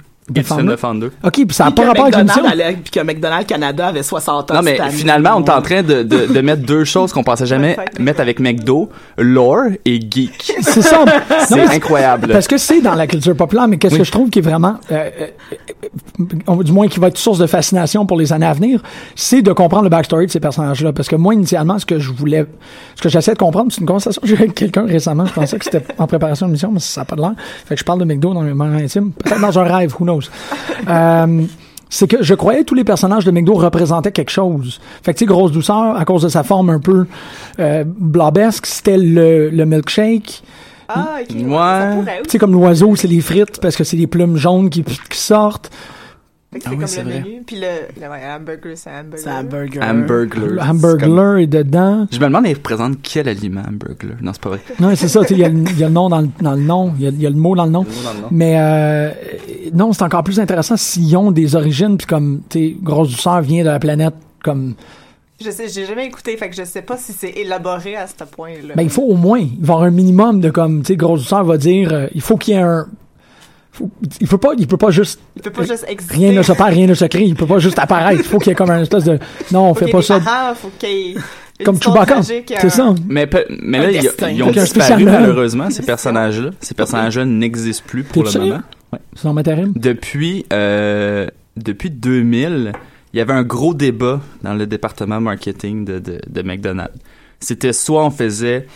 OK, 1.25 1.33
puis 1.33 1.47
ça 1.53 1.64
n'a 1.64 1.71
pas 1.71 1.87
rapport 1.87 2.05
avec 2.07 2.16
McDonald's 2.16 2.57
l'émission. 2.57 2.81
Puis 2.83 2.90
que 2.90 3.01
McDonald's 3.01 3.47
Canada 3.47 3.87
avait 3.88 4.03
60 4.03 4.51
ans. 4.51 4.55
Non, 4.55 4.62
mais 4.62 4.73
cette 4.73 4.81
année. 4.81 4.92
finalement, 4.92 5.31
on 5.37 5.45
est 5.45 5.51
en 5.51 5.62
train 5.62 5.83
de, 5.83 6.03
de, 6.03 6.27
de 6.33 6.40
mettre 6.40 6.62
deux 6.62 6.85
choses 6.85 7.12
qu'on 7.12 7.23
pensait 7.25 7.47
jamais 7.47 7.77
mettre 7.99 8.21
avec 8.21 8.40
McDo, 8.40 8.88
lore 9.18 9.64
et 9.85 10.01
geek. 10.01 10.53
C'est 10.61 10.83
ça. 10.83 11.05
C'est 11.49 11.61
incroyable. 11.61 12.29
Parce 12.33 12.47
que 12.49 12.57
c'est 12.59 12.81
dans 12.81 12.95
la 12.95 13.07
culture 13.07 13.37
populaire, 13.37 13.68
mais 13.68 13.79
qu'est-ce 13.79 13.95
Oui. 13.95 14.01
que 14.01 14.05
je 14.07 14.12
trouve 14.12 14.31
qui 14.31 14.38
est 14.38 14.42
vraiment, 14.42 14.77
euh, 14.90 15.11
euh, 16.49 16.62
du 16.62 16.73
moins 16.73 16.88
qui 16.88 17.01
va 17.01 17.09
être 17.09 17.18
source 17.18 17.38
de 17.38 17.47
fascination 17.47 18.07
pour 18.07 18.16
les 18.16 18.33
années 18.33 18.47
à 18.47 18.53
venir, 18.53 18.83
c'est 19.14 19.42
de 19.42 19.53
comprendre 19.53 19.85
le 19.85 19.88
backstory 19.90 20.27
de 20.27 20.31
ces 20.31 20.40
personnages-là. 20.40 20.92
Parce 20.92 21.09
que 21.09 21.16
moi, 21.16 21.35
initialement, 21.35 21.79
ce 21.79 21.87
que 21.87 21.99
je 21.99 22.11
voulais, 22.12 22.47
ce 22.97 23.03
que 23.03 23.09
j'essayais 23.09 23.35
de 23.35 23.38
comprendre, 23.38 23.73
c'est 23.73 23.81
une 23.81 23.87
conversation 23.87 24.21
que 24.21 24.29
j'ai 24.29 24.35
eu 24.35 24.38
avec 24.38 24.55
quelqu'un 24.55 24.87
récemment. 24.87 25.27
Je 25.27 25.33
pensais 25.33 25.59
que 25.59 25.64
c'était 25.64 25.83
en 25.99 26.07
préparation 26.07 26.47
de 26.47 26.53
mission, 26.53 26.71
mais 26.73 26.81
ça 26.81 27.01
n'a 27.03 27.05
pas 27.05 27.16
de 27.16 27.21
l'air. 27.21 27.33
Fait 27.66 27.75
que 27.75 27.81
je 27.81 27.85
parle 27.85 27.99
de 28.01 28.05
McDo 28.05 28.33
dans 28.35 28.42
mes 28.42 28.53
moments 28.55 28.77
intimes. 28.77 29.12
Peut-être 29.12 29.40
dans 29.40 29.59
un 29.59 29.64
rêve, 29.64 29.95
who 29.99 30.05
knows. 30.05 30.22
Euh, 30.89 31.43
c'est 31.89 32.09
que 32.09 32.23
je 32.23 32.35
croyais 32.35 32.61
que 32.61 32.65
tous 32.65 32.75
les 32.75 32.85
personnages 32.85 33.25
de 33.25 33.31
McDo 33.31 33.55
représentaient 33.55 34.13
quelque 34.13 34.31
chose. 34.31 34.81
Fait 35.03 35.13
que, 35.13 35.19
tu 35.19 35.25
sais, 35.25 35.27
grosse 35.27 35.53
douceur, 35.53 35.97
à 35.97 36.05
cause 36.05 36.23
de 36.23 36.29
sa 36.29 36.43
forme 36.43 36.71
un 36.71 36.81
peu 36.81 37.07
euh, 37.61 37.85
blobesque, 37.87 38.67
c'était 38.67 38.97
le, 38.97 39.51
le 39.51 39.67
milkshake. 39.67 40.43
Ah, 40.89 41.19
ok. 41.21 41.37
Ouais. 41.47 42.21
Tu 42.25 42.31
sais, 42.31 42.39
comme 42.39 42.53
l'oiseau, 42.53 42.97
c'est 42.97 43.09
les 43.09 43.21
frites 43.21 43.61
parce 43.61 43.77
que 43.77 43.85
c'est 43.85 43.97
les 43.97 44.07
plumes 44.07 44.37
jaunes 44.37 44.71
qui, 44.71 44.83
qui 44.83 45.19
sortent. 45.19 45.71
Fait 46.53 46.59
que 46.59 46.65
Ah 46.67 46.71
c'est 46.71 46.77
oui, 46.77 46.85
comme 46.85 47.05
le 47.07 47.11
vrai. 47.11 47.21
menu. 47.31 47.43
Puis 47.47 47.57
le, 47.57 48.01
le 48.01 48.09
ouais, 48.11 48.21
hamburger, 48.37 48.73
c'est 48.77 48.91
hamburger. 48.91 49.19
C'est 49.25 49.31
un 49.31 49.43
burger. 49.45 49.81
Hamburglar. 49.83 50.47
Le 50.49 50.61
hamburglar 50.61 51.37
est 51.38 51.47
dedans. 51.47 52.07
Je 52.12 52.19
me 52.19 52.25
demande, 52.25 52.47
il 52.47 52.53
représente 52.55 52.99
quel 53.03 53.29
aliment, 53.29 53.62
hamburglar? 53.67 54.17
Non, 54.21 54.33
c'est 54.35 54.43
pas 54.43 54.49
vrai. 54.51 54.61
Non, 54.79 54.95
c'est 54.95 55.09
ça, 55.09 55.21
tu 55.23 55.29
sais, 55.29 55.35
il 55.35 55.41
y, 55.41 55.45
a 55.45 55.49
le- 55.49 55.65
il 55.71 55.79
y 55.79 55.83
a 55.85 55.88
le 55.88 55.95
nom 55.95 56.11
dans 56.11 56.21
le, 56.21 56.29
dans 56.43 56.53
le 56.55 56.61
nom, 56.61 56.93
il 56.99 57.05
y, 57.05 57.07
a, 57.07 57.11
il 57.11 57.23
y 57.23 57.27
a 57.27 57.31
le 57.31 57.37
mot 57.37 57.57
dans 57.57 57.65
le 57.65 57.71
nom. 57.71 57.87
Mais 58.31 58.57
euh, 58.59 59.11
non, 59.73 59.93
c'est 59.95 60.03
encore 60.03 60.25
plus 60.25 60.38
intéressant 60.41 60.77
s'ils 60.77 61.17
ont 61.17 61.31
des 61.33 61.57
origines, 61.57 61.97
puis 61.97 62.07
comme, 62.07 62.43
tu 62.51 62.59
sais, 62.59 62.77
Grosse 62.83 63.11
Douceur 63.12 63.41
vient 63.41 63.65
de 63.65 63.69
la 63.71 63.79
planète, 63.79 64.14
comme... 64.45 64.74
Je 65.43 65.51
sais, 65.51 65.68
j'ai 65.68 65.87
jamais 65.87 66.07
écouté, 66.07 66.37
fait 66.37 66.51
que 66.51 66.55
je 66.55 66.62
sais 66.64 66.83
pas 66.83 66.97
si 66.99 67.12
c'est 67.12 67.31
élaboré 67.31 67.97
à 67.97 68.07
ce 68.07 68.22
point-là. 68.24 68.74
Ben, 68.76 68.83
il 68.83 68.91
faut 68.91 69.03
au 69.03 69.16
moins, 69.16 69.41
il 69.41 69.49
va 69.61 69.72
y 69.72 69.76
avoir 69.76 69.83
un 69.83 69.91
minimum 69.91 70.41
de 70.41 70.51
comme, 70.51 70.83
tu 70.83 70.89
sais, 70.89 70.97
Grosse 70.97 71.20
Douceur 71.22 71.45
va 71.45 71.57
dire, 71.57 71.93
euh, 71.93 72.07
il 72.14 72.20
faut 72.20 72.37
qu'il 72.37 72.55
y 72.55 72.57
ait 72.59 72.61
un... 72.61 72.87
il 74.20 74.29
peut 74.29 74.39
pas, 74.39 74.51
il 74.59 74.66
peut 74.66 74.77
pas 74.77 74.91
juste... 74.91 75.20
Il 75.37 75.43
peut 75.43 75.51
pas 75.51 75.64
juste 75.64 75.87
exister. 75.89 76.16
Rien 76.16 76.33
ne 76.33 76.43
se 76.43 76.53
perd, 76.53 76.70
rien 76.70 76.87
ne 76.87 76.95
se 76.95 77.05
crée, 77.07 77.25
il 77.25 77.35
peut 77.35 77.47
pas 77.47 77.59
juste 77.59 77.79
apparaître. 77.79 78.20
Il 78.20 78.25
faut 78.25 78.39
qu'il 78.39 78.49
y 78.49 78.53
ait 78.53 78.55
comme 78.55 78.70
un 78.70 78.83
espèce 78.83 79.05
de... 79.05 79.18
Non, 79.51 79.70
on 79.70 79.75
Faut 79.75 79.87
fait 79.87 79.91
pas 79.91 80.03
ça. 80.03 80.20
parents, 80.20 80.55
faut 80.55 80.70
qu'il 80.79 81.18
Comme 81.64 81.81
Chewbacca, 81.81 82.23
c'est 82.23 82.70
ça. 82.70 82.95
Mais, 83.09 83.29
mais 83.62 83.79
là, 83.79 84.11
ils, 84.31 84.43
ont 84.43 84.51
disparu, 84.51 85.05
malheureusement, 85.05 85.70
ces 85.70 85.83
personnages-là. 85.83 86.51
Ces 86.61 86.75
personnages-là 86.75 87.25
n'existent 87.25 87.85
plus 87.87 88.05
pour 88.05 88.25
le 88.25 88.39
moment. 88.39 88.61
Ouais. 88.93 88.99
C'est 89.14 89.43
terrible. 89.43 89.73
Depuis, 89.81 90.45
euh, 90.53 91.27
depuis 91.57 91.91
2000, 91.91 92.73
il 93.14 93.18
y 93.18 93.20
avait 93.20 93.33
un 93.33 93.43
gros 93.43 93.73
débat 93.73 94.20
dans 94.43 94.55
le 94.55 94.66
département 94.66 95.20
marketing 95.20 95.87
de, 95.87 95.99
de, 95.99 96.20
de 96.29 96.43
McDonald's. 96.43 96.99
C'était 97.41 97.73
soit 97.73 98.05
on 98.05 98.11
faisait 98.11 98.66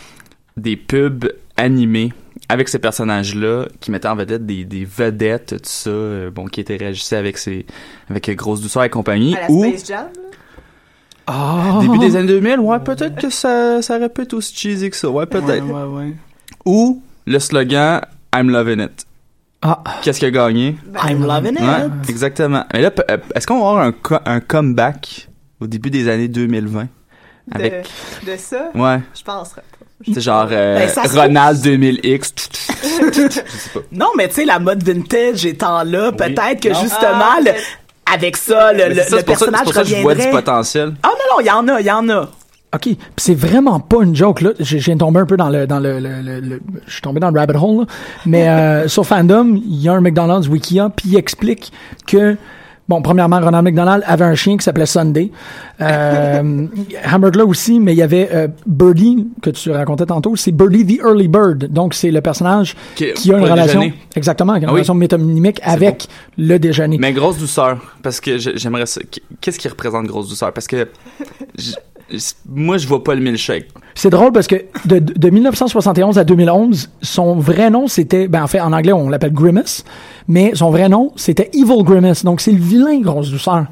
des 0.57 0.75
pubs 0.75 1.31
animés 1.55 2.13
avec 2.49 2.69
ces 2.69 2.79
personnages-là 2.79 3.65
qui 3.79 3.91
mettaient 3.91 4.07
en 4.07 4.15
vedette 4.15 4.45
des, 4.45 4.63
des 4.65 4.85
vedettes, 4.85 5.55
tout 5.57 5.69
ça, 5.69 5.89
euh, 5.89 6.31
bon, 6.31 6.45
qui 6.45 6.61
interagissaient 6.61 7.17
avec 7.17 7.37
ces, 7.37 7.65
avec 8.09 8.29
Grosse 8.35 8.61
Douceur 8.61 8.83
et 8.83 8.89
compagnie. 8.89 9.35
À 9.35 9.41
la 9.41 9.51
ou 9.51 9.63
Space 9.65 9.85
Jam? 9.87 10.07
Ah! 11.27 11.79
début 11.81 11.97
des 11.97 12.15
années 12.15 12.27
2000, 12.27 12.59
ouais, 12.59 12.79
peut-être 12.79 13.19
que 13.19 13.29
ça, 13.29 13.81
ça 13.81 13.97
aurait 13.97 14.09
pu 14.09 14.21
être 14.21 14.33
aussi 14.33 14.55
cheesy 14.55 14.89
que 14.89 14.95
ça, 14.95 15.09
ouais, 15.09 15.25
peut-être. 15.25 15.65
Ouais, 15.65 15.83
ouais, 15.83 16.05
ouais. 16.05 16.13
Ou 16.65 17.01
le 17.25 17.39
slogan 17.39 18.01
I'm 18.33 18.49
loving 18.49 18.79
it. 18.81 19.05
Ah. 19.61 19.83
Qu'est-ce 20.01 20.19
qui 20.19 20.25
a 20.25 20.31
gagné? 20.31 20.77
Ben, 20.85 20.99
I'm 21.09 21.25
loving 21.25 21.53
it. 21.55 21.59
Ouais, 21.61 21.89
exactement. 22.07 22.63
Mais 22.73 22.81
là, 22.81 22.91
euh, 23.11 23.17
est-ce 23.35 23.45
qu'on 23.47 23.59
va 23.59 23.67
avoir 23.69 23.83
un, 23.83 23.91
co- 23.91 24.19
un 24.23 24.39
comeback 24.39 25.27
au 25.59 25.67
début 25.67 25.89
des 25.89 26.07
années 26.07 26.27
2020? 26.29 26.87
Avec, 27.51 27.87
De, 28.25 28.31
de 28.31 28.37
ça, 28.37 28.69
ouais, 28.75 28.99
je 29.17 29.23
penserais 29.23 29.63
pas. 29.71 29.76
C'est 30.05 30.21
genre 30.21 30.47
euh, 30.51 30.77
Ben, 30.79 30.89
ça 30.89 31.03
se 31.05 31.17
Ronald 31.17 31.59
2000X. 31.59 32.31
Non, 33.91 34.07
mais 34.17 34.27
tu 34.29 34.35
sais, 34.35 34.45
la 34.45 34.59
mode 34.59 34.83
vintage 34.83 35.45
étant 35.45 35.83
là, 35.83 36.11
peut-être 36.11 36.61
que 36.61 36.69
Non. 36.69 36.81
justement, 36.81 37.33
Ah, 37.37 37.39
le- 37.43 37.51
avec 38.13 38.37
ça, 38.37 38.73
le, 38.73 38.89
le, 38.89 38.95
c'est 38.95 39.03
ça, 39.03 39.15
le 39.15 39.21
c'est 39.21 39.25
pour 39.25 39.37
ça- 39.37 39.45
personnage 39.45 39.59
c'est 39.59 39.63
pour 39.65 39.73
ça 39.73 39.81
que 39.83 39.87
je 39.89 39.95
vois 40.01 40.13
du 40.13 40.19
reviendrait. 40.21 40.41
potentiel. 40.43 40.93
Ah 41.03 41.09
non, 41.09 41.35
non, 41.35 41.41
il 41.41 41.45
y 41.47 41.51
en 41.51 41.67
a, 41.67 41.79
il 41.81 41.85
y 41.85 41.91
en 41.91 42.09
a. 42.09 42.21
OK. 42.75 42.81
Puis 42.81 42.97
c'est 43.17 43.33
vraiment 43.35 43.79
pas 43.79 44.03
une 44.03 44.15
joke, 44.15 44.41
là. 44.41 44.51
J'ai, 44.59 44.79
j'ai 44.79 44.95
tombé 44.97 45.19
un 45.21 45.25
peu 45.25 45.37
dans 45.37 45.49
le, 45.49 45.65
dans 45.67 45.79
le, 45.79 45.99
le, 45.99 46.21
le- 46.21 46.39
le- 46.41 46.61
je 46.85 46.91
suis 46.93 47.01
tombé 47.01 47.19
dans 47.19 47.31
le 47.31 47.39
rabbit 47.39 47.57
hole, 47.57 47.79
là. 47.79 47.85
Mais, 48.25 48.49
euh, 48.49 48.87
sur 48.87 49.05
Fandom, 49.05 49.55
il 49.65 49.81
y 49.81 49.89
a 49.89 49.93
un 49.93 50.01
McDonald's 50.01 50.47
Wikia, 50.47 50.89
puis 50.95 51.09
il 51.09 51.17
explique 51.17 51.71
que, 52.05 52.35
bon, 52.89 53.01
premièrement, 53.01 53.39
Ronald 53.39 53.65
McDonald 53.65 54.03
avait 54.05 54.25
un 54.25 54.35
chien 54.35 54.57
qui 54.57 54.63
s'appelait 54.63 54.85
Sunday. 54.85 55.31
Euh, 55.79 56.65
Hamburglar 57.13 57.47
aussi, 57.47 57.79
mais 57.79 57.93
il 57.93 57.97
y 57.97 58.01
avait, 58.01 58.29
euh, 58.33 58.47
Birdie, 58.65 59.27
que 59.43 59.51
tu 59.51 59.69
racontais 59.69 60.07
tantôt. 60.07 60.35
C'est 60.35 60.51
Birdie 60.51 60.97
the 60.97 61.01
Early 61.03 61.27
Bird. 61.27 61.65
Donc, 61.71 61.93
c'est 61.93 62.09
le 62.09 62.19
personnage 62.21 62.75
Qui- 62.95 63.13
qui 63.13 63.31
a 63.31 63.37
une 63.37 63.43
relation, 63.43 63.81
déjeuner. 63.81 63.93
exactement, 64.15 64.53
qui 64.53 64.57
a 64.57 64.61
une 64.61 64.65
Ah 64.65 64.69
oui. 64.69 64.77
relation 64.77 64.95
métonymique 64.95 65.59
avec 65.63 66.07
le 66.35 66.57
déjeuner. 66.57 66.97
Mais 66.99 67.13
grosse 67.13 67.37
douceur, 67.37 67.77
parce 68.01 68.19
que 68.19 68.39
j'aimerais 68.39 68.87
ça. 68.87 69.01
Qu'est-ce 69.39 69.59
qui 69.59 69.67
représente 69.67 70.07
grosse 70.07 70.29
douceur? 70.29 70.51
Parce 70.51 70.65
que 70.65 70.87
moi, 72.47 72.77
je 72.77 72.87
vois 72.87 73.03
pas 73.03 73.15
le 73.15 73.21
milkshake. 73.21 73.67
C'est 73.95 74.09
drôle 74.09 74.31
parce 74.31 74.47
que 74.47 74.55
de, 74.85 74.99
de 74.99 75.29
1971 75.29 76.17
à 76.19 76.23
2011, 76.23 76.89
son 77.01 77.35
vrai 77.35 77.69
nom 77.69 77.87
c'était, 77.87 78.27
ben 78.27 78.43
en 78.43 78.47
fait 78.47 78.59
en 78.61 78.71
anglais 78.71 78.93
on 78.93 79.09
l'appelle 79.09 79.33
Grimace, 79.33 79.83
mais 80.27 80.51
son 80.53 80.69
vrai 80.69 80.87
nom 80.89 81.11
c'était 81.15 81.49
Evil 81.53 81.83
Grimace, 81.83 82.23
donc 82.23 82.39
c'est 82.41 82.51
le 82.51 82.59
vilain 82.61 82.99
grosse 83.01 83.31
douceur. 83.31 83.65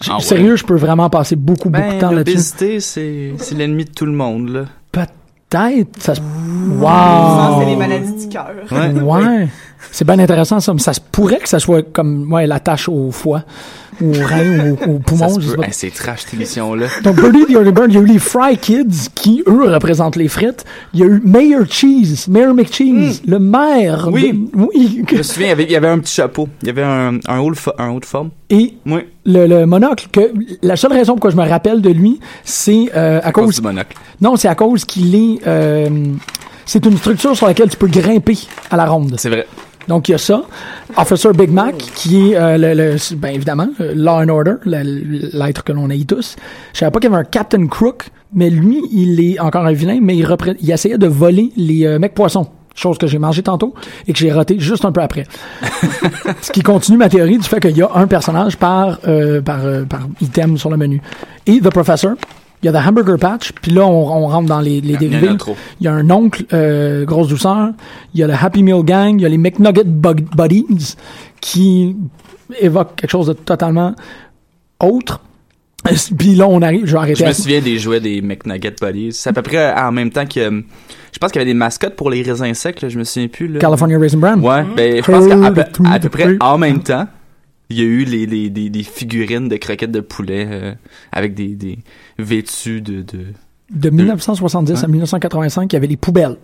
J- 0.00 0.10
Ah 0.12 0.16
ouais. 0.16 0.22
Sérieux, 0.22 0.56
je 0.56 0.64
peux 0.64 0.76
vraiment 0.76 1.08
passer 1.10 1.36
beaucoup 1.36 1.70
beaucoup 1.70 1.86
de 1.86 1.90
Ben, 1.92 1.98
temps 1.98 2.10
là-dessus. 2.10 2.34
l'obésité, 2.36 2.80
c'est 2.80 3.32
c'est 3.38 3.54
l'ennemi 3.54 3.84
de 3.84 3.90
tout 3.90 4.06
le 4.06 4.12
monde, 4.12 4.48
là. 4.50 4.64
Peut-être, 4.90 6.00
ça 6.02 6.14
se... 6.14 6.20
Non, 6.20 6.80
Wow! 6.80 7.60
c'est 7.60 7.66
les 7.66 7.76
maladies 7.76 8.26
du 8.26 8.28
cœur. 8.28 8.50
Ouais. 8.70 9.00
Ouais, 9.00 9.48
c'est 9.90 10.04
bien 10.06 10.18
intéressant 10.18 10.60
ça. 10.60 10.72
mais 10.72 10.80
Ça 10.80 10.92
se 10.94 11.00
pourrait 11.00 11.38
que 11.40 11.48
ça 11.48 11.58
soit 11.58 11.82
comme 11.92 12.32
ouais 12.32 12.46
la 12.46 12.58
tâche 12.60 12.88
au 12.88 13.10
foie, 13.10 13.42
ou 14.02 14.10
au 14.10 14.26
rein, 14.26 14.70
ou 14.70 14.72
au, 14.72 14.94
au 14.94 14.98
Ça 14.98 15.02
poumon. 15.06 15.28
se 15.28 15.40
je 15.40 15.46
sais 15.46 15.52
peut. 15.54 15.60
pas. 15.60 15.66
Hey, 15.66 15.72
c'est 15.72 15.90
trash, 15.94 16.20
cette 16.22 16.34
émission-là. 16.34 16.86
Donc, 17.04 17.16
Birdie 17.16 17.44
the 17.46 17.50
Early 17.50 17.72
Bird, 17.72 17.86
il 17.90 17.94
y 17.94 17.98
a 17.98 18.00
eu 18.00 18.06
les 18.06 18.18
Fry 18.18 18.56
Kids 18.58 19.08
qui, 19.14 19.42
eux, 19.46 19.72
représentent 19.72 20.16
les 20.16 20.28
frites. 20.28 20.64
Il 20.94 21.00
y 21.00 21.02
a 21.02 21.06
eu 21.06 21.20
Mayor 21.24 21.64
Cheese, 21.70 22.26
Mayor 22.28 22.54
McCheese, 22.54 23.22
le 23.26 23.38
maire. 23.38 24.08
Hmm. 24.08 24.12
Oui. 24.14 24.32
de- 24.32 24.58
oui. 24.74 25.04
Je 25.10 25.16
me 25.16 25.22
souviens, 25.22 25.46
il 25.46 25.50
y 25.50 25.52
avait, 25.52 25.64
il 25.64 25.70
y 25.70 25.76
avait 25.76 25.88
un 25.88 25.98
petit 25.98 26.14
chapeau. 26.14 26.48
Il 26.62 26.66
y 26.68 26.70
avait 26.70 26.82
un, 26.82 27.18
un, 27.28 27.38
haut, 27.40 27.52
un 27.78 27.90
haut 27.90 28.00
de 28.00 28.04
forme. 28.06 28.30
Et 28.50 28.74
Oui. 28.86 29.00
le, 29.24 29.46
le 29.46 29.66
monocle, 29.66 30.06
que 30.12 30.32
la 30.62 30.76
seule 30.76 30.92
raison 30.92 31.12
pourquoi 31.14 31.30
je 31.30 31.36
me 31.36 31.48
rappelle 31.48 31.80
de 31.80 31.90
lui, 31.90 32.20
c'est 32.44 32.90
euh, 32.94 33.20
à 33.22 33.28
À 33.28 33.32
cause 33.32 33.46
cause. 33.46 33.56
du 33.56 33.62
monocle. 33.62 33.96
Non, 34.20 34.36
c'est 34.36 34.48
à 34.48 34.54
cause 34.54 34.84
qu'il 34.84 35.14
est. 35.14 35.38
euh, 35.46 35.88
c'est 36.66 36.84
une 36.86 36.96
structure 36.96 37.36
sur 37.36 37.46
laquelle 37.46 37.68
tu 37.70 37.76
peux 37.76 37.88
grimper 37.88 38.38
à 38.70 38.76
la 38.76 38.86
ronde. 38.86 39.14
C'est 39.18 39.28
vrai. 39.30 39.46
Donc, 39.88 40.08
il 40.08 40.12
y 40.12 40.14
a 40.14 40.18
ça. 40.18 40.42
Officer 40.96 41.30
Big 41.34 41.50
Mac, 41.50 41.76
qui 41.76 42.30
est, 42.32 42.36
euh, 42.36 42.56
le, 42.58 42.74
le- 42.74 43.16
ben 43.16 43.34
évidemment, 43.34 43.68
euh, 43.80 43.92
Law 43.96 44.22
and 44.22 44.28
Order, 44.28 44.54
l'être 44.64 45.64
que 45.64 45.72
l'on 45.72 45.90
haït 45.90 46.06
tous. 46.06 46.36
Je 46.72 46.78
savais 46.78 46.90
pas 46.90 47.00
qu'il 47.00 47.10
y 47.10 47.12
avait 47.14 47.22
un 47.22 47.24
Captain 47.28 47.66
Crook, 47.66 48.04
mais 48.34 48.50
lui, 48.50 48.80
il 48.92 49.20
est 49.20 49.40
encore 49.40 49.66
un 49.66 49.72
vilain, 49.72 49.98
mais 50.00 50.16
il, 50.16 50.26
il 50.60 50.70
essayait 50.70 50.98
de 50.98 51.06
voler 51.06 51.50
les 51.56 51.86
euh, 51.86 51.98
mecs 51.98 52.14
poissons. 52.14 52.46
Chose 52.74 52.96
que 52.96 53.06
j'ai 53.06 53.18
mangé 53.18 53.42
tantôt 53.42 53.74
et 54.08 54.14
que 54.14 54.18
j'ai 54.18 54.32
raté 54.32 54.58
juste 54.58 54.86
un 54.86 54.92
peu 54.92 55.02
après. 55.02 55.24
Ce 56.40 56.50
qui 56.52 56.62
continue 56.62 56.96
ma 56.96 57.10
théorie 57.10 57.36
du 57.36 57.46
fait 57.46 57.60
qu'il 57.60 57.76
y 57.76 57.82
a 57.82 57.90
un 57.94 58.06
personnage 58.06 58.56
par, 58.56 58.98
euh, 59.06 59.42
par, 59.42 59.64
euh, 59.66 59.84
par 59.84 60.08
item 60.22 60.56
sur 60.56 60.70
le 60.70 60.78
menu. 60.78 61.02
Et 61.46 61.60
The 61.60 61.68
Professor, 61.68 62.12
il 62.62 62.66
y 62.66 62.68
a 62.68 62.72
The 62.72 62.86
Hamburger 62.86 63.18
Patch, 63.18 63.52
puis 63.60 63.72
là, 63.72 63.86
on, 63.86 64.24
on 64.24 64.26
rentre 64.28 64.48
dans 64.48 64.60
les, 64.60 64.80
les 64.80 64.94
Il 64.94 65.02
y 65.02 65.06
en 65.06 65.18
a 65.18 65.20
dérivés. 65.20 65.36
Il 65.80 65.84
y 65.84 65.88
a 65.88 65.92
un 65.94 66.08
oncle, 66.10 66.44
euh, 66.52 67.04
grosse 67.04 67.28
douceur. 67.28 67.70
Il 68.14 68.20
y 68.20 68.22
a 68.22 68.26
le 68.28 68.34
Happy 68.34 68.62
Meal 68.62 68.82
Gang. 68.84 69.18
Il 69.18 69.22
y 69.22 69.26
a 69.26 69.28
les 69.28 69.38
McNugget 69.38 69.84
Buddies 69.84 70.94
qui 71.40 71.96
évoquent 72.60 72.96
quelque 72.96 73.10
chose 73.10 73.26
de 73.26 73.32
totalement 73.32 73.94
autre. 74.80 75.20
Puis 76.16 76.36
là, 76.36 76.46
on 76.48 76.62
arrive, 76.62 76.86
je 76.86 76.92
vais 76.92 76.98
arrêter. 76.98 77.14
Je 77.24 77.26
me 77.26 77.32
souviens 77.32 77.60
des 77.60 77.78
jouets 77.78 77.98
des 77.98 78.22
McNugget 78.22 78.76
Buddies. 78.80 79.12
C'est 79.12 79.30
à 79.30 79.32
peu 79.32 79.42
près 79.42 79.74
en 79.74 79.90
même 79.90 80.10
temps 80.10 80.26
que. 80.26 80.38
euh, 80.38 80.60
Je 81.12 81.18
pense 81.18 81.32
qu'il 81.32 81.40
y 81.40 81.42
avait 81.42 81.50
des 81.50 81.58
mascottes 81.58 81.96
pour 81.96 82.08
les 82.10 82.22
raisins 82.22 82.54
secs, 82.54 82.80
là, 82.80 82.88
je 82.88 82.96
me 82.98 83.02
souviens 83.04 83.26
plus. 83.28 83.48
Là. 83.48 83.58
California 83.58 83.98
Raisin 83.98 84.18
Bran. 84.18 84.38
Ouais, 84.38 84.64
ben, 84.76 85.02
je 85.04 85.10
pense 85.10 85.26
qu'à 85.26 85.98
peu, 85.98 86.08
près 86.08 86.36
en 86.40 86.56
même 86.58 86.80
temps, 86.80 87.08
il 87.70 87.78
y 87.78 87.80
a 87.80 87.84
eu 87.84 88.04
les, 88.04 88.26
les, 88.26 88.50
des, 88.50 88.68
des 88.70 88.82
figurines 88.82 89.48
de 89.48 89.56
croquettes 89.56 89.92
de 89.92 90.00
poulet 90.00 90.46
euh, 90.50 90.74
avec 91.12 91.34
des, 91.34 91.48
des 91.54 91.78
vêtus 92.18 92.80
de, 92.82 93.02
de... 93.02 93.26
De 93.70 93.88
1970 93.90 94.72
à 94.72 94.86
Ouais. 94.86 94.88
1985, 94.92 95.72
il 95.72 95.74
y 95.74 95.76
avait 95.76 95.86
les 95.86 95.96
poubelles. 95.96 96.36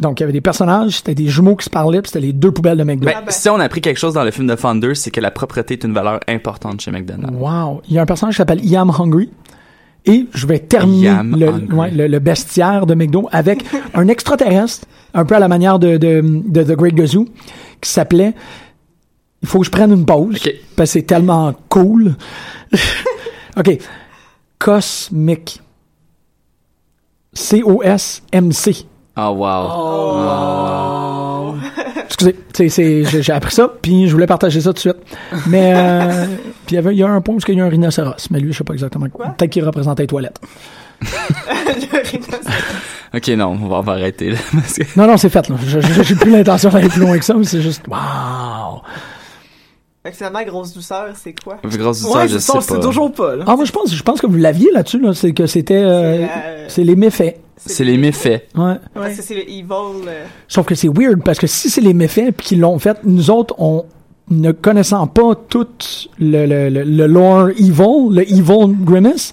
Donc, 0.00 0.20
il 0.20 0.22
y 0.22 0.24
avait 0.24 0.32
des 0.32 0.40
personnages, 0.40 0.98
c'était 0.98 1.14
des 1.16 1.26
jumeaux 1.26 1.56
qui 1.56 1.64
se 1.64 1.70
parlaient, 1.70 2.00
puis 2.00 2.10
c'était 2.10 2.24
les 2.24 2.32
deux 2.32 2.52
poubelles 2.52 2.78
de 2.78 2.84
McDo. 2.84 3.04
Ben. 3.06 3.14
Si 3.28 3.48
on 3.50 3.56
a 3.56 3.64
appris 3.64 3.80
quelque 3.80 3.98
chose 3.98 4.14
dans 4.14 4.22
le 4.24 4.30
film 4.30 4.46
de 4.46 4.54
Thunder, 4.54 4.94
c'est 4.94 5.10
que 5.10 5.20
la 5.20 5.30
propreté 5.32 5.74
est 5.74 5.84
une 5.84 5.92
valeur 5.92 6.20
importante 6.28 6.80
chez 6.80 6.90
McDonald's. 6.92 7.36
Wow. 7.36 7.82
Il 7.88 7.94
y 7.94 7.98
a 7.98 8.02
un 8.02 8.06
personnage 8.06 8.34
qui 8.34 8.38
s'appelle 8.38 8.64
Iam 8.64 8.90
Hungry. 8.90 9.28
Et 10.06 10.26
je 10.32 10.46
vais 10.46 10.60
terminer 10.60 11.12
le, 11.24 11.74
ouais, 11.74 11.90
le, 11.90 12.06
le 12.06 12.18
bestiaire 12.20 12.86
de 12.86 12.94
McDo 12.94 13.28
avec 13.32 13.64
un 13.92 14.06
extraterrestre, 14.08 14.86
un 15.12 15.24
peu 15.26 15.34
à 15.34 15.40
la 15.40 15.48
manière 15.48 15.78
de, 15.80 15.96
de, 15.98 16.22
de 16.46 16.62
The 16.62 16.76
Great 16.78 16.94
Gazoo, 16.94 17.26
qui 17.82 17.90
s'appelait 17.90 18.32
Il 19.42 19.48
faut 19.48 19.60
que 19.60 19.66
je 19.66 19.70
prenne 19.70 19.92
une 19.92 20.04
pause, 20.04 20.38
parce 20.76 20.90
que 20.90 20.98
c'est 20.98 21.02
tellement 21.02 21.54
cool. 21.68 22.16
OK. 23.56 23.78
Cosmic. 24.58 25.60
C-O-S-M-C. 27.34 28.86
Oh, 29.16 29.20
wow. 29.36 30.78
Excusez, 32.04 32.36
c'est, 32.52 32.68
c'est, 32.68 33.04
j'ai, 33.22 33.32
appris 33.32 33.54
ça, 33.54 33.68
puis 33.80 34.06
je 34.08 34.12
voulais 34.12 34.26
partager 34.26 34.60
ça 34.60 34.70
tout 34.70 34.74
de 34.74 34.78
suite. 34.80 34.96
Mais, 35.46 35.72
euh, 35.74 36.26
puis 36.66 36.76
il 36.76 36.92
y 36.96 37.02
a 37.02 37.08
un 37.08 37.20
point 37.20 37.36
où 37.36 37.38
il 37.48 37.58
y 37.58 37.60
a 37.60 37.64
un 37.64 37.68
rhinocéros, 37.68 38.28
mais 38.30 38.40
lui, 38.40 38.52
je 38.52 38.58
sais 38.58 38.64
pas 38.64 38.74
exactement 38.74 39.08
quoi? 39.08 39.28
Peut-être 39.30 39.50
qu'il 39.50 39.64
représentait 39.64 40.02
les 40.04 40.08
toilettes. 40.08 40.40
Le 41.00 41.06
rhinocéros. 42.10 42.40
Ok, 43.14 43.26
non, 43.28 43.58
on 43.62 43.68
va, 43.68 43.76
on 43.76 43.80
va 43.80 43.92
arrêter, 43.92 44.32
là. 44.32 44.36
parce 44.52 44.74
que- 44.74 44.82
Non, 45.00 45.06
non, 45.06 45.16
c'est 45.16 45.30
fait, 45.30 45.48
là. 45.48 45.56
Je- 45.66 45.80
je- 45.80 46.02
j'ai 46.02 46.14
plus 46.14 46.30
l'intention 46.30 46.68
d'aller 46.68 46.90
plus 46.90 47.00
loin 47.00 47.16
que 47.18 47.24
ça, 47.24 47.32
mais 47.32 47.44
c'est 47.44 47.62
juste, 47.62 47.88
wow. 47.88 48.82
Finalement, 50.12 50.42
grosse 50.46 50.72
douceur, 50.72 51.08
c'est 51.16 51.34
quoi? 51.42 51.58
Grosse 51.64 52.00
douceur, 52.02 52.16
Ouais, 52.16 52.28
je 52.28 52.38
c'est 52.38 52.52
sais 52.52 52.58
c'est 52.62 52.74
pas. 52.76 52.80
toujours 52.80 53.12
pas, 53.12 53.36
là. 53.36 53.44
Ah, 53.46 53.56
moi, 53.56 53.64
je 53.66 53.72
pense, 53.72 53.94
je 53.94 54.02
pense 54.02 54.20
que 54.20 54.26
vous 54.26 54.36
l'aviez 54.38 54.70
là-dessus, 54.72 55.00
là. 55.00 55.12
C'est 55.12 55.32
que 55.32 55.46
c'était, 55.46 55.74
euh, 55.74 56.16
C'est, 56.26 56.30
euh, 56.48 56.64
c'est 56.68 56.84
les 56.84 56.96
méfaits. 56.96 57.36
C'est 57.56 57.84
les 57.84 57.98
méfaits. 57.98 58.48
Ouais. 58.56 58.74
Parce 58.94 59.16
que 59.16 59.22
c'est 59.22 59.34
le 59.34 59.42
evil. 59.50 60.06
euh, 60.06 60.24
Sauf 60.46 60.64
que 60.66 60.74
c'est 60.74 60.88
weird, 60.88 61.22
parce 61.22 61.38
que 61.38 61.46
si 61.46 61.68
c'est 61.68 61.80
les 61.82 61.92
méfaits, 61.92 62.30
puis 62.34 62.46
qu'ils 62.46 62.60
l'ont 62.60 62.78
fait, 62.78 62.96
nous 63.04 63.30
autres, 63.30 63.54
on, 63.58 63.84
ne 64.30 64.52
connaissant 64.52 65.06
pas 65.06 65.34
tout 65.34 65.66
le, 66.18 66.46
le, 66.46 66.68
le, 66.70 66.84
le 66.84 67.06
lore 67.06 67.48
evil, 67.50 68.08
le 68.10 68.22
evil 68.30 68.74
grimace, 68.84 69.32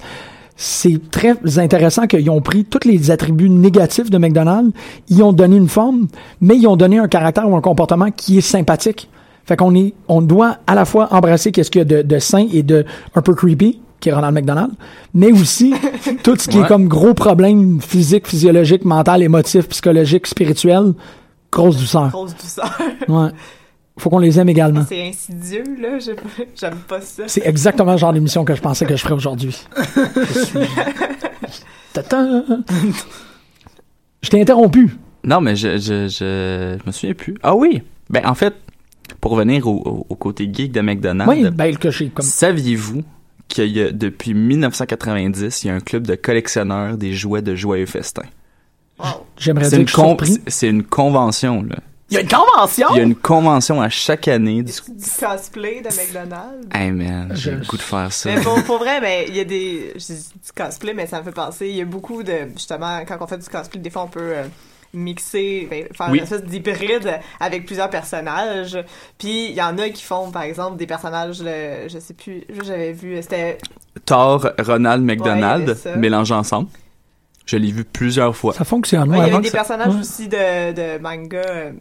c'est 0.58 1.00
très 1.12 1.36
intéressant 1.60 2.08
qu'ils 2.08 2.30
ont 2.30 2.42
pris 2.42 2.64
tous 2.66 2.88
les 2.88 3.12
attributs 3.12 3.50
négatifs 3.50 4.10
de 4.10 4.18
McDonald's, 4.18 4.72
ils 5.10 5.22
ont 5.22 5.34
donné 5.34 5.58
une 5.58 5.68
forme, 5.70 6.08
mais 6.42 6.56
ils 6.58 6.66
ont 6.68 6.78
donné 6.78 6.98
un 6.98 7.08
caractère 7.10 7.50
ou 7.50 7.56
un 7.56 7.62
comportement 7.62 8.10
qui 8.12 8.38
est 8.38 8.42
sympathique. 8.42 9.10
Fait 9.46 9.56
qu'on 9.56 9.76
est, 9.76 9.94
on 10.08 10.22
doit 10.22 10.58
à 10.68 10.76
la 10.76 10.86
fois 10.86 11.14
embrasser 11.14 11.52
qu'est-ce 11.52 11.70
qu'il 11.72 11.80
y 11.80 11.82
a 11.84 11.86
de, 11.86 12.02
de 12.02 12.20
sain 12.20 12.48
et 12.52 12.64
de 12.64 12.84
un 13.14 13.22
peu 13.22 13.34
creepy, 13.36 13.80
qui 14.00 14.10
est 14.10 14.14
Ronald 14.14 14.34
McDonald, 14.36 14.72
mais 15.14 15.32
aussi 15.32 15.74
tout 16.24 16.36
ce 16.36 16.48
qui 16.50 16.58
est 16.60 16.68
comme 16.68 16.88
gros 16.88 17.14
problème 17.14 17.80
physique, 17.82 18.28
physiologique, 18.28 18.86
mental, 18.86 19.22
émotif, 19.24 19.68
psychologique, 19.70 20.26
spirituel, 20.28 20.94
grosse 21.52 21.78
douceur. 21.78 22.10
grosse 22.10 22.36
douceur. 22.36 22.78
Ouais. 23.08 23.30
Faut 23.98 24.10
qu'on 24.10 24.20
les 24.20 24.38
aime 24.40 24.50
également. 24.50 24.84
c'est 24.90 25.08
insidieux, 25.08 25.64
là. 25.80 26.00
J'aime 26.00 26.76
pas 26.88 27.00
ça. 27.00 27.24
C'est 27.28 27.46
exactement 27.48 27.94
le 27.94 27.98
genre 27.98 28.12
d'émission 28.12 28.44
que 28.44 28.54
je 28.54 28.62
pensais 28.62 28.86
que 28.86 28.96
je 28.98 29.02
ferais 29.02 29.14
aujourd'hui. 29.14 29.56
Je 30.34 30.40
suis- 30.40 30.60
Tata. 31.94 32.26
Je 34.22 34.30
t'ai 34.30 34.42
interrompu. 34.42 34.98
Non, 35.24 35.40
mais 35.40 35.56
je, 35.56 35.78
je, 35.78 36.08
je, 36.10 36.78
je 36.80 36.86
me 36.86 36.92
souviens 36.92 37.14
plus. 37.14 37.36
Ah 37.42 37.56
oui! 37.56 37.84
Ben, 38.10 38.24
en 38.26 38.36
fait, 38.36 38.54
pour 39.26 39.32
revenir 39.32 39.68
au, 39.68 40.16
côté 40.20 40.48
geek 40.54 40.72
de 40.72 40.82
McDonald's, 40.82 41.34
Oui, 41.34 41.50
ben, 41.50 41.76
que 41.78 41.90
j'ai 41.90 42.10
comme. 42.10 42.24
saviez-vous 42.24 43.02
qu'il 43.48 43.76
y 43.76 43.82
a, 43.82 43.92
depuis 43.92 44.36
1990, 44.36 45.64
il 45.64 45.68
y 45.68 45.70
a 45.72 45.74
un 45.74 45.80
club 45.80 46.06
de 46.06 46.14
collectionneurs 46.14 46.96
des 46.96 47.12
jouets 47.12 47.42
de 47.42 47.56
Joyeux 47.56 47.88
Festin? 47.88 48.22
J'aimerais 49.36 49.70
dire 49.70 49.80
une, 49.80 49.86
que 49.86 49.90
je 49.90 49.96
suis 49.96 50.02
con- 50.04 50.10
surpris. 50.10 50.42
c'est 50.46 50.68
une 50.68 50.84
convention, 50.84 51.64
là. 51.64 51.78
Il 52.12 52.14
y 52.14 52.18
a 52.18 52.22
une 52.22 52.28
convention? 52.28 52.88
Il 52.92 52.98
y 52.98 53.00
a 53.00 53.04
une 53.04 53.16
convention 53.16 53.82
à 53.82 53.90
chaque 53.90 54.28
année. 54.28 54.62
Du... 54.62 54.72
Du 54.72 55.10
cosplay 55.20 55.82
de 55.82 55.88
McDonald's. 55.88 56.68
Hey 56.72 56.92
man, 56.92 57.32
j'ai 57.34 57.56
le 57.56 57.66
goût 57.66 57.78
de 57.78 57.82
faire 57.82 58.14
ça. 58.14 58.30
Mais 58.30 58.40
pour, 58.42 58.64
pour 58.64 58.78
vrai, 58.78 59.02
mais 59.02 59.26
il 59.28 59.36
y 59.36 59.40
a 59.40 59.44
des. 59.44 59.92
Je 59.96 60.06
dis 60.06 60.30
du 60.46 60.52
cosplay, 60.56 60.94
mais 60.94 61.08
ça 61.08 61.18
me 61.18 61.24
fait 61.24 61.32
penser. 61.32 61.68
Il 61.68 61.76
y 61.78 61.82
a 61.82 61.86
beaucoup 61.86 62.22
de. 62.22 62.50
Justement, 62.54 63.04
quand 63.08 63.18
on 63.20 63.26
fait 63.26 63.40
du 63.40 63.50
cosplay, 63.50 63.80
des 63.80 63.90
fois, 63.90 64.04
on 64.04 64.08
peut 64.08 64.34
euh, 64.36 64.44
mixer, 64.96 65.68
ben, 65.70 65.86
faire 65.94 66.08
Oui. 66.10 66.18
une 66.18 66.24
espèce 66.24 66.44
d'hybride 66.44 67.20
avec 67.40 67.66
plusieurs 67.66 67.90
personnages. 67.90 68.78
Puis 69.18 69.48
il 69.50 69.56
y 69.56 69.62
en 69.62 69.78
a 69.78 69.90
qui 69.90 70.04
font, 70.04 70.32
par 70.32 70.44
exemple, 70.44 70.78
des 70.78 70.88
personnages. 70.88 71.42
le- 71.44 71.88
je 71.88 72.00
sais 72.00 72.14
plus. 72.14 72.44
J'avais 72.64 72.94
vu. 72.94 73.22
C'était. 73.22 73.58
Thor, 74.06 74.48
Ronald 74.60 75.04
Ouais, 75.08 75.16
McDonald, 75.16 75.76
ça. 75.76 75.96
mélangés 75.96 76.34
ensemble. 76.34 76.70
Je 77.46 77.58
l'ai 77.58 77.72
vu 77.72 77.84
plusieurs 77.84 78.36
fois. 78.36 78.54
Ça 78.54 78.66
fonctionne. 78.66 79.10
Ouais, 79.10 79.18
ouais, 79.20 79.28
il 79.28 79.32
y 79.32 79.34
avait 79.34 79.44
des 79.44 79.50
ça- 79.50 79.58
personnages 79.58 79.94
ouais. 79.94 80.00
aussi 80.02 80.28
de, 80.28 80.72
de 80.74 80.98
manga. 81.02 81.38
euh, 81.46 81.72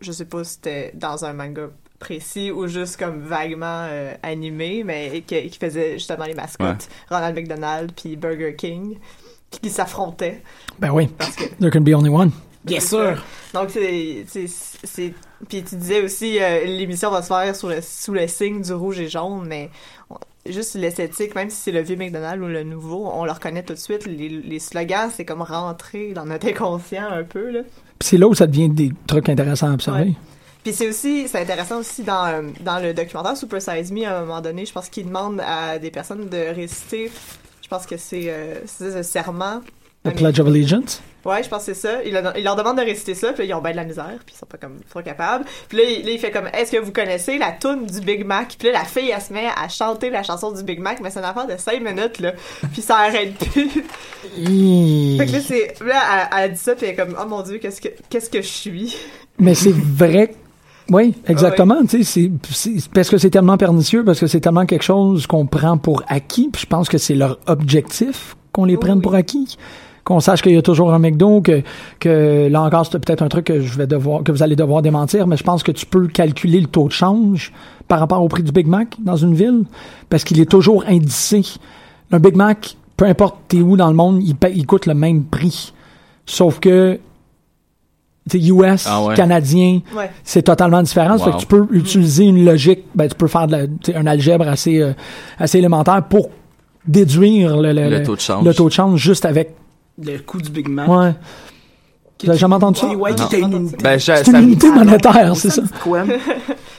je 0.00 0.12
sais 0.12 0.24
pas 0.26 0.44
si 0.44 0.54
c'était 0.54 0.92
dans 0.94 1.24
un 1.24 1.32
manga 1.32 1.62
précis 1.98 2.52
ou 2.52 2.68
juste 2.68 2.96
comme 2.96 3.22
vaguement 3.22 3.86
euh, 3.90 4.14
animé, 4.22 4.84
mais 4.84 5.22
qui, 5.26 5.48
qui 5.48 5.58
faisait 5.58 5.94
justement 5.94 6.24
les 6.24 6.34
mascottes. 6.34 6.88
Ronald 7.10 7.36
McDonald 7.36 7.90
puis 8.00 8.14
Burger 8.16 8.54
King. 8.56 8.96
Puis 9.50 9.60
qui 9.60 9.70
s'affrontaient. 9.70 10.42
Ben 10.78 10.90
oui. 10.90 11.06
Parce 11.18 11.34
que 11.34 11.44
There 11.58 11.70
can 11.70 11.80
be 11.80 11.94
only 11.94 12.10
one. 12.10 12.30
Bien 12.68 12.80
sûr. 12.80 13.16
Donc, 13.54 13.70
c'est. 13.70 14.24
Puis 15.48 15.62
tu 15.62 15.76
disais 15.76 16.02
aussi, 16.02 16.38
euh, 16.40 16.64
l'émission 16.64 17.10
va 17.10 17.22
se 17.22 17.28
faire 17.28 17.54
sur 17.54 17.68
le, 17.68 17.80
sous 17.80 18.12
le 18.12 18.26
signe 18.26 18.60
du 18.62 18.72
rouge 18.72 18.98
et 18.98 19.08
jaune, 19.08 19.44
mais 19.46 19.70
on- 20.10 20.16
juste 20.46 20.74
l'esthétique, 20.74 21.34
même 21.34 21.48
si 21.50 21.56
c'est 21.56 21.72
le 21.72 21.80
vieux 21.82 21.96
McDonald's 21.96 22.42
ou 22.42 22.48
le 22.48 22.64
nouveau, 22.64 23.08
on 23.12 23.24
le 23.24 23.30
reconnaît 23.32 23.62
tout 23.62 23.74
de 23.74 23.78
suite. 23.78 24.06
Les, 24.06 24.28
les 24.28 24.58
slogans, 24.58 25.10
c'est 25.14 25.24
comme 25.24 25.42
rentrer 25.42 26.12
dans 26.12 26.24
notre 26.24 26.48
inconscient 26.48 27.06
un 27.08 27.22
peu, 27.22 27.50
là. 27.50 27.60
Puis 27.98 28.08
c'est 28.08 28.16
là 28.18 28.26
où 28.26 28.34
ça 28.34 28.46
devient 28.46 28.68
des 28.68 28.90
trucs 29.06 29.28
intéressants 29.28 29.70
à 29.70 29.74
observer. 29.74 30.00
Ouais. 30.02 30.14
Puis 30.64 30.72
c'est 30.72 30.88
aussi, 30.88 31.28
c'est 31.28 31.40
intéressant 31.40 31.78
aussi 31.78 32.02
dans, 32.02 32.52
dans 32.60 32.82
le 32.82 32.92
documentaire 32.92 33.36
Super 33.36 33.62
Size 33.62 33.92
Me, 33.92 34.04
à 34.04 34.18
un 34.18 34.20
moment 34.22 34.40
donné, 34.40 34.66
je 34.66 34.72
pense 34.72 34.88
qu'il 34.88 35.06
demande 35.06 35.40
à 35.46 35.78
des 35.78 35.90
personnes 35.92 36.28
de 36.28 36.54
réciter, 36.54 37.12
je 37.62 37.68
pense 37.68 37.86
que 37.86 37.96
c'est 37.96 38.24
euh, 38.28 38.54
ce 38.66 39.02
serment. 39.02 39.60
The 40.04 40.10
Pledge 40.14 40.40
of 40.40 40.46
Allegiance? 40.46 41.02
Ouais, 41.24 41.42
je 41.42 41.48
pense 41.48 41.66
que 41.66 41.74
c'est 41.74 41.80
ça. 41.88 42.02
Il, 42.06 42.12
leur- 42.12 42.36
il 42.38 42.44
leur 42.44 42.54
demande 42.56 42.76
de 42.78 42.82
réciter 42.82 43.12
ça, 43.14 43.32
puis 43.32 43.42
là, 43.42 43.44
ils 43.48 43.54
ont 43.54 43.60
bien 43.60 43.72
de 43.72 43.76
la 43.76 43.84
misère, 43.84 44.14
puis 44.24 44.34
ils 44.34 44.38
sont 44.38 44.46
pas 44.46 44.56
comme 44.56 44.78
trop 44.88 45.02
capables. 45.02 45.44
Puis 45.68 45.76
là, 45.76 45.84
il, 45.84 46.06
là, 46.06 46.12
il 46.12 46.18
fait 46.18 46.30
comme 46.30 46.46
Est-ce 46.54 46.72
que 46.72 46.78
vous 46.78 46.92
connaissez 46.92 47.36
la 47.36 47.52
tune 47.52 47.84
du 47.86 48.00
Big 48.00 48.24
Mac? 48.24 48.54
Puis 48.58 48.68
là, 48.68 48.78
la 48.78 48.84
fille, 48.84 49.10
elle 49.14 49.20
se 49.20 49.32
met 49.32 49.46
à 49.46 49.68
chanter 49.68 50.08
la 50.08 50.22
chanson 50.22 50.52
du 50.52 50.62
Big 50.62 50.78
Mac, 50.78 51.00
mais 51.02 51.10
c'est 51.10 51.18
une 51.18 51.24
affaire 51.26 51.46
de 51.48 51.56
5 51.58 51.82
minutes, 51.82 52.20
là. 52.20 52.32
Puis 52.72 52.80
ça 52.82 52.96
arrête 52.98 53.34
plus. 53.36 53.68
fait 55.18 55.26
que 55.26 55.32
là, 55.32 55.40
c'est. 55.40 55.74
Là, 55.84 56.00
elle, 56.32 56.44
elle 56.44 56.52
dit 56.52 56.58
ça, 56.58 56.74
puis 56.74 56.86
elle 56.86 56.92
est 56.92 56.96
comme 56.96 57.16
Oh 57.20 57.26
mon 57.28 57.42
Dieu, 57.42 57.58
qu'est-ce 57.58 57.80
que, 57.80 57.88
qu'est-ce 58.08 58.30
que 58.30 58.40
je 58.40 58.46
suis? 58.48 58.96
Mais 59.38 59.54
c'est 59.54 59.74
vrai. 59.74 60.32
Oui, 60.90 61.14
exactement. 61.26 61.82
Tu 61.84 62.02
sais, 62.02 62.30
c'est- 62.50 62.70
c'est 62.80 62.88
parce 62.90 63.10
que 63.10 63.18
c'est 63.18 63.28
tellement 63.30 63.58
pernicieux, 63.58 64.04
parce 64.04 64.20
que 64.20 64.26
c'est 64.26 64.40
tellement 64.40 64.64
quelque 64.64 64.84
chose 64.84 65.26
qu'on 65.26 65.46
prend 65.46 65.76
pour 65.76 66.02
acquis. 66.08 66.48
Puis 66.50 66.62
je 66.62 66.66
pense 66.66 66.88
que 66.88 66.96
c'est 66.96 67.14
leur 67.14 67.38
objectif 67.46 68.36
qu'on 68.52 68.64
les 68.64 68.78
prenne 68.78 69.02
pour 69.02 69.14
acquis. 69.14 69.58
Qu'on 70.08 70.20
sache 70.20 70.40
qu'il 70.40 70.52
y 70.52 70.56
a 70.56 70.62
toujours 70.62 70.94
un 70.94 70.98
McDo, 70.98 71.42
que, 71.42 71.60
que 72.00 72.48
là 72.48 72.62
encore, 72.62 72.86
c'est 72.86 72.98
peut-être 72.98 73.20
un 73.20 73.28
truc 73.28 73.44
que 73.44 73.60
je 73.60 73.76
vais 73.76 73.86
devoir, 73.86 74.22
que 74.22 74.32
vous 74.32 74.42
allez 74.42 74.56
devoir 74.56 74.80
démentir, 74.80 75.26
mais 75.26 75.36
je 75.36 75.42
pense 75.44 75.62
que 75.62 75.70
tu 75.70 75.84
peux 75.84 76.06
calculer 76.08 76.60
le 76.62 76.66
taux 76.66 76.86
de 76.88 76.92
change 76.92 77.52
par 77.88 78.00
rapport 78.00 78.22
au 78.22 78.28
prix 78.28 78.42
du 78.42 78.50
Big 78.50 78.66
Mac 78.66 78.96
dans 79.04 79.16
une 79.16 79.34
ville, 79.34 79.64
parce 80.08 80.24
qu'il 80.24 80.40
est 80.40 80.50
toujours 80.50 80.82
indicé. 80.88 81.42
Un 82.10 82.20
Big 82.20 82.36
Mac, 82.36 82.76
peu 82.96 83.04
importe 83.04 83.36
t'es 83.48 83.58
où 83.60 83.76
dans 83.76 83.88
le 83.88 83.94
monde, 83.94 84.22
il, 84.24 84.34
paye- 84.34 84.54
il 84.56 84.64
coûte 84.64 84.86
le 84.86 84.94
même 84.94 85.24
prix. 85.24 85.74
Sauf 86.24 86.58
que, 86.58 86.98
tu 88.30 88.40
sais, 88.40 88.46
US, 88.48 88.86
Ah 88.88 89.04
ouais. 89.04 89.14
canadien, 89.14 89.80
Ouais. 89.94 90.10
c'est 90.24 90.42
totalement 90.44 90.82
différent. 90.82 91.18
Fait 91.18 91.32
que 91.32 91.36
tu 91.36 91.46
peux 91.46 91.66
utiliser 91.70 92.24
une 92.24 92.46
logique, 92.46 92.84
ben, 92.94 93.08
tu 93.08 93.14
peux 93.14 93.26
faire 93.28 93.46
de 93.46 93.52
la, 93.92 93.98
un 94.00 94.06
algèbre 94.06 94.48
assez, 94.48 94.80
euh, 94.80 94.92
assez 95.38 95.58
élémentaire 95.58 96.02
pour 96.08 96.30
déduire 96.86 97.58
le, 97.58 97.72
le, 97.74 97.90
Le 97.90 98.02
taux 98.02 98.16
de 98.16 98.20
change. 98.20 98.42
le 98.44 98.54
taux 98.54 98.68
de 98.68 98.72
change 98.72 98.98
juste 99.00 99.26
avec. 99.26 99.54
Le 100.02 100.18
coût 100.18 100.40
du 100.40 100.50
Big 100.50 100.68
Mac. 100.68 100.88
Ouais. 100.88 101.14
Avez 102.26 102.36
jamais 102.36 102.56
entendu 102.56 102.80
ça? 102.80 102.88
Ouais, 102.88 103.14
qui 103.14 103.22
était 103.24 103.40
une 103.40 103.52
unité. 103.52 103.76
Ben, 103.82 103.98
je- 103.98 104.04
C'est 104.04 104.24
ça- 104.24 104.38
une 104.40 104.48
unité 104.48 104.70
monétaire, 104.70 105.36
c'est 105.36 105.50
ça. 105.50 105.62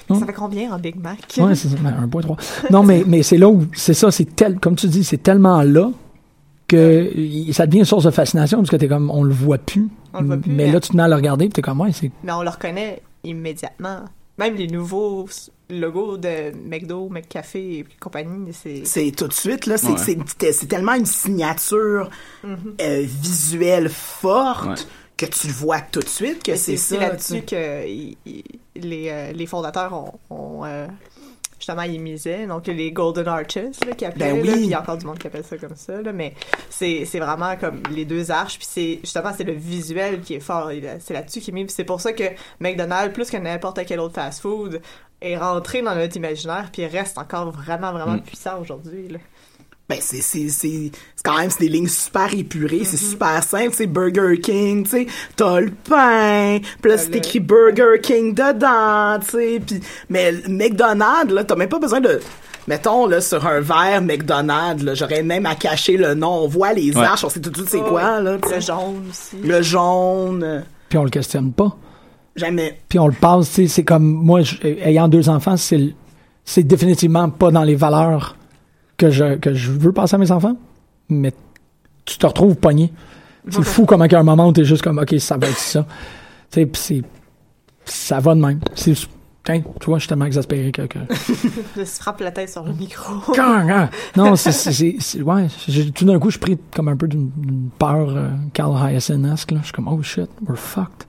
Ça 0.09 0.25
fait 0.25 0.33
combien 0.33 0.73
en 0.73 0.79
Big 0.79 0.95
Mac? 1.01 1.19
Ouais, 1.37 1.53
c'est 1.55 1.69
ça, 1.69 1.75
ben, 1.81 1.93
1.3. 2.07 2.35
Non, 2.71 2.81
mais, 2.83 3.03
mais 3.05 3.21
c'est 3.23 3.37
là 3.37 3.47
où, 3.47 3.65
c'est 3.73 3.93
ça, 3.93 4.09
c'est 4.11 4.25
tel, 4.35 4.59
comme 4.59 4.75
tu 4.75 4.87
dis, 4.87 5.03
c'est 5.03 5.21
tellement 5.21 5.61
là 5.61 5.91
que 6.67 7.09
ça 7.51 7.65
devient 7.67 7.79
une 7.79 7.85
source 7.85 8.03
de 8.05 8.11
fascination 8.11 8.57
parce 8.59 8.69
que 8.69 8.75
t'es 8.75 8.87
comme, 8.87 9.09
on 9.11 9.23
le 9.23 9.33
voit 9.33 9.57
plus. 9.59 9.87
On 10.13 10.21
le 10.21 10.27
voit 10.27 10.37
plus, 10.37 10.51
mais 10.51 10.65
mais- 10.65 10.71
là, 10.71 10.79
tu 10.79 10.89
te 10.89 10.97
mets 10.97 11.03
à 11.03 11.07
le 11.07 11.15
regarder 11.15 11.45
pis 11.45 11.53
t'es 11.53 11.61
comme, 11.61 11.79
ouais, 11.81 11.91
c'est, 11.93 12.11
Mais 12.23 12.31
on 12.31 12.41
le 12.41 12.49
reconnaît 12.49 13.01
immédiatement. 13.23 13.99
Même 14.39 14.55
les 14.55 14.67
nouveaux 14.67 15.27
logos 15.69 16.17
de 16.17 16.51
McDo, 16.65 17.09
McCafé 17.09 17.79
et 17.79 17.85
compagnie, 17.99 18.53
c'est. 18.53 18.85
C'est 18.85 19.11
tout 19.11 19.27
de 19.27 19.33
suite, 19.33 19.65
là, 19.65 19.77
c'est 19.77 19.89
Ouais. 19.91 20.15
c'est- 20.39 20.51
c'est 20.53 20.65
tellement 20.67 20.93
une 20.93 21.05
signature 21.05 22.09
euh, 22.45 23.03
visuelle 23.05 23.89
forte 23.89 24.65
Ouais. 24.65 24.75
que 25.17 25.25
tu 25.25 25.47
le 25.47 25.53
vois 25.53 25.81
tout 25.81 25.99
de 25.99 26.07
suite 26.07 26.41
que 26.41 26.55
c'est 26.55 26.77
c'est 26.77 26.95
ça. 26.95 27.01
là-dessus 27.01 27.41
tu 27.45 27.55
sais. 27.55 28.15
que 28.25 28.79
les, 28.79 29.09
euh, 29.09 29.31
les 29.33 29.45
fondateurs 29.45 29.93
ont. 29.93 30.13
ont, 30.29 30.65
euh, 30.65 30.87
justement, 31.59 31.83
ils 31.83 31.99
misaient. 31.99 32.47
Donc, 32.47 32.65
les 32.67 32.91
Golden 32.91 33.27
Arches, 33.27 33.55
là, 33.85 33.93
qui 33.95 34.05
appelaient. 34.05 34.33
Ben 34.33 34.45
là, 34.45 34.53
puis 34.53 34.61
il 34.63 34.69
y 34.69 34.73
a 34.73 34.81
encore 34.81 34.97
du 34.97 35.05
monde 35.05 35.19
qui 35.19 35.27
appelle 35.27 35.43
ça 35.43 35.57
comme 35.57 35.75
ça, 35.75 36.01
là, 36.01 36.11
mais 36.11 36.33
c'est 36.69 37.05
c'est 37.05 37.19
vraiment 37.19 37.55
comme 37.57 37.83
les 37.91 38.05
deux 38.05 38.31
arches. 38.31 38.57
Puis 38.57 38.67
c'est 38.69 38.99
justement, 39.03 39.31
c'est 39.35 39.43
le 39.43 39.53
visuel 39.53 40.21
qui 40.21 40.35
est 40.35 40.39
fort. 40.39 40.71
C'est 40.99 41.13
là-dessus 41.13 41.41
qui 41.41 41.51
est 41.51 41.53
mis. 41.53 41.69
C'est 41.69 41.83
pour 41.83 42.01
ça 42.01 42.13
que 42.13 42.23
McDonald's, 42.59 43.13
plus 43.13 43.29
que 43.29 43.37
n'importe 43.37 43.79
quel 43.85 43.99
autre 43.99 44.15
fast-food, 44.15 44.81
est 45.21 45.37
rentré 45.37 45.81
dans 45.81 45.93
notre 45.95 46.15
imaginaire. 46.17 46.69
Puis 46.71 46.85
reste 46.85 47.17
encore 47.17 47.51
vraiment, 47.51 47.91
vraiment 47.91 48.13
Mm. 48.13 48.21
puissant 48.21 48.59
aujourd'hui. 48.61 49.09
Ben, 49.89 49.97
c'est, 49.99 50.21
c'est, 50.21 50.49
c'est, 50.49 50.91
c'est 51.15 51.23
quand 51.25 51.37
même, 51.39 51.49
c'est 51.49 51.61
des 51.61 51.67
lignes 51.69 51.87
super 51.87 52.31
épurées, 52.33 52.83
c'est 52.83 52.95
Mm-hmm. 52.97 53.09
super 53.09 53.43
simple, 53.43 53.71
c'est 53.73 53.87
Burger 53.87 54.39
King, 54.39 54.83
tu 54.83 54.89
sais, 54.91 55.07
t'as 55.35 55.59
le 55.59 55.71
pain, 55.71 56.59
pis 56.81 56.89
là, 56.89 56.97
c'est 56.99 57.15
écrit 57.15 57.39
Burger 57.39 57.99
King 58.01 58.35
dedans, 58.35 59.19
tu 59.19 59.31
sais, 59.37 59.59
pis, 59.65 59.79
mais 60.09 60.31
le 60.31 60.47
McDonald's, 60.47 61.33
là, 61.33 61.43
t'as 61.43 61.55
même 61.55 61.69
pas 61.69 61.79
besoin 61.79 62.01
de, 62.01 62.19
mettons, 62.67 63.07
là, 63.07 63.19
sur 63.19 63.43
un 63.47 63.61
verre 63.61 64.03
McDonald's, 64.03 64.83
là, 64.83 64.93
j'aurais 64.93 65.23
même 65.23 65.47
à 65.47 65.55
cacher 65.55 65.97
le 65.97 66.13
nom, 66.13 66.43
on 66.43 66.47
voit 66.47 66.73
les 66.73 66.95
Ouais. 66.95 67.03
arches, 67.03 67.23
on 67.23 67.29
sait 67.29 67.39
tout 67.41 67.49
de 67.49 67.55
suite 67.57 67.69
c'est 67.69 67.81
Oh, 67.83 67.89
quoi, 67.89 68.19
là. 68.21 68.37
Le 68.37 68.59
jaune 68.59 69.07
aussi. 69.09 69.37
Le 69.43 69.61
jaune, 69.63 70.63
puis 70.87 70.97
on 70.99 71.03
le 71.03 71.09
questionne 71.09 71.51
pas. 71.51 71.75
jamais. 72.35 72.79
puis 72.87 72.99
on 72.99 73.07
le 73.07 73.13
passe, 73.19 73.47
tu 73.49 73.63
sais, 73.63 73.67
c'est 73.67 73.83
comme 73.83 74.03
moi, 74.05 74.41
ayant 74.63 75.07
deux 75.07 75.29
enfants, 75.29 75.57
c'est 75.57 75.95
c'est 76.45 76.63
définitivement 76.63 77.29
pas 77.29 77.49
dans 77.51 77.63
les 77.63 77.75
valeurs 77.75 78.35
que 78.99 79.09
je 79.09 79.35
que 79.37 79.53
je 79.55 79.71
veux 79.71 79.91
passer 79.91 80.15
à 80.15 80.17
mes 80.19 80.31
enfants, 80.31 80.55
mais 81.09 81.33
tu 82.05 82.17
te 82.17 82.25
retrouves 82.27 82.55
pogné. 82.55 82.93
C'est 83.49 83.63
fou 83.63 83.85
comment 83.85 84.05
a 84.05 84.17
un 84.19 84.23
moment 84.23 84.47
où 84.47 84.51
t'es 84.51 84.65
juste 84.65 84.83
comme 84.83 84.99
ok 84.99 85.15
ça 85.19 85.37
va 85.37 85.47
être 85.47 85.57
ça, 85.57 85.83
tu 86.51 86.59
sais, 86.59 86.65
puis 86.67 86.79
c'est 86.81 87.01
ça 87.85 88.19
va 88.19 88.35
de 88.35 88.41
même. 88.41 88.59
C'est 88.75 88.93
tiens, 89.43 89.61
tu 89.79 89.85
vois, 89.87 89.97
je 89.97 90.01
suis 90.01 90.09
tellement 90.09 90.25
exaspéré 90.25 90.71
que, 90.71 90.83
que... 90.83 90.99
Je 91.77 91.83
se 91.85 91.99
frappe 91.99 92.19
la 92.19 92.29
tête 92.31 92.49
sur 92.49 92.63
le 92.63 92.73
micro. 92.73 93.13
Non, 94.15 94.35
c'est 94.35 94.51
c'est 94.51 94.71
c'est- 94.73 94.97
c'est- 94.99 95.21
ouais, 95.23 95.47
j'ai- 95.67 95.89
tout 95.91 96.05
d'un 96.05 96.19
coup 96.19 96.29
je 96.29 96.33
suis 96.33 96.39
pris 96.39 96.59
comme 96.75 96.89
un 96.89 96.97
peu 96.97 97.07
d'une 97.07 97.31
d'une 97.37 97.69
peur 97.79 98.09
euh, 98.15 98.29
Carl 98.53 98.75
Hyacinth-esque. 98.75 99.53
Je 99.57 99.63
suis 99.63 99.71
comme 99.73 99.87
oh 99.87 100.03
shit, 100.03 100.29
we're 100.47 100.57
fucked. 100.57 101.07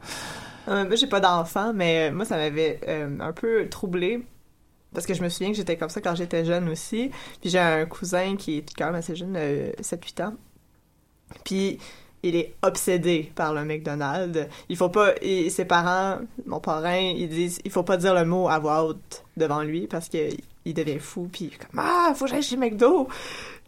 Euh, 0.68 0.86
moi, 0.86 0.94
j'ai 0.94 1.08
pas 1.08 1.20
d'enfant, 1.20 1.72
mais 1.74 2.10
euh, 2.10 2.14
moi, 2.14 2.24
ça 2.24 2.36
m'avait 2.36 2.80
euh, 2.88 3.08
un 3.20 3.32
peu 3.32 3.66
troublé 3.68 4.24
parce 4.92 5.06
que 5.06 5.14
je 5.14 5.22
me 5.22 5.28
souviens 5.28 5.50
que 5.50 5.56
j'étais 5.56 5.76
comme 5.76 5.88
ça 5.88 6.00
quand 6.00 6.14
j'étais 6.14 6.44
jeune 6.44 6.68
aussi. 6.68 7.10
Puis 7.40 7.50
j'ai 7.50 7.58
un 7.58 7.86
cousin 7.86 8.36
qui 8.36 8.58
est 8.58 8.74
quand 8.76 8.86
même 8.86 8.96
assez 8.96 9.14
jeune, 9.16 9.34
euh, 9.36 9.70
7-8 9.80 10.24
ans. 10.24 10.34
Puis 11.44 11.78
il 12.22 12.36
est 12.36 12.54
obsédé 12.62 13.32
par 13.34 13.54
le 13.54 13.64
McDonald's. 13.64 14.46
Il 14.68 14.76
faut 14.76 14.88
pas... 14.90 15.12
et 15.22 15.48
ses 15.48 15.64
parents, 15.64 16.18
mon 16.46 16.60
parrain, 16.60 16.98
ils 16.98 17.28
disent 17.28 17.60
il 17.64 17.70
faut 17.70 17.82
pas 17.82 17.96
dire 17.96 18.14
le 18.14 18.24
mot 18.24 18.48
à 18.48 18.58
voix 18.58 18.84
haute 18.84 19.24
devant 19.36 19.62
lui 19.62 19.86
parce 19.86 20.08
que 20.08 20.28
il 20.66 20.74
devient 20.74 20.98
fou. 20.98 21.28
Puis 21.32 21.46
il 21.46 21.54
est 21.54 21.56
comme 21.56 21.78
«Ah, 21.82 22.12
faut 22.14 22.26
que 22.26 22.30
j'aille 22.32 22.42
chez 22.42 22.56
McDo!» 22.56 23.08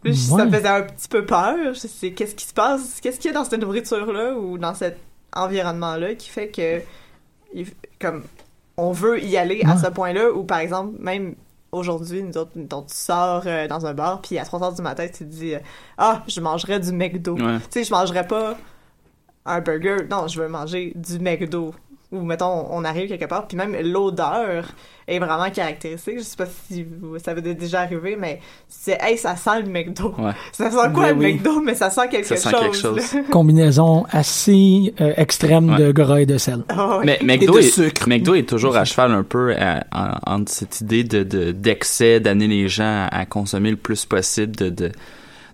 Là, 0.05 0.13
Ça 0.15 0.45
me 0.45 0.51
faisait 0.51 0.67
un 0.69 0.83
petit 0.83 1.09
peu 1.09 1.25
peur. 1.25 1.57
Je 1.75 1.87
sais 1.87 2.11
qu'est-ce 2.11 2.35
qui 2.35 2.45
se 2.45 2.53
passe? 2.53 3.01
Qu'est-ce 3.01 3.21
qu'il 3.21 3.31
y 3.31 3.35
a 3.35 3.39
dans 3.39 3.45
cette 3.45 3.61
nourriture-là 3.61 4.35
ou 4.35 4.59
dans 4.59 4.75
cet 4.75 4.99
environnement-là 5.33 6.17
qui 6.17 6.29
fait 6.29 6.49
que 6.49 6.83
il- 7.55 7.69
comme 8.01 8.25
on 8.77 8.93
veut 8.93 9.23
y 9.23 9.37
aller 9.37 9.63
à 9.65 9.77
ce 9.77 9.89
point-là 9.89 10.31
ou 10.31 10.45
par 10.45 10.59
exemple 10.59 10.97
même 10.99 11.35
aujourd'hui 11.73 12.23
nous 12.23 12.37
autres 12.37 12.53
tu 12.55 12.95
sors 12.95 13.43
euh, 13.47 13.67
dans 13.69 13.87
un 13.87 13.95
bar 13.95 14.21
puis 14.21 14.39
à 14.39 14.45
3 14.45 14.63
heures 14.63 14.73
du 14.75 14.83
matin 14.83 15.07
tu 15.07 15.21
te 15.21 15.25
dis 15.25 15.55
euh, 15.55 15.61
ah 15.99 16.23
je 16.27 16.41
mangerais 16.41 16.81
du 16.81 16.93
McDo. 16.93 17.35
Ouais. 17.37 17.59
tu 17.59 17.67
sais 17.71 17.85
je 17.85 17.91
mangerais 17.91 18.27
pas 18.27 18.57
un 19.45 19.61
burger. 19.61 20.07
Non 20.11 20.29
je 20.29 20.41
veux 20.41 20.49
manger 20.49 20.93
du 20.95 21.19
McDo 21.19 21.75
où 22.13 22.21
mettons 22.23 22.67
on 22.71 22.85
arrive 22.85 23.09
quelque 23.09 23.25
part 23.25 23.49
puis 23.49 23.57
même 23.57 23.75
l'odeur 23.83 24.67
est 25.09 25.19
vraiment 25.19 25.51
caractéristique 25.51 26.19
je 26.19 26.23
sais 26.23 26.37
pas 26.37 26.47
si 26.71 26.85
vous, 26.85 27.19
ça 27.19 27.35
vous 27.35 27.41
est 27.41 27.55
déjà 27.55 27.81
arrivé 27.81 28.17
mais 28.21 28.39
c'est 28.69 28.99
hey 29.03 29.17
ça 29.19 29.35
sent 29.35 29.63
le 29.65 29.69
McDo 29.69 30.15
Ouais. 30.19 30.33
ça 30.53 30.71
sent 30.71 30.77
quoi 30.95 31.13
Ben 31.13 31.19
le 31.19 31.25
oui. 31.25 31.33
McDo 31.35 31.61
mais 31.61 31.75
ça 31.75 31.91
sent 31.91 32.09
quelque 32.11 32.27
Ça 32.27 32.37
sent 32.37 32.51
chose, 32.51 32.61
quelque 32.61 32.77
chose. 32.77 33.23
Combinaison 33.31 34.05
assez 34.11 34.95
euh, 35.01 35.13
extrême 35.17 35.75
de 35.77 35.91
gras 35.91 36.21
et 36.21 36.27
de 36.27 36.39
sel. 36.39 36.63
Ah. 36.69 37.01
Mais 37.05 37.19
McDo 37.23 37.55
de 37.55 37.59
est, 37.61 37.63
sucre. 37.63 38.09
McDo 38.09 38.35
est 38.35 38.49
toujours 38.49 38.77
à 38.77 38.85
cheval 38.93 39.11
un 39.13 39.23
peu 39.25 39.55
à- 39.57 39.83
en- 39.93 40.35
entre 40.35 40.53
cette 40.53 40.81
idée 40.83 41.05
de 41.05 41.23
de- 41.23 41.51
d'excès, 41.53 42.21
d'amener 42.21 42.47
les 42.47 42.69
gens 42.69 43.07
à, 43.11 43.21
à 43.21 43.25
consommer 43.27 43.71
le 43.71 43.77
plus 43.77 44.05
possible 44.05 44.55
de 44.55 44.69
de, 44.69 44.93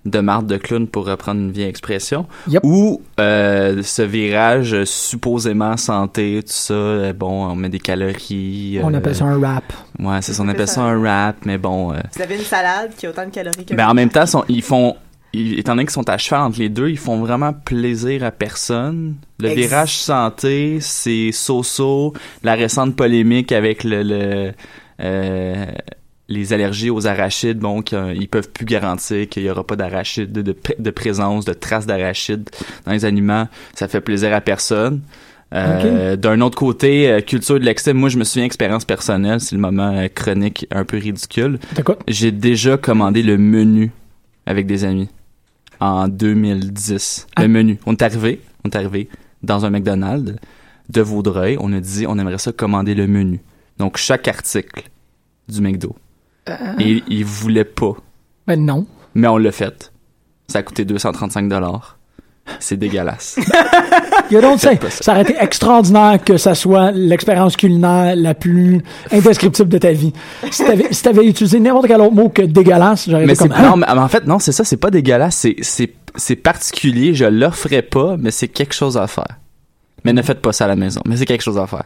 de 0.05 0.21
marde 0.21 0.47
de 0.47 0.57
clown 0.57 0.87
pour 0.87 1.07
reprendre 1.07 1.41
une 1.41 1.51
vieille 1.53 1.69
expression, 1.69 2.27
Yep. 2.49 2.61
ou 2.65 3.03
euh, 3.21 3.83
ce 3.83 4.03
virage 4.03 4.73
euh, 4.75 4.85
supposément 4.85 5.77
santé, 5.77 6.41
tout 6.43 6.53
ça, 6.53 6.75
euh, 6.75 7.13
bon, 7.13 7.47
on 7.47 7.55
met 7.57 7.69
des 7.69 7.81
calories. 7.81 8.81
On 8.83 8.93
euh, 8.95 8.97
appelle 8.99 9.15
ça 9.15 9.25
un 9.25 9.41
rap. 9.41 9.65
Ouais, 9.99 10.23
c'est 10.23 10.33
ça, 10.33 10.43
on 10.43 10.49
appelle 10.49 10.69
ça 10.69 10.83
un 10.83 11.03
rap, 11.03 11.37
mais 11.45 11.59
bon. 11.59 11.93
euh, 11.93 11.97
vous 12.17 12.23
avez 12.23 12.37
une 12.37 12.43
salade 12.43 12.93
qui 12.97 13.07
a 13.07 13.11
autant 13.11 13.25
de 13.27 13.31
calories 13.31 13.65
que 13.65 13.75
ben 13.75 13.89
en 13.89 13.95
même 13.95 14.09
temps, 14.11 14.27
sont- 14.27 14.45
ils 14.49 14.63
font, 14.63 14.97
ils- 15.33 15.59
étant 15.59 15.73
donné 15.73 15.85
qu'ils 15.85 15.93
sont 15.93 16.09
à 16.09 16.17
cheval 16.17 16.41
entre 16.43 16.59
les 16.59 16.69
deux, 16.69 16.89
ils 16.89 16.97
font 16.99 17.19
vraiment 17.19 17.53
plaisir 17.53 18.25
à 18.25 18.31
personne. 18.31 19.17
Le 19.41 19.49
Ex- 19.51 19.61
virage 19.61 19.97
santé, 19.97 20.79
c'est 20.81 21.33
so-so. 21.33 22.15
La 22.43 22.55
récente 22.55 22.97
polémique 22.97 23.53
avec 23.53 23.85
le, 23.85 24.03
le 24.03 24.53
euh, 25.01 25.67
les 26.29 26.53
allergies 26.53 26.91
aux 26.91 27.07
arachides, 27.07 27.59
bon, 27.59 27.81
qu'ils 27.83 28.29
peuvent 28.29 28.51
plus 28.51 28.67
garantir 28.67 29.29
qu'il 29.29 29.43
y 29.45 29.51
aura 29.51 29.67
pas 29.67 29.77
d'arachides, 29.77 30.31
de, 30.33 30.43
de, 30.43 30.53
pr- 30.53 30.79
de 30.81 30.91
présence, 30.91 31.45
de 31.47 31.53
traces 31.55 31.87
d'arachides 31.87 32.51
dans 32.85 32.93
les 32.93 33.05
aliments. 33.05 33.49
Ça 33.75 33.89
fait 33.89 34.01
plaisir 34.03 34.35
à 34.35 34.41
personne. 34.41 35.01
Euh, 35.55 36.17
D'un 36.17 36.43
autre 36.43 36.59
côté, 36.59 37.11
euh, 37.11 37.21
culture 37.23 37.59
de 37.59 37.65
l'excès, 37.65 37.95
moi 37.95 38.11
je 38.11 38.19
me 38.19 38.25
souviens 38.25 38.45
expérience 38.45 38.85
personnelle, 38.85 39.41
c'est 39.41 39.55
le 39.57 39.63
moment 39.63 39.91
euh, 39.97 40.09
chronique 40.09 40.67
un 40.71 40.85
peu 40.85 40.99
ridicule. 40.99 41.59
J'ai 42.07 42.31
déjà 42.33 42.77
commandé 42.77 43.23
le 43.23 43.39
menu 43.39 43.91
avec 44.45 44.67
des 44.67 44.85
amis 44.85 45.09
en 45.81 46.07
2010. 46.09 47.27
Ah. 47.37 47.43
Le 47.43 47.49
menu. 47.49 47.79
On 47.87 47.93
est 47.93 48.03
arrivé, 48.03 48.41
on 48.65 48.69
est 48.69 48.77
arrivé 48.77 49.09
dans 49.43 49.65
un 49.65 49.71
McDonald's 49.71 50.35
de 50.91 51.01
Vaudreuil. 51.01 51.57
On 51.61 51.73
a 51.73 51.81
dit, 51.81 52.05
on 52.07 52.19
aimerait 52.19 52.37
ça 52.37 52.53
commander 52.53 52.95
le 52.95 53.07
menu. 53.07 53.41
Donc, 53.79 53.97
chaque 53.97 54.29
article 54.29 54.83
du 55.49 55.63
McDo. 55.63 55.97
Et 56.79 57.03
ils 57.09 57.25
voulaient 57.25 57.65
pas. 57.65 57.95
Ben 58.47 58.65
non. 58.65 58.87
Mais 59.15 59.29
on 59.29 59.37
l'a 59.37 59.53
fait. 59.53 59.93
Ça 60.49 60.61
a 60.61 60.63
coûté 60.63 60.85
235 60.85 61.49
dollars. 61.49 61.99
C'est 62.61 62.77
dégueulasse. 62.77 63.39
You 64.31 64.41
don't 64.41 64.59
say. 64.59 64.79
Ça. 64.81 64.91
Ça 64.91 65.13
aurait 65.13 65.23
été 65.23 65.37
extraordinaire 65.39 66.19
que 66.25 66.37
ça 66.37 66.55
soit 66.55 66.91
l'expérience 66.93 67.57
culinaire 67.57 68.15
la 68.17 68.35
plus 68.35 68.83
indescriptible 69.13 69.69
de 69.69 69.79
ta 69.79 69.93
vie. 69.93 70.13
Si 70.51 70.65
t'avais, 70.65 70.89
si 70.91 71.03
t'avais 71.03 71.27
utilisé 71.27 71.61
n'importe 71.61 71.89
quel 71.89 72.01
autre 72.01 72.15
mot 72.15 72.29
que 72.29 72.43
dégueulasse, 72.43 73.09
j'aurais 73.09 73.25
été 73.25 73.37
comme, 73.37 73.49
non, 73.49 73.77
mais 73.77 73.87
en 73.89 74.09
fait 74.09 74.27
non, 74.27 74.39
c'est 74.39 74.53
ça, 74.53 74.65
c'est 74.65 74.77
pas 74.77 74.91
dégueulasse, 74.91 75.37
c'est 75.37 75.57
c'est 75.61 75.95
c'est 76.17 76.37
particulier, 76.37 77.15
je 77.15 77.27
l'offrais 77.27 77.83
pas, 77.83 78.17
mais 78.19 78.31
c'est 78.31 78.49
quelque 78.49 78.75
chose 78.75 78.97
à 78.97 79.07
faire. 79.07 79.39
Mais 80.05 80.13
ne 80.13 80.23
faites 80.23 80.41
pas 80.41 80.53
ça 80.53 80.65
à 80.65 80.69
la 80.69 80.77
maison, 80.77 81.01
mais 81.07 81.17
c'est 81.17 81.27
quelque 81.27 81.43
chose 81.43 81.59
à 81.59 81.67
faire. 81.67 81.85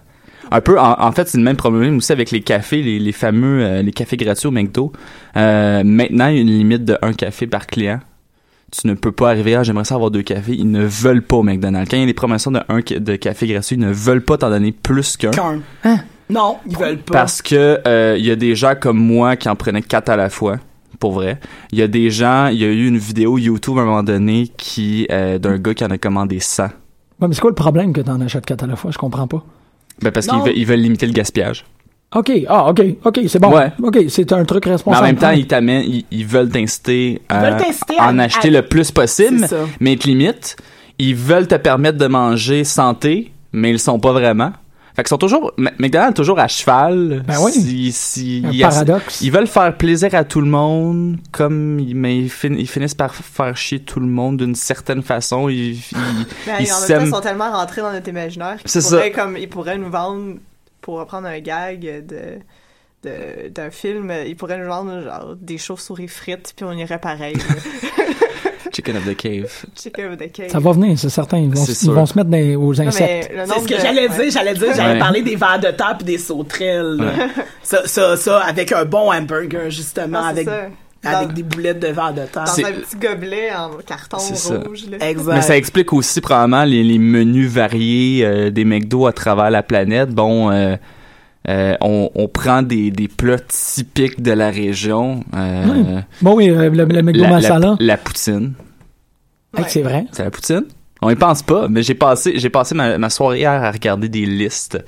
Un 0.50 0.60
peu 0.60 0.78
en, 0.78 1.00
en 1.00 1.12
fait, 1.12 1.28
c'est 1.28 1.38
le 1.38 1.44
même 1.44 1.56
problème 1.56 1.96
aussi 1.96 2.12
avec 2.12 2.30
les 2.30 2.40
cafés, 2.40 2.82
les, 2.82 2.98
les 2.98 3.12
fameux 3.12 3.62
euh, 3.64 3.82
les 3.82 3.92
cafés 3.92 4.16
gratuits 4.16 4.48
au 4.48 4.50
McDo. 4.50 4.92
Euh, 5.36 5.82
maintenant, 5.84 6.26
il 6.28 6.34
y 6.34 6.38
a 6.38 6.40
une 6.42 6.48
limite 6.48 6.84
de 6.84 6.98
un 7.02 7.12
café 7.12 7.46
par 7.46 7.66
client. 7.66 8.00
Tu 8.70 8.86
ne 8.86 8.94
peux 8.94 9.12
pas 9.12 9.28
arriver 9.30 9.54
à 9.54 9.62
j'aimerais 9.62 9.84
ça 9.84 9.94
avoir 9.96 10.10
deux 10.10 10.22
cafés, 10.22 10.54
ils 10.54 10.70
ne 10.70 10.84
veulent 10.84 11.22
pas 11.22 11.36
au 11.36 11.42
McDonald's. 11.42 11.90
Quand 11.90 11.96
il 11.98 12.00
y 12.00 12.04
a 12.04 12.06
des 12.06 12.14
promotions 12.14 12.50
de 12.50 12.60
un 12.68 12.80
ca- 12.86 12.98
de 12.98 13.16
café 13.16 13.46
gratuit, 13.46 13.76
ils 13.76 13.80
ne 13.80 13.92
veulent 13.92 14.24
pas 14.24 14.38
t'en 14.38 14.48
donner 14.50 14.72
plus 14.72 15.16
qu'un. 15.18 15.30
Qu'un. 15.30 15.60
Hein? 15.84 15.98
Non, 16.30 16.56
ils 16.66 16.76
veulent 16.78 16.96
pas. 16.98 17.12
Parce 17.12 17.42
que 17.42 17.80
euh, 17.86 18.16
il 18.18 18.24
y 18.24 18.30
a 18.30 18.36
des 18.36 18.54
gens 18.56 18.72
comme 18.80 18.96
moi 18.98 19.36
qui 19.36 19.48
en 19.50 19.56
prenaient 19.56 19.82
quatre 19.82 20.08
à 20.08 20.16
la 20.16 20.30
fois, 20.30 20.56
pour 20.98 21.12
vrai. 21.12 21.38
Il 21.72 21.78
y 21.78 21.82
a 21.82 21.88
des 21.88 22.10
gens, 22.10 22.46
il 22.46 22.58
y 22.60 22.64
a 22.64 22.68
eu 22.68 22.86
une 22.86 22.96
vidéo 22.96 23.36
YouTube 23.36 23.76
à 23.76 23.82
un 23.82 23.84
moment 23.84 24.02
donné 24.02 24.48
qui 24.56 25.06
euh, 25.10 25.38
d'un 25.38 25.58
gars 25.58 25.74
qui 25.74 25.84
en 25.84 25.90
a 25.90 25.98
commandé 25.98 26.40
100. 26.40 26.62
ouais, 26.64 26.70
mais 27.28 27.34
c'est 27.34 27.42
quoi 27.42 27.50
le 27.50 27.54
problème 27.54 27.92
que 27.92 28.00
t'en 28.00 28.18
achètes 28.22 28.46
quatre 28.46 28.64
à 28.64 28.66
la 28.66 28.76
fois? 28.76 28.90
Je 28.90 28.96
comprends 28.96 29.26
pas. 29.26 29.44
Ben 30.00 30.10
parce 30.10 30.26
qu'ils 30.26 30.38
veulent, 30.40 30.56
ils 30.56 30.66
veulent 30.66 30.80
limiter 30.80 31.06
le 31.06 31.12
gaspillage. 31.12 31.64
OK, 32.14 32.30
ah, 32.48 32.68
OK, 32.68 32.82
OK, 33.04 33.20
c'est 33.26 33.38
bon. 33.38 33.50
Ouais. 33.54 33.72
OK, 33.82 33.98
c'est 34.08 34.32
un 34.32 34.44
truc 34.44 34.66
Mais 34.66 34.72
en 34.72 34.74
responsable. 34.74 35.06
même 35.06 35.16
temps, 35.16 35.30
ils 35.30 35.46
t'amènent, 35.46 35.84
ils, 35.86 36.04
ils 36.10 36.26
veulent 36.26 36.50
t'inciter 36.50 37.20
à 37.28 38.08
en 38.10 38.18
acheter 38.18 38.48
à- 38.48 38.50
le 38.60 38.62
plus 38.62 38.90
possible, 38.90 39.46
mais 39.80 39.94
ils 39.94 39.98
te 39.98 40.06
limitent. 40.06 40.56
Ils 40.98 41.14
veulent 41.14 41.48
te 41.48 41.54
permettre 41.54 41.96
de 41.98 42.06
manger 42.06 42.64
santé, 42.64 43.32
mais 43.52 43.70
ils 43.70 43.74
le 43.74 43.78
sont 43.78 43.98
pas 43.98 44.12
vraiment. 44.12 44.52
Fait 44.94 45.02
qu'ils 45.02 45.08
sont 45.08 45.18
toujours, 45.18 45.52
McDonald's 45.56 46.10
est 46.10 46.14
toujours 46.22 46.38
à 46.38 46.48
cheval. 46.48 47.22
Ben 47.26 47.36
oui. 47.40 47.52
Si, 47.52 47.92
si, 47.92 48.42
Un 48.44 48.50
il 48.50 48.60
paradoxe. 48.60 49.20
Ils 49.22 49.32
veulent 49.32 49.46
faire 49.46 49.74
plaisir 49.76 50.14
à 50.14 50.24
tout 50.24 50.40
le 50.42 50.46
monde, 50.48 51.16
comme 51.32 51.78
ils- 51.80 51.94
mais 51.94 52.18
ils, 52.18 52.28
fin- 52.30 52.52
ils 52.54 52.68
finissent 52.68 52.94
par 52.94 53.14
faire 53.14 53.56
chier 53.56 53.80
tout 53.80 54.00
le 54.00 54.06
monde 54.06 54.36
d'une 54.36 54.54
certaine 54.54 55.02
façon. 55.02 55.48
Ils, 55.48 55.76
ils, 55.76 55.82
Ben, 56.46 56.56
ils 56.60 56.70
en 56.72 56.80
même 56.80 56.80
temps, 56.80 56.86
sèment- 56.86 57.06
ils 57.06 57.10
sont 57.10 57.20
tellement 57.22 57.50
rentrés 57.52 57.80
dans 57.80 57.92
notre 57.92 58.08
imaginaire 58.08 58.58
qu'ils 58.60 58.70
C'est 58.70 58.82
pourraient, 58.82 59.12
ça. 59.14 59.22
comme, 59.22 59.36
ils 59.38 59.48
pourraient 59.48 59.78
nous 59.78 59.90
vendre, 59.90 60.34
pour 60.82 60.98
reprendre 60.98 61.26
un 61.26 61.40
gag 61.40 61.80
de, 61.80 62.38
de- 63.08 63.48
d'un 63.48 63.70
film, 63.70 64.12
ils 64.26 64.36
pourraient 64.36 64.58
nous 64.58 64.68
vendre 64.68 65.02
genre, 65.02 65.34
des 65.40 65.56
chauves-souris 65.58 66.08
frites, 66.08 66.52
puis 66.54 66.64
on 66.66 66.72
irait 66.72 66.98
pareil. 67.00 67.34
Chicken 68.72 68.96
of 68.96 69.04
the 69.04 69.16
Cave. 69.16 69.50
Chicken 69.76 70.10
with 70.10 70.18
the 70.18 70.32
cake. 70.32 70.50
Ça 70.50 70.58
va 70.58 70.72
venir, 70.72 70.98
c'est 70.98 71.08
certain. 71.10 71.38
Ils 71.38 71.50
vont, 71.50 71.64
ils 71.64 71.74
se 71.74 72.16
mettre 72.18 72.30
dans- 72.30 72.62
aux 72.62 72.80
insectes. 72.80 73.30
C'est 73.46 73.46
ce 73.60 73.68
que 73.68 73.74
de- 73.74 73.80
j'allais 73.80 74.08
ouais. 74.08 74.16
dire. 74.24 74.30
J'allais 74.32 74.54
dire, 74.54 74.68
j'allais 74.74 74.92
Ouais. 74.94 74.98
parler 74.98 75.22
des 75.22 75.36
vers 75.36 75.58
de 75.60 75.68
terre 75.70 75.94
puis 75.98 76.06
des 76.06 76.18
sauterelles. 76.18 76.98
Ça, 77.62 77.82
ça, 77.86 78.16
ça, 78.16 78.38
avec 78.40 78.72
un 78.72 78.84
bon 78.84 79.12
hamburger, 79.12 79.70
justement, 79.70 80.22
c'est 80.24 80.30
avec, 80.30 80.48
ça. 80.48 80.60
avec 81.04 81.28
Dans- 81.28 81.34
des 81.34 81.42
boulettes 81.42 81.80
de 81.80 81.88
vers 81.88 82.12
de 82.14 82.22
terre. 82.22 82.44
Dans 82.44 82.58
un 82.66 82.72
petit 82.72 82.96
gobelet 82.96 83.50
en 83.54 83.70
carton 83.86 84.18
C'est 84.18 84.36
ça. 84.36 84.58
rouge. 84.58 84.84
Là. 84.90 84.96
Exact. 85.08 85.34
Mais 85.34 85.42
ça 85.42 85.56
explique 85.56 85.92
aussi 85.92 86.20
probablement 86.20 86.64
les, 86.64 86.82
les 86.82 86.98
menus 86.98 87.50
variés 87.50 88.24
euh, 88.24 88.50
des 88.50 88.64
McDo 88.64 89.06
à 89.06 89.12
travers 89.12 89.50
la 89.50 89.62
planète. 89.62 90.10
Bon, 90.10 90.50
euh, 90.50 90.76
euh, 91.48 91.74
on, 91.80 92.08
on 92.14 92.28
prend 92.28 92.62
des, 92.62 92.92
des 92.92 93.08
plats 93.08 93.40
typiques 93.40 94.22
de 94.22 94.30
la 94.30 94.50
région. 94.50 95.24
Euh, 95.34 96.00
Bon, 96.20 96.36
oui, 96.36 96.48
euh, 96.50 96.70
le, 96.70 96.84
le 96.84 97.02
McDo 97.02 97.22
la, 97.22 97.28
la, 97.30 97.34
masala. 97.36 97.76
la 97.80 97.96
poutine. 97.96 98.52
Hey, 99.56 99.64
c'est 99.68 99.82
vrai. 99.82 100.06
C'est 100.12 100.24
la 100.24 100.30
poutine? 100.30 100.64
On 101.04 101.10
y 101.10 101.16
pense 101.16 101.42
pas, 101.42 101.66
mais 101.68 101.82
j'ai 101.82 101.96
passé, 101.96 102.34
j'ai 102.38 102.48
passé 102.48 102.76
ma, 102.76 102.96
ma 102.96 103.10
soirée 103.10 103.40
hier 103.40 103.50
à 103.50 103.72
regarder 103.72 104.08
des 104.08 104.24
listes 104.24 104.78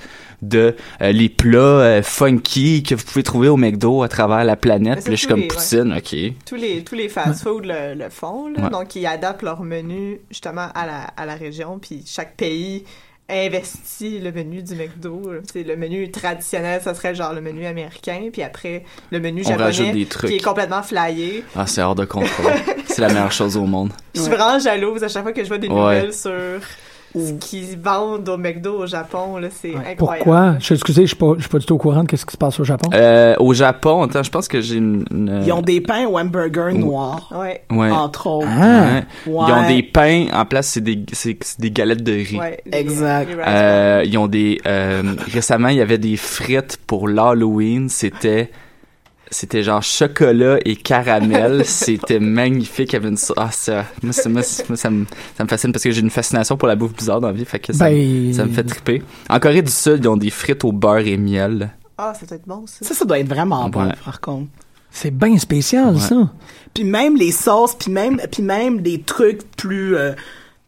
de 0.42 0.76
euh, 1.02 1.10
les 1.10 1.28
plats 1.28 1.58
euh, 1.58 2.02
funky 2.04 2.84
que 2.84 2.94
vous 2.94 3.02
pouvez 3.04 3.24
trouver 3.24 3.48
au 3.48 3.56
McDo 3.56 4.02
à 4.04 4.08
travers 4.08 4.44
la 4.44 4.54
planète. 4.54 5.00
Puis 5.02 5.10
là, 5.10 5.16
je 5.16 5.16
suis 5.16 5.26
tous 5.26 5.32
comme 5.32 5.40
les- 5.40 5.48
poutine, 5.48 5.92
ok. 5.96 6.34
Tous 6.46 6.54
les, 6.54 6.84
tous 6.84 6.94
les 6.94 7.08
fast-food 7.08 7.64
le, 7.66 7.94
le 7.94 8.08
font, 8.10 8.46
là. 8.48 8.62
Ouais. 8.64 8.70
donc 8.70 8.94
ils 8.94 9.06
adaptent 9.06 9.42
leur 9.42 9.64
menu 9.64 10.20
justement 10.30 10.68
à 10.74 10.86
la, 10.86 11.02
à 11.16 11.26
la 11.26 11.34
région, 11.34 11.80
puis 11.80 12.04
chaque 12.06 12.36
pays 12.36 12.84
investit 13.28 14.18
le 14.20 14.32
menu 14.32 14.62
du 14.62 14.74
McDo. 14.74 15.22
C'est 15.50 15.62
le 15.62 15.76
menu 15.76 16.10
traditionnel, 16.10 16.80
ça 16.82 16.94
serait 16.94 17.14
genre 17.14 17.32
le 17.32 17.40
menu 17.40 17.64
américain, 17.66 18.28
puis 18.32 18.42
après 18.42 18.84
le 19.10 19.20
menu 19.20 19.42
On 19.46 19.48
japonais 19.48 19.92
des 19.92 20.06
trucs. 20.06 20.30
qui 20.30 20.36
est 20.36 20.44
complètement 20.44 20.82
flyé. 20.82 21.42
Ah, 21.56 21.66
c'est 21.66 21.82
hors 21.82 21.94
de 21.94 22.04
contrôle. 22.04 22.52
c'est 22.86 23.00
la 23.02 23.08
meilleure 23.08 23.32
chose 23.32 23.56
au 23.56 23.64
monde. 23.64 23.90
Je 24.14 24.20
suis 24.20 24.30
vraiment 24.30 24.58
jalouse 24.58 25.02
à 25.02 25.08
chaque 25.08 25.22
fois 25.22 25.32
que 25.32 25.42
je 25.42 25.48
vois 25.48 25.58
des 25.58 25.68
Ouais. 25.68 25.74
nouvelles 25.74 26.12
sur 26.14 26.32
ce 27.14 27.32
qu'ils 27.34 27.78
vendent 27.78 28.28
au 28.28 28.36
McDo 28.36 28.80
au 28.82 28.86
Japon, 28.86 29.36
là, 29.38 29.48
c'est 29.50 29.68
incroyable. 29.74 29.96
Pourquoi? 29.98 30.54
Je 30.58 30.64
suis 30.64 30.74
excusé, 30.74 31.02
je 31.02 31.06
suis 31.08 31.16
pas, 31.16 31.34
je 31.36 31.40
suis 31.42 31.48
pas 31.48 31.58
du 31.58 31.66
tout 31.66 31.74
au 31.74 31.78
courant 31.78 32.02
de 32.04 32.16
ce 32.16 32.24
qui 32.26 32.32
se 32.32 32.36
passe 32.36 32.58
au 32.58 32.64
Japon. 32.64 32.90
Euh, 32.92 33.34
au 33.38 33.54
Japon, 33.54 34.02
attends, 34.02 34.22
je 34.22 34.30
pense 34.30 34.48
que 34.48 34.60
j'ai 34.60 34.76
une, 34.76 35.04
une- 35.12 35.42
Ils 35.46 35.52
ont 35.52 35.62
des 35.62 35.80
pains 35.80 36.06
au 36.06 36.18
hamburger 36.18 36.72
noir, 36.74 37.32
Ouais, 37.34 37.62
ouais. 37.70 37.90
entre 37.90 38.26
autres. 38.26 38.48
Ah. 38.50 38.62
Ouais. 39.26 39.32
Ouais. 39.32 39.44
Ils 39.48 39.52
ont 39.52 39.66
des 39.68 39.82
pains 39.82 40.26
en 40.32 40.44
place, 40.44 40.66
c'est 40.68 40.80
des, 40.82 41.04
c'est, 41.12 41.36
c'est 41.42 41.60
des 41.60 41.70
galettes 41.70 42.02
de 42.02 42.12
riz. 42.12 42.38
Exact. 42.72 43.30
Euh, 43.46 44.02
ils 44.04 44.18
ont 44.18 44.26
des 44.26 44.60
euh, 44.66 45.02
récemment 45.32 45.68
il 45.68 45.76
y 45.76 45.80
avait 45.80 45.98
des 45.98 46.16
frites 46.16 46.78
pour 46.86 47.08
l'Halloween 47.08 47.88
c'était 47.88 48.50
c'était 49.30 49.62
genre 49.62 49.82
chocolat 49.82 50.58
et 50.64 50.76
caramel 50.76 51.62
c'était 51.66 52.20
magnifique 52.20 52.92
il 52.92 52.94
y 52.94 52.96
avait 52.96 53.08
une 53.08 53.18
ah 53.36 53.50
ça 53.50 53.84
moi, 54.02 54.12
ça, 54.12 54.28
moi, 54.28 54.42
ça, 54.42 54.62
moi, 54.68 54.76
ça 54.76 54.90
me 54.90 55.04
ça 55.36 55.44
me 55.44 55.48
fascine 55.48 55.72
parce 55.72 55.82
que 55.84 55.90
j'ai 55.90 56.00
une 56.00 56.10
fascination 56.10 56.56
pour 56.56 56.68
la 56.68 56.76
bouffe 56.76 56.94
bizarre 56.94 57.20
dans 57.20 57.28
la 57.28 57.32
vie 57.32 57.44
fait 57.44 57.58
que 57.58 57.72
ça, 57.72 57.86
Ben- 57.86 58.32
ça 58.32 58.44
me 58.44 58.52
fait 58.52 58.64
triper 58.64 59.02
en 59.28 59.38
Corée 59.40 59.62
du 59.62 59.72
Sud 59.72 60.00
ils 60.04 60.08
ont 60.08 60.16
des 60.16 60.30
frites 60.30 60.64
au 60.64 60.72
beurre 60.72 61.06
et 61.06 61.16
miel 61.16 61.70
Ah, 61.98 62.12
ça 62.18 62.26
doit 62.26 62.36
être 62.36 62.46
bon, 62.48 62.64
ça. 62.66 62.84
Ça, 62.84 62.94
ça 62.94 63.04
doit 63.04 63.18
être 63.20 63.28
vraiment 63.28 63.68
bon, 63.68 63.88
par 64.04 64.20
contre. 64.20 64.48
C'est 64.90 65.10
bien 65.10 65.36
spécial, 65.38 65.94
Ouais. 65.94 66.00
ça. 66.00 66.30
Puis 66.72 66.84
même 66.84 67.16
les 67.16 67.30
sauces, 67.32 67.74
puis 67.76 67.90
même, 67.92 68.20
puis 68.30 68.42
même 68.42 68.80
des 68.80 69.00
trucs 69.02 69.42
plus, 69.56 69.96
euh, 69.96 70.12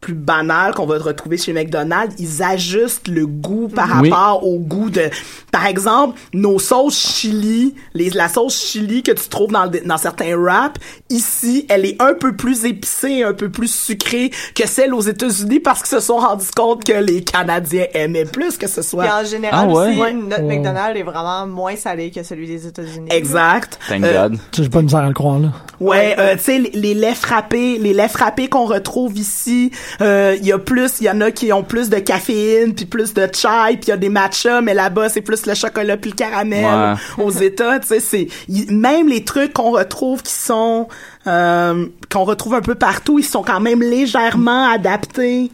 plus 0.01 0.14
banales 0.14 0.72
qu'on 0.74 0.86
va 0.86 0.99
retrouver 0.99 1.36
chez 1.36 1.53
McDonald's, 1.53 2.14
ils 2.18 2.42
ajustent 2.42 3.09
le 3.09 3.26
goût 3.26 3.66
par 3.68 4.01
Oui. 4.03 4.11
rapport 4.11 4.47
au 4.47 4.59
goût 4.59 4.90
de, 4.90 5.11
par 5.51 5.66
exemple, 5.66 6.18
nos 6.32 6.59
sauces 6.59 6.99
chili, 7.16 7.74
les, 7.94 8.11
la 8.11 8.28
sauce 8.28 8.55
chili 8.62 9.03
que 9.03 9.11
tu 9.12 9.28
trouves 9.28 9.51
dans, 9.51 9.64
le- 9.64 9.80
dans 9.80 9.97
certains 9.97 10.36
wraps, 10.36 10.80
ici, 11.11 11.66
elle 11.68 11.84
est 11.86 12.01
un 12.01 12.14
peu 12.14 12.36
plus 12.36 12.64
épicée, 12.66 13.22
un 13.24 13.32
peu 13.32 13.49
plus 13.51 13.72
sucrée 13.74 14.30
que 14.55 14.66
celle 14.68 14.94
aux 14.94 15.01
États-Unis 15.01 15.61
parce 15.61 15.80
qu'ils 15.82 15.99
se 15.99 16.01
sont 16.01 16.18
rendus 16.18 16.47
compte 16.55 16.84
que 16.84 16.92
les 16.92 17.24
Canadiens 17.24 17.86
aimaient 17.94 18.26
plus 18.26 18.59
que 18.59 18.68
ce 18.68 18.82
soit. 18.82 19.05
Puis 19.05 19.12
en 19.12 19.24
général 19.24 19.68
Ah 19.70 19.72
ouais? 19.72 19.88
aussi, 19.90 19.99
Ouais. 19.99 20.12
notre 20.12 20.42
Ouais. 20.44 20.57
McDonald's 20.57 21.01
est 21.01 21.05
vraiment 21.05 21.47
moins 21.47 21.74
salé 21.76 22.11
que 22.11 22.22
celui 22.22 22.47
des 22.47 22.66
États-Unis. 22.66 23.09
Exact. 23.11 23.78
Thank 23.88 24.05
Euh, 24.05 24.28
God. 24.28 24.38
Tu 24.53 24.57
sais, 24.59 24.62
J'ai 24.64 24.68
pas 24.68 24.82
misère 24.82 25.01
à 25.01 25.09
le 25.09 25.14
croire, 25.14 25.38
là. 25.38 25.49
Ouais, 25.80 26.14
euh, 26.18 26.36
tu 26.36 26.42
sais 26.42 26.59
les, 26.59 26.70
les 26.70 26.94
laits 26.94 27.14
frappés, 27.16 27.78
les 27.78 27.92
laits 27.92 28.11
frappés 28.11 28.49
qu'on 28.49 28.64
retrouve 28.64 29.18
ici, 29.18 29.70
il 30.01 30.47
y 30.47 30.53
a 30.53 30.59
plus, 30.59 31.01
il 31.01 31.05
y 31.05 31.11
en 31.11 31.20
a 31.20 31.30
qui 31.30 31.53
ont 31.53 31.62
plus 31.62 31.89
de 31.91 31.99
caféine 31.99 32.74
puis 32.74 32.87
plus 32.87 33.14
de 33.14 33.28
chai, 33.32 33.76
puis 33.76 33.87
il 33.87 33.89
y 33.89 33.93
a 33.93 33.97
des 33.97 34.09
matchas, 34.09 34.61
mais 34.61 34.74
là-bas 34.74 35.09
c'est 35.09 35.20
plus 35.20 35.47
le 35.47 35.55
chocolat 35.55 35.97
puis 35.97 36.11
le 36.11 36.16
caramel. 36.16 36.97
Aux 37.18 37.30
États, 37.30 37.78
tu 37.80 37.89
sais, 37.89 38.01
c'est 38.01 38.28
même 38.70 39.09
les 39.09 39.24
trucs 39.24 39.53
qu'on 39.53 39.70
retrouve 39.70 40.22
qui 40.22 40.32
sont 40.32 40.89
euh, 41.26 41.87
qu'on 42.11 42.24
retrouve 42.24 42.55
un 42.55 42.61
peu 42.61 42.74
partout, 42.74 43.18
ils 43.18 43.24
sont 43.24 43.43
quand 43.43 43.61
même 43.61 43.80
légèrement 43.80 44.70
adaptés 44.70 45.51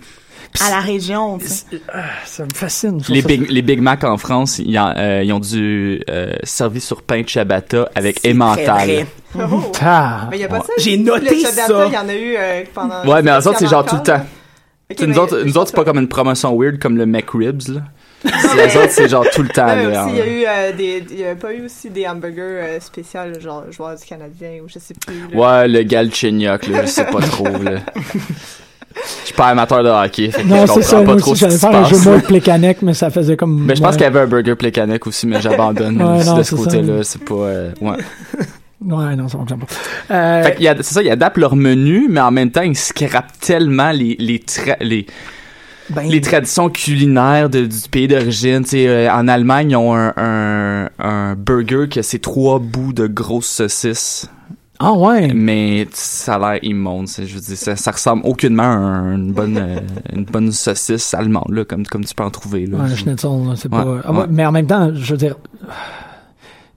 à 0.61 0.71
la 0.71 0.81
région. 0.81 1.39
tu 1.39 1.49
sais. 1.49 1.65
Ça 2.25 2.45
me 2.45 2.51
fascine. 2.55 3.01
Les 3.09 3.23
ça- 3.23 3.29
Big, 3.29 3.51
les 3.51 3.63
Big 3.63 3.81
Mac 3.81 4.05
en 4.05 4.17
France, 4.19 4.59
ils, 4.59 4.79
en- 4.79 4.95
euh, 4.97 5.23
ils 5.25 5.33
ont 5.33 5.41
dû 5.41 6.03
euh, 6.11 6.33
servir 6.43 6.83
sur 6.83 7.03
pain 7.03 7.23
de 7.23 7.29
ciabatta 7.29 7.89
avec 7.95 8.21
vrai. 8.23 9.07
Oh. 9.39 9.73
Ah. 9.81 10.29
Mais 10.31 10.37
il 10.39 10.41
y 10.41 10.45
a 10.45 10.49
pas 10.49 10.59
Ouais. 10.59 10.63
ça. 10.67 10.73
J'ai 10.79 10.97
noté 10.99 11.31
le 11.35 11.41
ciabatta, 11.41 11.67
ça. 11.67 11.87
Il 11.87 11.93
y 11.95 11.99
en 11.99 12.09
a 12.09 12.15
eu 12.15 12.35
euh, 12.37 12.63
pendant. 12.75 13.05
Ouais, 13.07 13.23
mais 13.23 13.31
autres, 13.33 13.53
pas 13.53 13.59
c'est 13.59 13.67
en 13.67 13.71
genre 13.71 13.87
tout 13.87 13.97
le 13.97 14.03
temps. 14.03 14.21
Ok, 14.91 14.97
Tu 14.97 15.05
sais, 15.05 15.07
nous 15.07 15.19
autres, 15.19 15.43
nous 15.43 15.57
autres, 15.57 15.69
c'est 15.71 15.77
pas 15.77 15.85
comme 15.85 15.99
une 15.99 16.09
promotion 16.09 16.55
weird 16.59 16.79
comme 16.79 16.97
le 16.99 17.07
McRibs, 17.07 17.69
là. 17.69 17.81
C'est- 18.25 18.55
les 18.69 18.77
autres, 18.77 18.91
c'est 18.93 19.09
genre 19.09 19.25
tout 19.35 19.43
le 19.43 19.49
temps, 19.49 19.67
il 20.09 20.17
y 20.17 20.21
a 20.21 20.27
eu 20.27 20.45
euh, 20.47 20.73
des, 20.77 21.05
il 21.11 21.19
y 21.21 21.25
a 21.25 21.35
pas 21.35 21.53
eu 21.53 21.65
aussi 21.65 21.91
des 21.91 22.07
hamburgers 22.07 22.41
euh, 22.41 22.79
spéciaux, 22.81 23.21
genre 23.41 23.65
joueur 23.73 23.97
du 23.97 24.05
Canadien 24.05 24.61
ou 24.63 24.69
je 24.69 24.79
sais 24.79 24.95
plus. 24.95 25.15
là. 25.33 25.61
Ouais, 25.63 25.69
le 25.69 25.83
Galchenyuk, 25.83 26.67
là, 26.69 26.83
je 26.83 26.87
sais 26.87 27.05
pas 27.07 27.21
trop, 27.21 27.49
là. 27.49 27.81
Je 29.21 29.27
suis 29.27 29.35
pas 29.35 29.47
amateur 29.49 29.83
de 29.83 29.89
hockey, 29.89 30.31
fait 30.31 30.43
que 30.43 30.49
Non, 30.49 30.67
c'est 30.67 30.83
ça. 30.83 31.01
Moi 31.03 31.15
aussi, 31.15 31.37
j'allais 31.37 31.59
faire 31.59 31.75
un 31.75 31.85
jeu 31.85 32.11
avec 32.13 32.27
Plekanec, 32.27 32.83
mais 32.83 32.95
ça 32.95 33.11
faisait 33.11 33.37
comme. 33.37 33.65
Mais 33.65 33.75
je 33.77 33.83
pense 33.83 33.93
qu'il 33.97 34.05
y 34.05 34.07
avait 34.07 34.21
un 34.21 34.27
burger 34.27 34.55
Plekanec 34.55 35.07
aussi, 35.07 35.27
mais 35.27 35.41
j'abandonne 35.41 36.01
Ouais, 36.03 36.25
non, 36.25 36.37
de 36.39 36.43
ce 36.43 36.55
côté-là. 36.55 37.03
C'est 37.03 37.25
pas. 37.25 37.35
euh, 37.35 37.71
ouais. 37.81 37.97
Ouais, 38.85 39.15
non, 39.15 39.29
ça 39.29 39.39
fonctionne 39.39 39.61
pas. 39.61 39.67
Euh, 40.15 40.43
Fait 40.43 40.57
c'est 40.79 40.95
ça, 40.95 41.03
ils 41.03 41.11
adaptent 41.11 41.39
leur 41.39 41.55
menu, 41.55 42.09
mais 42.11 42.21
en 42.21 42.33
même 42.33 42.51
temps, 42.51 42.63
ils 42.63 42.77
scrapent 42.77 43.39
tellement 43.41 43.93
les 43.93 44.17
les 44.19 44.39
tra- 44.39 44.77
les, 44.81 45.07
Ben, 45.91 46.03
les 46.09 46.21
traditions 46.21 46.69
culinaires 46.69 47.49
de- 47.49 47.67
du 47.67 47.89
pays 47.91 48.09
d'origine. 48.09 48.65
Euh, 48.75 49.09
en 49.11 49.29
Allemagne, 49.29 49.71
ils 49.71 49.77
ont 49.77 49.95
un, 49.95 50.13
un, 50.17 50.89
un 50.99 51.35
burger 51.37 51.89
que 51.89 52.03
c'est 52.03 52.19
trois 52.19 52.59
bouts 52.59 52.93
de 52.93 53.07
grosses 53.07 53.47
saucisses. 53.47 54.29
Ah 54.85 54.93
ouais. 54.93 55.33
Mais 55.33 55.87
ça 55.93 56.35
a 56.35 56.39
l'air 56.55 56.65
immonde. 56.65 57.07
c'est- 57.09 57.27
Je 57.27 57.35
veux 57.37 57.41
dire, 57.41 57.57
ça, 57.57 57.77
ça 57.77 57.91
ressemble 57.93 58.27
aucunement 58.27 58.63
à 58.65 58.67
un- 58.67 59.15
une 59.17 59.33
bonne, 59.33 59.57
euh, 59.57 59.79
une 60.15 60.25
bonne 60.25 60.51
saucisse 60.51 61.15
allemande, 61.15 61.51
là, 61.51 61.65
comme, 61.65 61.87
comme 61.87 62.05
tu 62.05 62.15
peux 62.15 62.25
en 62.25 62.31
trouver. 62.31 62.67
Là. 62.67 62.79
Ouais, 62.79 62.91
un 62.91 62.97
schnitzel, 62.97 63.31
là, 63.47 63.55
c'est 63.57 63.69
pas. 63.69 63.85
Ouais, 63.85 64.01
Ah 64.05 64.13
ouais. 64.13 64.25
Mais 64.31 64.45
en 64.45 64.53
même 64.53 64.67
temps, 64.67 64.91
je 64.95 65.13
veux 65.13 65.19
dire. 65.19 65.37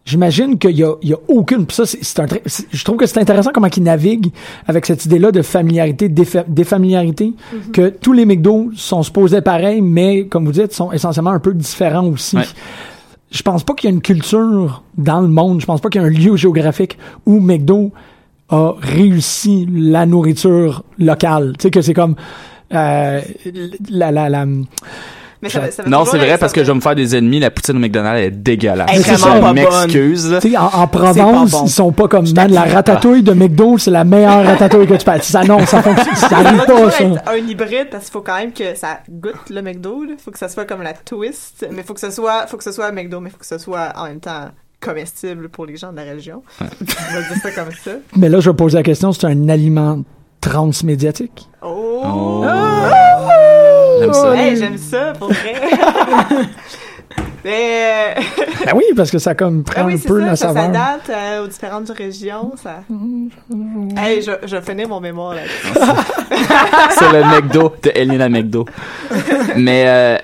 J'imagine 0.08 0.60
qu'il 0.60 0.78
y 0.78 0.84
a, 0.84 0.94
il 1.02 1.10
y 1.10 1.14
a 1.14 1.18
aucune. 1.28 1.66
pis 1.66 1.74
ça, 1.74 1.84
c'est 1.88 2.20
un. 2.20 2.28
Je 2.72 2.84
trouve 2.84 2.98
que 2.98 3.08
c'est 3.08 3.20
intéressant 3.20 3.50
comment 3.52 3.70
ils 3.76 3.82
naviguent 3.82 4.30
avec 4.68 4.86
cette 4.86 5.04
idée-là 5.06 5.32
de 5.32 5.42
familiarité, 5.42 6.10
défa- 6.10 6.46
défamiliarité, 6.48 7.34
que 7.74 7.90
tous 7.90 8.14
les 8.14 8.24
McDo 8.28 8.70
sont 8.76 9.02
supposés 9.02 9.42
pareils, 9.42 9.82
mais 9.82 10.28
comme 10.28 10.46
vous 10.46 10.52
dites, 10.52 10.74
sont 10.74 10.92
essentiellement 10.92 11.32
un 11.32 11.40
peu 11.40 11.56
différents 11.56 12.06
aussi. 12.06 12.36
Ouais. 12.38 12.44
Je 13.32 13.42
pense 13.42 13.64
pas 13.64 13.74
qu'il 13.74 13.90
y 13.90 13.94
a 13.94 13.96
une 13.96 14.02
culture 14.02 14.84
dans 14.98 15.22
le 15.22 15.28
monde. 15.28 15.62
Je 15.62 15.66
pense 15.66 15.82
pas 15.82 15.90
qu'il 15.90 16.02
y 16.02 16.04
a 16.04 16.08
un 16.08 16.12
lieu 16.12 16.36
géographique 16.36 16.98
où 17.26 17.40
McDo 17.40 17.92
a 18.50 18.74
réussi 18.80 19.68
la 19.72 20.06
nourriture 20.06 20.84
locale. 20.98 21.54
Tu 21.58 21.64
sais 21.64 21.72
que 21.72 21.82
c'est 21.82 21.94
comme 21.94 22.16
euh, 22.74 23.22
la 23.90 24.12
la 24.12 24.30
la. 24.30 24.46
Mais 25.42 25.50
ça, 25.50 25.70
ça 25.72 25.84
va 25.84 25.90
Non, 25.90 26.06
c'est 26.06 26.18
vrai 26.18 26.38
parce 26.38 26.54
que 26.54 26.62
je 26.64 26.68
vais 26.68 26.76
me 26.76 26.82
faire 26.82 26.96
des 26.96 27.16
ennemis. 27.16 27.40
La 27.40 27.52
poutine 27.52 27.76
au 27.78 27.80
McDonald's 27.80 28.22
est 28.22 28.32
dégueulasse. 28.32 28.90
Elle 28.92 29.00
est 29.02 29.16
vraiment 29.16 29.36
je 29.36 29.42
pas 29.42 29.54
m'excuse. 29.54 30.32
là. 30.32 30.40
Tu 30.42 30.52
sais, 30.52 30.58
en, 30.58 30.66
en 30.66 30.88
Provence, 30.88 31.52
bon. 31.52 31.64
ils 31.66 31.70
sont 31.70 31.92
pas 31.92 32.08
comme, 32.08 32.26
man, 32.34 32.52
la 32.52 32.64
ratatouille 32.64 33.24
de 33.24 33.34
McDo, 33.34 33.78
c'est 33.78 33.92
la 33.92 34.04
meilleure 34.04 34.46
ratatouille 34.46 34.88
que 34.88 34.94
tu 34.96 35.06
peux. 35.06 35.20
Ça, 35.22 35.44
non, 35.44 35.66
ça 35.66 35.82
fonctionne, 35.82 36.16
ça 36.16 36.38
arrive 36.38 36.58
pas, 36.60 36.66
toujours 36.66 36.92
ça. 36.92 37.04
être 37.04 37.28
un 37.28 37.36
hybride 37.36 37.88
parce 37.92 38.06
qu'il 38.06 38.14
faut 38.14 38.22
quand 38.22 38.38
même 38.38 38.54
que 38.54 38.76
ça 38.76 39.00
goûte 39.10 39.50
le 39.50 39.62
McDo. 39.62 40.04
Il 40.08 40.16
faut 40.18 40.32
que 40.32 40.40
ça 40.40 40.50
soit 40.50 40.66
comme 40.66 40.82
la 40.82 40.94
twist, 40.94 41.66
mais 41.72 41.84
faut 41.84 41.94
que 41.94 42.00
ce 42.00 42.12
soit, 42.12 42.48
faut 42.48 42.58
que 42.58 42.64
ce 42.64 42.72
soit 42.72 42.92
McDo, 42.92 43.20
mais 43.20 43.30
faut 43.30 43.38
que 43.38 43.46
ce 43.46 43.58
soit 43.58 43.92
en 43.96 44.06
même 44.06 44.20
temps 44.20 44.50
comestible 44.82 45.50
pour 45.50 45.66
les 45.66 45.78
gens 45.78 45.92
de 45.92 45.98
la 45.98 46.04
région. 46.04 46.44
On 46.62 46.66
va 46.66 47.22
dire 47.22 47.38
ça 47.42 47.52
comme 47.52 47.72
ça. 47.84 47.92
Mais 48.16 48.30
là, 48.30 48.40
je 48.40 48.50
vais 48.50 48.56
poser 48.56 48.78
la 48.78 48.84
question, 48.84 49.12
c'est 49.12 49.26
un 49.26 49.50
aliment 49.50 50.02
transmédiatique? 50.42 51.50
Oh! 51.64 52.04
Oh. 52.06 52.46
J'aime 54.00 54.14
ça. 54.14 54.36
Hey, 54.36 54.56
j'aime 54.58 54.78
ça, 54.78 55.14
pour 55.18 55.28
vrai. 55.30 55.56
Mais, 57.44 58.16
euh, 58.18 58.22
Ben 58.66 58.72
oui, 58.76 58.84
parce 58.98 59.12
que 59.12 59.20
ça 59.20 59.36
comme 59.36 59.64
prend 59.64 59.82
ah 59.84 59.86
oui, 59.86 59.94
un 59.94 59.98
c'est 59.98 60.08
peu 60.08 60.20
ça, 60.20 60.26
la 60.26 60.36
ça 60.36 60.48
saveur. 60.48 60.64
s'adapte 60.66 61.10
euh, 61.12 61.44
aux 61.44 61.48
différentes 61.48 61.90
régions. 61.92 62.54
Ça... 62.62 62.80
Hey, 63.96 64.24
je, 64.24 64.32
je 64.48 64.56
vais 64.56 64.62
finir 64.64 64.90
mon 64.90 65.00
mémoire 65.00 65.36
là 65.36 65.42
C'est 66.98 67.12
le 67.12 67.24
McDo 67.24 67.72
de 67.84 67.92
Elena 67.94 68.30
McDo. 68.30 68.66
Mais 69.58 69.84
euh, 69.88 70.18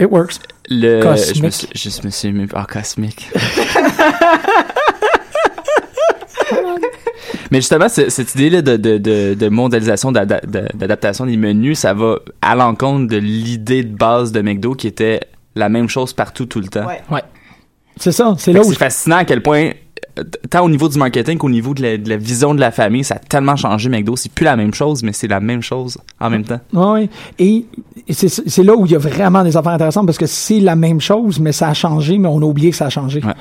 It 0.00 0.10
works. 0.10 0.40
le. 0.68 1.00
Cosmic. 1.02 1.36
Je 1.36 1.42
me 1.44 1.50
suis, 1.50 1.68
je 1.72 2.02
me 2.04 2.10
suis 2.10 2.32
mis. 2.32 2.48
Ah, 2.52 2.66
cosmique. 2.70 3.30
Mais 7.50 7.58
justement, 7.58 7.88
ce- 7.88 8.08
cette 8.08 8.34
idée-là 8.34 8.62
de, 8.62 8.76
de, 8.76 8.98
de, 8.98 9.34
de 9.34 9.48
mondialisation, 9.48 10.12
d'adaptation 10.12 11.26
des 11.26 11.36
menus, 11.36 11.78
ça 11.80 11.94
va 11.94 12.18
à 12.42 12.54
l'encontre 12.54 13.06
de 13.08 13.16
l'idée 13.16 13.82
de 13.84 13.94
base 13.96 14.32
de 14.32 14.40
McDo 14.40 14.74
qui 14.74 14.86
était 14.86 15.20
la 15.54 15.68
même 15.68 15.88
chose 15.88 16.12
partout 16.12 16.46
tout 16.46 16.60
le 16.60 16.68
temps. 16.68 16.86
Ouais. 16.86 17.22
C'est 17.96 18.12
ça, 18.12 18.34
c'est 18.38 18.52
là 18.52 18.60
où... 18.60 18.64
C'est 18.64 18.74
fascinant 18.78 19.16
à 19.16 19.24
quel 19.24 19.42
point, 19.42 19.70
euh, 20.18 20.22
tant 20.50 20.62
au 20.64 20.68
niveau 20.68 20.86
du 20.88 20.98
marketing 20.98 21.38
qu'au 21.38 21.48
niveau 21.48 21.72
de 21.72 21.80
la, 21.80 21.96
de 21.96 22.08
la 22.10 22.18
vision 22.18 22.54
de 22.54 22.60
la 22.60 22.70
famille, 22.70 23.04
ça 23.04 23.14
a 23.14 23.18
tellement 23.18 23.56
changé 23.56 23.88
McDo. 23.88 24.16
C'est 24.16 24.30
plus 24.30 24.44
la 24.44 24.56
même 24.56 24.74
chose, 24.74 25.02
mais 25.02 25.12
c'est 25.14 25.28
la 25.28 25.40
même 25.40 25.62
chose 25.62 25.96
en 26.20 26.28
même 26.28 26.44
temps. 26.44 26.60
Oui, 26.74 27.08
et 27.38 27.64
et 28.06 28.12
c'est 28.12 28.28
c'est 28.28 28.62
là 28.62 28.74
où 28.76 28.84
il 28.84 28.92
y 28.92 28.94
a 28.94 28.98
vraiment 28.98 29.42
des 29.42 29.56
affaires 29.56 29.72
intéressantes 29.72 30.04
parce 30.04 30.18
que 30.18 30.26
c'est 30.26 30.60
la 30.60 30.76
même 30.76 31.00
chose, 31.00 31.40
mais 31.40 31.52
ça 31.52 31.68
a 31.68 31.74
changé, 31.74 32.18
mais 32.18 32.28
on 32.28 32.38
a 32.42 32.44
oublié 32.44 32.68
que 32.70 32.76
ça 32.76 32.86
a 32.86 32.90
changé. 32.90 33.22
Ouais. 33.24 33.32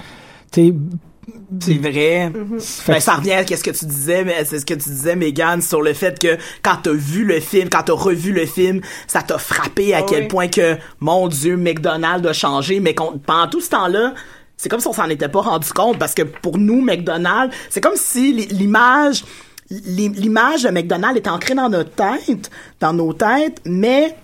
C'est 1.59 1.73
vrai. 1.77 2.31
fait 2.59 2.91
Ben, 2.93 2.99
ça 2.99 3.15
revient 3.15 3.33
à 3.33 3.45
ce 3.45 3.63
que 3.63 3.71
tu 3.71 3.85
disais, 3.85 4.23
mais 4.23 4.43
c'est 4.45 4.59
ce 4.59 4.65
que 4.65 4.73
tu 4.73 4.89
disais, 4.89 5.15
Megan, 5.15 5.61
sur 5.61 5.81
le 5.81 5.93
fait 5.93 6.19
que 6.19 6.37
quand 6.63 6.77
t'as 6.83 6.91
vu 6.93 7.23
le 7.25 7.39
film, 7.39 7.69
quand 7.69 7.83
t'as 7.83 7.93
revu 7.93 8.31
le 8.31 8.45
film, 8.45 8.81
ça 9.07 9.21
t'a 9.21 9.37
frappé 9.37 9.93
à 9.93 9.99
Ah 9.99 10.05
quel 10.07 10.23
oui. 10.23 10.27
point 10.27 10.47
que, 10.47 10.77
mon 10.99 11.27
Dieu, 11.27 11.57
McDonald's 11.57 12.27
a 12.27 12.33
changé, 12.33 12.79
mais 12.79 12.93
pendant 13.25 13.47
tout 13.49 13.61
ce 13.61 13.69
temps-là, 13.69 14.13
c'est 14.57 14.69
comme 14.69 14.79
si 14.79 14.87
on 14.87 14.93
s'en 14.93 15.09
était 15.09 15.29
pas 15.29 15.41
rendu 15.41 15.69
compte, 15.73 15.97
parce 15.99 16.13
que 16.13 16.21
pour 16.23 16.57
nous, 16.57 16.81
McDonald's, 16.81 17.55
c'est 17.69 17.81
comme 17.81 17.95
si 17.97 18.31
li- 18.33 18.47
l'image, 18.47 19.23
l'i- 19.69 20.09
l'image 20.09 20.63
de 20.63 20.69
McDonald's 20.69 21.17
est 21.17 21.27
ancrée 21.27 21.55
dans 21.55 21.69
notre 21.69 21.91
tête, 21.91 22.49
dans 22.79 22.93
nos 22.93 23.13
têtes, 23.13 23.61
mais 23.65 24.15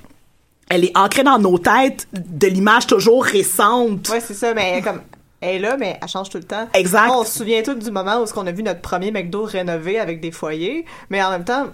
elle 0.70 0.86
est 0.86 0.98
ancrée 0.98 1.24
dans 1.24 1.38
nos 1.40 1.58
têtes 1.58 2.08
de 2.14 2.48
l'image 2.48 2.88
toujours 2.88 3.26
récente. 3.26 4.08
Ouais, 4.10 4.22
c'est 4.26 4.34
ça, 4.34 4.54
mais 4.54 4.82
comme. 4.82 5.02
Elle 5.42 5.56
est 5.56 5.60
là, 5.60 5.76
mais 5.78 5.98
elle 6.02 6.08
change 6.08 6.30
tout 6.30 6.38
le 6.38 6.44
temps. 6.44 6.68
Exact. 6.74 7.10
On 7.12 7.24
se 7.24 7.40
souvient 7.40 7.64
tout 7.64 7.74
du 7.74 7.92
moment 7.92 8.22
où 8.22 8.26
on 8.36 8.48
a 8.48 8.52
vu 8.52 8.64
notre 8.64 8.82
premier 8.82 9.12
McDo 9.12 9.44
rénové 9.44 10.00
avec 10.00 10.22
des 10.22 10.32
foyers, 10.32 10.86
mais 11.10 11.22
en 11.24 11.32
même 11.32 11.44
temps, 11.44 11.68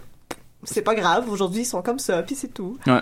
c'est 0.70 0.82
pas 0.82 0.96
grave. 0.96 1.26
Aujourd'hui, 1.32 1.62
ils 1.62 1.66
sont 1.66 1.82
comme 1.82 1.98
ça, 2.00 2.22
puis 2.24 2.36
c'est 2.36 2.54
tout. 2.54 2.78
Ouais. 2.86 3.00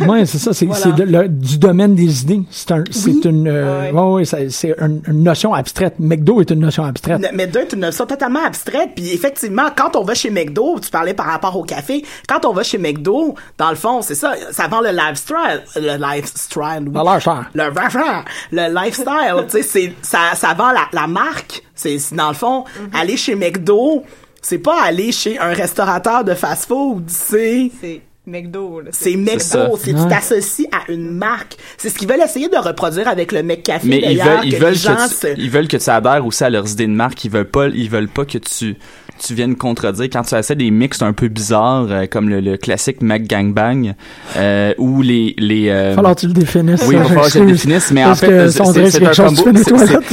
Ouais, 0.08 0.26
c'est 0.26 0.38
ça, 0.38 0.52
c'est 0.52 0.66
Voilà. 0.66 1.22
le- 1.22 1.28
du 1.28 1.58
domaine 1.58 1.94
des 1.94 2.22
idées. 2.22 2.42
C'est 2.50 2.70
un, 2.72 2.84
c'est 2.90 3.10
Oui. 3.10 3.20
une, 3.24 3.48
euh, 3.48 3.90
Ouais. 3.90 4.24
ouais, 4.30 4.50
c'est 4.50 4.74
une, 4.78 5.00
une 5.06 5.22
notion 5.22 5.54
abstraite. 5.54 5.94
McDo 5.98 6.40
est 6.40 6.50
une 6.50 6.60
notion 6.60 6.84
abstraite. 6.84 7.20
Mais 7.34 7.46
deux, 7.46 7.60
c'est 7.68 7.72
une 7.74 7.80
notion 7.80 8.06
totalement 8.06 8.44
abstraite. 8.44 8.90
Puis 8.94 9.10
effectivement, 9.12 9.68
quand 9.76 9.96
on 9.96 10.04
va 10.04 10.14
chez 10.14 10.30
McDo, 10.30 10.78
tu 10.80 10.90
parlais 10.90 11.14
par 11.14 11.26
rapport 11.26 11.56
au 11.56 11.62
café, 11.64 12.04
quand 12.28 12.44
on 12.44 12.52
va 12.52 12.62
chez 12.62 12.78
McDo, 12.78 13.34
dans 13.56 13.70
le 13.70 13.76
fond, 13.76 14.02
c'est 14.02 14.14
ça, 14.14 14.34
ça 14.52 14.68
vend 14.68 14.80
le 14.80 14.90
lifestyle, 14.90 15.62
le 15.76 15.96
lifestyle, 15.96 16.84
oui. 16.86 16.92
L'air 16.92 17.20
cher. 17.20 17.50
le 17.54 17.68
lifestyle, 17.70 18.24
le 18.52 18.74
lifestyle, 18.74 19.44
tu 19.48 19.50
sais, 19.50 19.62
c'est 19.62 19.92
ça, 20.02 20.18
ça 20.34 20.54
vend 20.54 20.72
la, 20.72 20.82
la 20.92 21.06
marque. 21.06 21.62
C'est 21.74 21.98
c'est- 21.98 22.14
dans 22.14 22.28
le 22.28 22.34
fond, 22.34 22.64
Mm-hmm. 22.64 23.00
aller 23.00 23.16
chez 23.16 23.34
McDo, 23.34 24.02
c'est 24.48 24.58
pas 24.58 24.82
aller 24.82 25.12
chez 25.12 25.38
un 25.38 25.52
restaurateur 25.52 26.24
de 26.24 26.34
fast-food, 26.34 27.04
c'est 27.08 27.70
C'est 27.80 28.00
McDo. 28.26 28.80
là. 28.80 28.90
C'est. 28.92 29.14
McDo, 29.16 29.76
c'est 29.78 29.94
tu 29.94 30.08
t'associes 30.08 30.66
à 30.72 30.90
une 30.90 31.10
marque. 31.10 31.56
C'est 31.76 31.88
ce 31.90 31.94
qu'ils 31.98 32.08
veulent 32.08 32.20
essayer 32.22 32.48
de 32.48 32.56
reproduire 32.56 33.08
avec 33.08 33.32
le 33.32 33.42
McCafé 33.42 33.86
Mais 33.88 33.96
ils 33.98 34.18
d'ailleurs, 34.18 34.38
veulent, 34.40 34.46
ils 34.48 34.56
veulent 34.56 34.76
se- 34.76 35.34
tu, 35.34 35.40
ils 35.40 35.50
veulent 35.50 35.68
que 35.68 35.76
tu 35.76 35.90
adhères 35.90 36.24
aussi 36.26 36.44
à 36.44 36.50
leurs 36.50 36.70
idées 36.70 36.86
de 36.86 36.92
marque. 36.92 37.24
Ils 37.24 37.30
veulent 37.30 37.48
pas, 37.50 37.68
ils 37.68 37.88
veulent 37.90 38.08
pas 38.08 38.24
que 38.24 38.38
tu, 38.38 38.76
tu 39.18 39.34
viennes 39.34 39.56
contredire 39.56 40.06
quand 40.12 40.22
tu 40.22 40.34
essaies 40.34 40.54
des 40.56 40.70
mix 40.70 41.02
un 41.02 41.12
peu 41.12 41.28
bizarres, 41.28 41.86
euh, 41.90 42.06
comme 42.06 42.28
le, 42.28 42.40
le 42.40 42.56
classique 42.56 43.02
Mac 43.02 43.24
Gangbang, 43.26 43.94
euh, 44.36 44.72
ou 44.78 45.02
les, 45.02 45.34
les, 45.38 45.68
euh, 45.68 45.94
Falloir 45.94 46.14
que 46.14 46.20
tu 46.20 46.26
le 46.28 46.32
définisses. 46.34 46.82
oui, 46.86 46.94
il 46.94 46.98
va 46.98 47.04
falloir 47.06 47.26
que 47.26 47.32
je 47.32 47.38
le 47.40 47.46
définisse, 47.52 47.90
mais 47.90 48.04
en 48.04 48.14
fait, 48.14 48.48
c'est- 48.50 48.60
un 48.62 49.24
combo, 49.24 49.42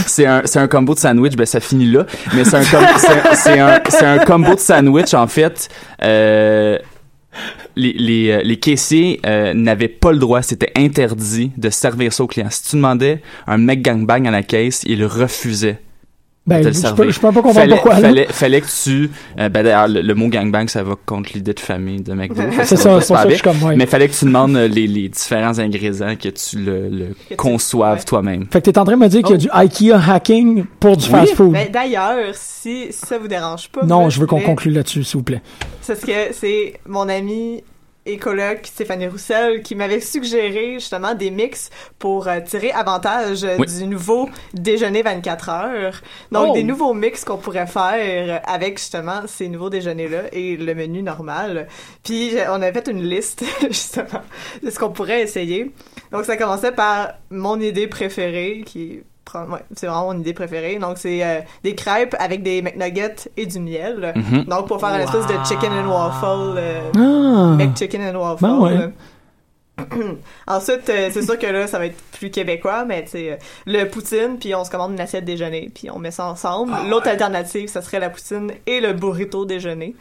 c'est- 0.08 0.26
un, 0.26 0.42
c'est 0.46 0.60
un 0.60 0.68
de 0.68 1.00
sandwich, 1.00 1.36
ben 1.36 1.46
ça 1.46 1.60
finit 1.60 1.92
là, 1.92 2.06
mais 2.36 2.44
c'est 2.44 2.58
un, 2.58 2.64
com- 2.66 2.86
c'est- 2.98 3.36
c'est 3.36 3.60
un, 3.60 3.80
c'est 3.90 4.06
un 4.06 4.18
combo 4.20 4.56
de 4.56 4.60
sandwich, 4.60 5.14
en 5.14 5.28
fait, 5.28 5.70
euh, 6.04 6.78
les, 7.76 7.94
les, 7.94 8.30
euh, 8.32 8.42
les 8.44 8.58
caissiers 8.58 9.20
euh, 9.26 9.54
n'avaient 9.54 9.90
pas 9.90 10.12
le 10.14 10.20
droit, 10.20 10.42
c'était 10.42 10.72
interdit 10.78 11.52
de 11.58 11.70
servir 11.70 12.14
ça 12.14 12.24
aux 12.24 12.28
clients. 12.28 12.48
Si 12.50 12.64
tu 12.70 12.76
demandais 12.78 13.22
un 13.48 13.58
mec 13.58 13.82
gangbang 13.82 14.26
à 14.28 14.32
la 14.32 14.44
caisse, 14.44 14.84
ils 14.86 15.04
refusaient 15.06 15.80
Ben, 16.48 16.62
je 16.62 16.94
peux, 16.94 17.10
je 17.10 17.20
peux 17.20 17.28
pas 17.30 17.34
comprendre 17.34 17.54
fallait, 17.56 17.74
pourquoi. 17.74 17.96
Fallait, 17.96 18.28
fallait 18.30 18.62
que 18.62 18.68
tu... 18.84 19.10
euh, 19.40 19.50
ben 19.50 19.64
d'ailleurs, 19.64 19.88
le, 19.88 20.02
le 20.02 20.14
mot 20.14 20.28
gangbang, 20.28 20.68
ça 20.68 20.84
va 20.84 20.94
contre 21.06 21.32
l'idée 21.34 21.56
de 21.56 21.60
famille 21.60 22.02
de 22.02 22.14
McDo. 22.14 22.40
C'est 22.64 22.76
ça, 22.78 23.02
c'est 23.02 23.08
ça 23.08 23.16
que 23.16 23.22
je 23.24 23.28
bien. 23.28 23.36
suis 23.38 23.42
comme, 23.44 23.64
ouais. 23.64 23.76
Mais 23.76 23.88
fallait 23.88 24.08
que 24.08 24.14
tu 24.14 24.26
demandes 24.26 24.56
euh, 24.56 24.68
les, 24.68 24.86
les 24.86 25.10
différents 25.10 25.58
ingrédients, 25.58 26.16
que 26.16 26.30
tu 26.30 26.58
le, 26.60 27.16
conçoives 27.36 27.98
ouais. 27.98 28.04
toi-même. 28.04 28.46
Fait 28.54 28.62
que 28.62 28.70
t'es 28.70 28.78
en 28.78 28.84
train 28.86 28.94
de 28.96 29.00
me 29.02 29.08
dire 29.08 29.24
qu'il 29.24 29.32
y 29.32 29.34
a 29.34 29.38
du 29.38 29.50
IKEA 29.52 29.94
hacking 30.08 30.66
pour 30.80 30.98
du 30.98 31.06
Oui. 31.06 31.12
fast-food. 31.12 31.52
Ben, 31.52 31.68
D'ailleurs, 31.72 32.34
si, 32.34 32.88
si 32.92 33.06
ça 33.06 33.18
vous 33.18 33.28
dérange 33.28 33.68
pas, 33.70 33.84
non, 33.84 34.12
je 34.12 34.20
veux 34.20 34.28
qu'on 34.28 34.42
conclue 34.42 34.72
là-dessus, 34.72 35.04
s'il 35.04 35.18
vous 35.18 35.24
plaît. 35.24 35.42
C'est 35.82 35.96
ce 36.00 36.06
que 36.06 36.32
c'est 36.32 36.74
mon 36.88 37.10
ami 37.10 37.64
et 38.06 38.18
coloc 38.18 38.60
Stéphanie 38.64 39.08
Roussel 39.08 39.62
qui 39.64 39.76
m'avait 39.76 40.00
suggéré 40.00 40.74
justement 40.76 41.14
des 41.16 41.32
mix 41.32 41.70
pour 42.00 42.28
euh, 42.28 42.40
tirer 42.42 42.72
avantage 42.72 43.44
euh, 43.44 43.56
Oui. 43.60 43.68
du 43.68 43.86
nouveau 43.88 44.30
déjeuner 44.54 45.02
24 45.02 45.50
heures. 45.50 46.02
Donc 46.32 46.50
Oh. 46.50 46.54
des 46.54 46.64
nouveaux 46.64 46.94
mix 46.94 47.24
qu'on 47.26 47.38
pourrait 47.38 47.68
faire 47.68 48.42
avec 48.46 48.78
justement 48.78 49.22
ces 49.28 49.48
nouveaux 49.48 49.70
déjeuners 49.70 50.08
là 50.08 50.22
et 50.32 50.56
le 50.58 50.76
menu 50.76 51.02
normal. 51.02 51.68
Puis 52.04 52.32
j'ai- 52.32 52.46
on 52.50 52.62
avait 52.62 52.74
fait 52.74 52.88
une 52.90 53.04
liste 53.04 53.44
justement 53.64 54.22
de 54.64 54.70
ce 54.70 54.78
qu'on 54.80 54.92
pourrait 54.92 55.22
essayer. 55.22 55.72
Donc 56.12 56.26
ça 56.26 56.38
commençait 56.38 56.72
par 56.72 57.14
mon 57.30 57.60
idée 57.60 57.88
préférée 57.88 58.64
qui 58.66 59.02
ouais, 59.34 59.60
c'est 59.76 59.88
vraiment 59.88 60.14
mon 60.14 60.20
idée 60.20 60.34
préférée. 60.34 60.78
Donc 60.80 60.98
c'est 60.98 61.24
euh, 61.24 61.40
des 61.64 61.76
crêpes 61.76 62.16
avec 62.20 62.44
des 62.44 62.62
McNuggets 62.62 63.30
et 63.38 63.46
du 63.46 63.60
miel. 63.60 64.14
Mhm. 64.16 64.44
Donc 64.46 64.68
pour 64.68 64.80
faire 64.80 64.90
une 64.96 65.02
espèce 65.02 65.28
de 65.28 65.34
chicken 65.46 65.72
and 65.72 65.90
waffle 65.90 66.56
euh, 66.58 66.92
Ah! 66.96 67.56
McChicken 67.58 68.02
and 68.16 68.20
waffle. 68.20 68.44
Ben 68.44 68.60
ouais. 68.60 68.90
Ensuite, 70.48 70.90
euh, 70.90 71.10
c'est 71.12 71.22
sûr 71.24 71.38
que 71.38 71.48
là, 71.48 71.68
ça 71.68 71.80
va 71.80 71.88
être 71.88 71.98
plus 72.18 72.30
québécois, 72.30 72.86
mais 72.86 73.04
tu 73.04 73.12
sais, 73.12 73.32
euh, 73.32 73.36
le 73.66 73.84
poutine, 73.90 74.38
puis 74.40 74.56
on 74.56 74.64
se 74.64 74.72
commande 74.72 74.94
une 74.94 75.00
assiette 75.02 75.26
déjeuner, 75.26 75.70
puis 75.74 75.90
on 75.92 76.00
met 76.00 76.12
ça 76.12 76.28
ensemble. 76.28 76.72
Ah 76.74 76.84
L'autre 76.90 77.10
alternative, 77.10 77.68
ça 77.68 77.82
serait 77.82 78.00
la 78.00 78.10
poutine 78.10 78.52
et 78.66 78.80
le 78.80 78.94
burrito 78.94 79.44
déjeuner. 79.46 79.94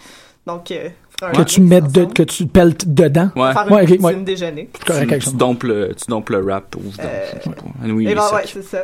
Donc, 0.47 0.71
euh, 0.71 0.91
Que 1.33 1.43
tu 1.43 1.61
mettes 1.61 1.91
de, 1.91 2.05
que 2.05 2.23
tu 2.23 2.47
peltes 2.47 2.87
dedans? 2.87 3.31
Ouais. 3.35 3.53
Faire 3.53 3.67
une 3.67 3.75
Ouais, 3.75 3.87
poutine 3.87 4.05
ouais. 4.05 4.15
déjeuner. 4.17 4.71
Tu, 4.87 5.19
tu 5.19 5.35
dompes 5.37 5.65
le, 5.65 5.93
tu 5.95 6.05
dompes 6.09 6.31
le 6.31 6.41
wrap 6.41 6.77
ou 6.77 6.83
Euh, 7.01 7.91
oui, 7.91 8.05
Et 8.05 8.09
les 8.11 8.15
ben, 8.15 8.23
ouais, 8.33 8.43
c'est 8.47 8.63
ça. 8.63 8.83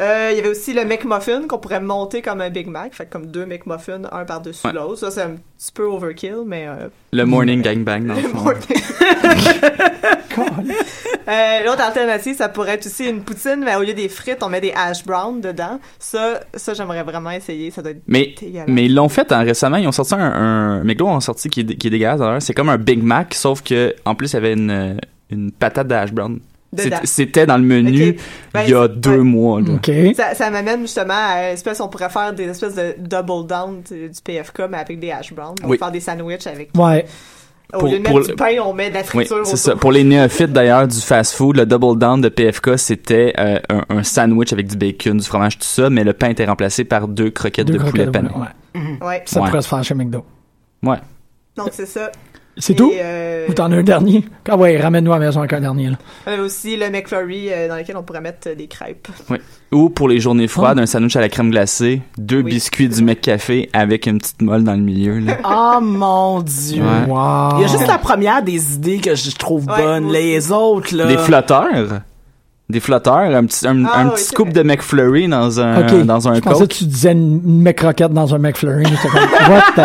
Euh, 0.00 0.28
Il 0.32 0.36
y 0.36 0.40
avait 0.40 0.48
aussi 0.48 0.72
le 0.72 0.84
McMuffin 0.84 1.46
qu'on 1.48 1.58
pourrait 1.58 1.80
monter 1.80 2.22
comme 2.22 2.40
un 2.40 2.50
Big 2.50 2.66
Mac, 2.68 2.94
fait 2.94 3.06
comme 3.10 3.26
deux 3.26 3.46
McMuffins, 3.46 4.02
un 4.10 4.24
par-dessus 4.24 4.66
Ouais. 4.66 4.72
l'autre. 4.72 4.96
Ça, 4.96 5.10
c'est 5.10 5.22
un 5.22 5.30
petit 5.58 5.72
peu 5.72 5.84
overkill, 5.84 6.42
mais 6.46 6.66
euh, 6.68 6.88
Le 7.12 7.24
morning 7.24 7.62
gangbang, 7.62 8.06
dans 8.06 8.14
le 8.14 8.20
fond. 8.20 8.52
Euh, 11.28 11.64
L'autre 11.64 11.82
alternative, 11.82 12.34
ça 12.36 12.48
pourrait 12.48 12.72
être 12.72 12.86
aussi 12.86 13.08
une 13.08 13.22
poutine, 13.22 13.62
mais 13.64 13.76
au 13.76 13.82
lieu 13.82 13.94
des 13.94 14.08
frites, 14.08 14.42
on 14.42 14.48
met 14.48 14.60
des 14.60 14.72
hash 14.74 15.04
browns 15.04 15.40
dedans. 15.40 15.78
Ça, 15.98 16.40
ça 16.54 16.74
j'aimerais 16.74 17.04
vraiment 17.04 17.30
essayer. 17.30 17.70
Ça 17.70 17.80
doit 17.80 17.92
être 17.92 18.02
Mais, 18.08 18.34
mais 18.66 18.86
ils 18.86 18.94
l'ont 18.94 19.08
fait 19.08 19.30
hein, 19.30 19.42
récemment. 19.42 19.76
Ils 19.76 19.86
ont 19.86 19.92
sorti 19.92 20.14
un, 20.14 20.18
un 20.20 20.84
McDo 20.84 21.06
ont 21.06 21.20
sorti 21.20 21.48
qui 21.48 21.60
est, 21.60 21.76
qui 21.76 21.86
est 21.86 21.90
dégueulasse. 21.90 22.18
d'ailleurs. 22.18 22.42
C'est 22.42 22.54
comme 22.54 22.70
un 22.70 22.76
Big 22.78 23.02
Mac, 23.02 23.34
sauf 23.34 23.62
que 23.62 23.94
en 24.04 24.14
plus 24.16 24.32
il 24.32 24.34
y 24.34 24.36
avait 24.38 24.54
une, 24.54 24.98
une 25.30 25.52
patate 25.52 25.86
de 25.86 25.94
hash 25.94 26.12
brown. 26.12 26.40
C'était 27.04 27.46
dans 27.46 27.58
le 27.58 27.64
menu 27.64 28.10
Ok. 28.10 28.16
Ben, 28.54 28.62
il 28.64 28.70
y 28.70 28.74
a 28.74 28.88
deux 28.88 29.18
ouais. 29.18 29.24
mois. 29.24 29.60
Là. 29.60 29.78
Ça, 30.14 30.34
ça 30.34 30.50
m'amène 30.50 30.80
justement 30.82 31.12
à 31.14 31.50
espèce, 31.50 31.80
on 31.80 31.88
pourrait 31.88 32.08
faire 32.10 32.32
des 32.32 32.44
espèces 32.48 32.74
de 32.74 32.94
double 32.98 33.46
down 33.46 33.82
du 33.82 34.10
PFK, 34.24 34.62
mais 34.70 34.78
avec 34.78 34.98
des 34.98 35.10
hash 35.10 35.32
browns. 35.34 35.54
Donc 35.60 35.70
Oui. 35.70 35.78
faire 35.78 35.90
des 35.90 36.00
sandwichs 36.00 36.46
avec. 36.46 36.70
Ouais. 36.76 37.04
Au 37.74 37.78
Pour- 37.78 37.88
lieu 37.88 37.98
de 37.98 38.02
mettre 38.02 38.26
du 38.28 38.34
pain, 38.34 38.50
on 38.64 38.74
met 38.74 38.90
de 38.90 38.94
la 38.94 39.00
Oui, 39.00 39.06
friture 39.06 39.46
c'est 39.46 39.56
ça. 39.56 39.76
Pour 39.76 39.92
les 39.92 40.04
néophytes 40.04 40.52
d'ailleurs 40.52 40.86
du 40.86 40.98
fast-food, 41.00 41.56
le 41.56 41.64
double 41.64 41.98
down 41.98 42.20
de 42.20 42.28
PFK, 42.28 42.78
c'était 42.78 43.32
euh, 43.38 43.58
un, 43.70 43.82
un 43.88 44.02
sandwich 44.02 44.52
avec 44.52 44.66
du 44.68 44.76
bacon, 44.76 45.16
du 45.16 45.24
fromage, 45.26 45.58
tout 45.58 45.64
ça, 45.64 45.88
mais 45.88 46.04
le 46.04 46.12
pain 46.12 46.28
était 46.28 46.44
remplacé 46.44 46.84
par 46.84 47.08
deux 47.08 47.30
croquettes 47.30 47.66
Deux 47.68 47.78
de 47.78 47.84
poulet 47.84 48.06
pané. 48.10 48.28
ouais. 48.28 48.80
Ouais. 49.06 49.22
Ça 49.24 49.40
Ouais. 49.40 49.48
pourrait 49.48 49.62
se 49.62 49.68
faire 49.68 49.82
chez 49.84 49.94
McDo. 49.94 50.22
Ouais. 50.82 50.98
Donc 51.56 51.68
c'est 51.72 51.86
ça. 51.86 52.10
C'est 52.58 52.74
tout? 52.74 52.92
euh, 52.94 53.46
Ou 53.48 53.54
t'en 53.54 53.72
as 53.72 53.76
un 53.76 53.82
dernier? 53.82 54.24
Ah 54.48 54.56
ouais, 54.58 54.78
ramène-nous 54.78 55.12
à 55.12 55.18
la 55.18 55.26
maison 55.26 55.40
avec 55.40 55.54
un 55.54 55.60
dernier, 55.60 55.88
là. 55.90 55.96
on 56.26 56.30
avait 56.32 56.42
aussi 56.42 56.76
le 56.76 56.90
McFlurry 56.90 57.46
euh, 57.50 57.66
dans 57.68 57.76
lequel 57.76 57.96
on 57.96 58.02
pourrait 58.02 58.20
mettre 58.20 58.48
euh, 58.50 58.54
des 58.54 58.66
crêpes. 58.66 59.08
Oui. 59.30 59.38
Ou 59.72 59.88
pour 59.88 60.06
les 60.08 60.20
journées 60.20 60.48
froides, 60.48 60.76
Ah. 60.78 60.82
un 60.82 60.86
sandwich 60.86 61.16
à 61.16 61.20
la 61.20 61.30
crème 61.30 61.50
glacée, 61.50 62.02
deux 62.18 62.42
Oui. 62.42 62.50
biscuits 62.52 62.88
du 62.90 63.02
McCafé 63.02 63.70
avec 63.72 64.06
une 64.06 64.18
petite 64.18 64.42
molle 64.42 64.64
dans 64.64 64.74
le 64.74 64.82
milieu. 64.82 65.18
Là. 65.18 65.38
Oh 65.44 65.80
mon 65.82 66.40
dieu. 66.42 66.82
Ouais. 66.82 67.08
Wow. 67.10 67.56
Il 67.56 67.62
y 67.62 67.64
a 67.64 67.68
juste 67.68 67.86
la 67.88 67.96
première 67.98 68.42
des 68.42 68.74
idées 68.74 68.98
que 68.98 69.14
je 69.14 69.30
trouve 69.34 69.66
Ouais, 69.66 69.82
bonnes. 69.82 70.04
aussi. 70.10 70.12
Les 70.12 70.52
autres, 70.52 70.94
là. 70.94 71.06
Des 71.06 71.16
flotteurs? 71.18 72.00
Des 72.68 72.80
flotteurs, 72.80 73.34
un 73.34 73.44
petit, 73.46 73.66
un, 73.66 73.84
Ah 73.86 73.98
un 74.00 74.04
oui, 74.04 74.10
petit 74.14 74.22
c'est 74.24 74.28
scoop 74.30 74.46
vrai. 74.48 74.62
de 74.62 74.62
McFlurry 74.62 75.28
dans 75.28 75.60
un, 75.60 75.86
OK. 75.86 76.04
dans 76.06 76.28
un 76.28 76.34
je 76.34 76.40
pensais 76.40 76.66
que 76.68 76.72
tu 76.74 76.84
disais 76.84 77.12
une 77.12 77.40
une 77.44 77.62
McRoquette 77.62 78.12
dans 78.12 78.34
un 78.34 78.38
McFlurry. 78.38 78.84
What 79.48 79.62
the... 79.76 79.80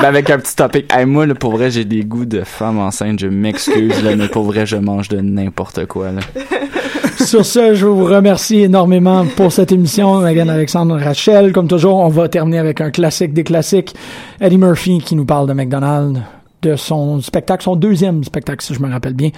Ben, 0.00 0.08
avec 0.08 0.30
un 0.30 0.38
petit 0.38 0.56
topic. 0.56 0.92
Hey, 0.92 1.04
moi, 1.06 1.26
là, 1.26 1.34
pour 1.34 1.52
vrai, 1.52 1.70
j'ai 1.70 1.84
des 1.84 2.02
goûts 2.02 2.24
de 2.24 2.42
femme 2.42 2.78
enceinte. 2.78 3.18
Je 3.20 3.26
m'excuse, 3.26 4.02
là, 4.02 4.16
mais 4.16 4.28
pour 4.28 4.44
vrai, 4.44 4.66
je 4.66 4.76
mange 4.76 5.08
de 5.08 5.20
n'importe 5.20 5.86
quoi. 5.86 6.12
Là. 6.12 6.20
Sur 7.24 7.44
ce, 7.46 7.74
je 7.74 7.86
vous 7.86 8.04
remercie 8.04 8.60
énormément 8.62 9.24
pour 9.36 9.52
cette 9.52 9.70
émission. 9.70 10.20
Megan 10.20 10.50
Alexandre 10.50 10.98
Rachel. 10.98 11.52
Comme 11.52 11.68
toujours, 11.68 11.96
on 11.96 12.08
va 12.08 12.28
terminer 12.28 12.58
avec 12.58 12.80
un 12.80 12.90
classique 12.90 13.32
des 13.32 13.44
classiques. 13.44 13.94
Eddie 14.40 14.58
Murphy 14.58 14.98
qui 14.98 15.14
nous 15.14 15.24
parle 15.24 15.46
de 15.46 15.52
McDonald's, 15.52 16.20
de 16.62 16.74
son 16.74 17.20
spectacle, 17.20 17.62
son 17.62 17.76
deuxième 17.76 18.24
spectacle, 18.24 18.64
si 18.64 18.74
je 18.74 18.80
me 18.80 18.90
rappelle 18.90 19.14
bien. 19.14 19.30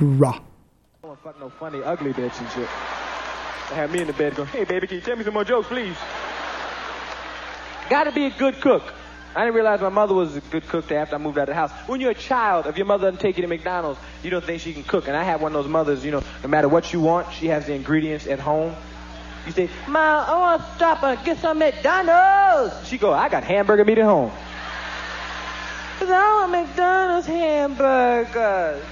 Raw. 0.00 0.34
fuck 1.26 1.40
no 1.40 1.48
funny, 1.48 1.82
ugly 1.82 2.12
bitch 2.12 2.40
and 2.40 2.48
shit. 2.54 2.68
They 3.70 3.76
have 3.76 3.90
me 3.90 4.00
in 4.00 4.06
the 4.06 4.12
bed 4.12 4.36
going, 4.36 4.48
hey 4.48 4.64
baby, 4.64 4.86
can 4.86 4.96
you 4.96 5.02
tell 5.02 5.16
me 5.16 5.24
some 5.24 5.34
more 5.34 5.44
jokes, 5.44 5.66
please? 5.66 5.96
Gotta 7.90 8.12
be 8.12 8.26
a 8.26 8.30
good 8.38 8.60
cook. 8.60 8.82
I 9.36 9.40
didn't 9.40 9.54
realize 9.56 9.82
my 9.82 9.90
mother 9.90 10.14
was 10.14 10.34
a 10.34 10.40
good 10.40 10.66
cook 10.66 10.90
after 10.90 11.14
I 11.14 11.18
moved 11.18 11.36
out 11.36 11.42
of 11.42 11.48
the 11.48 11.54
house. 11.54 11.70
When 11.86 12.00
you're 12.00 12.12
a 12.12 12.14
child, 12.14 12.66
if 12.66 12.78
your 12.78 12.86
mother 12.86 13.08
doesn't 13.08 13.20
take 13.20 13.36
you 13.36 13.42
to 13.42 13.48
McDonald's, 13.48 14.00
you 14.22 14.30
don't 14.30 14.42
think 14.42 14.62
she 14.62 14.72
can 14.72 14.82
cook. 14.82 15.08
And 15.08 15.16
I 15.16 15.24
have 15.24 15.42
one 15.42 15.54
of 15.54 15.62
those 15.62 15.70
mothers, 15.70 16.02
you 16.02 16.10
know, 16.10 16.22
no 16.42 16.48
matter 16.48 16.70
what 16.70 16.94
you 16.94 17.02
want, 17.02 17.30
she 17.34 17.48
has 17.48 17.66
the 17.66 17.74
ingredients 17.74 18.26
at 18.26 18.38
home. 18.38 18.74
You 19.44 19.52
say, 19.52 19.68
Ma, 19.88 20.24
I 20.26 20.38
want 20.38 20.62
to 20.62 20.74
stop 20.76 21.02
and 21.02 21.22
get 21.22 21.36
some 21.38 21.58
McDonald's. 21.58 22.88
She 22.88 22.96
go, 22.96 23.12
I 23.12 23.28
got 23.28 23.44
hamburger 23.44 23.84
meat 23.84 23.98
at 23.98 24.06
home. 24.06 24.30
Cause 25.98 26.08
I 26.08 26.40
want 26.40 26.52
McDonald's 26.52 27.26
hamburgers. 27.26 28.82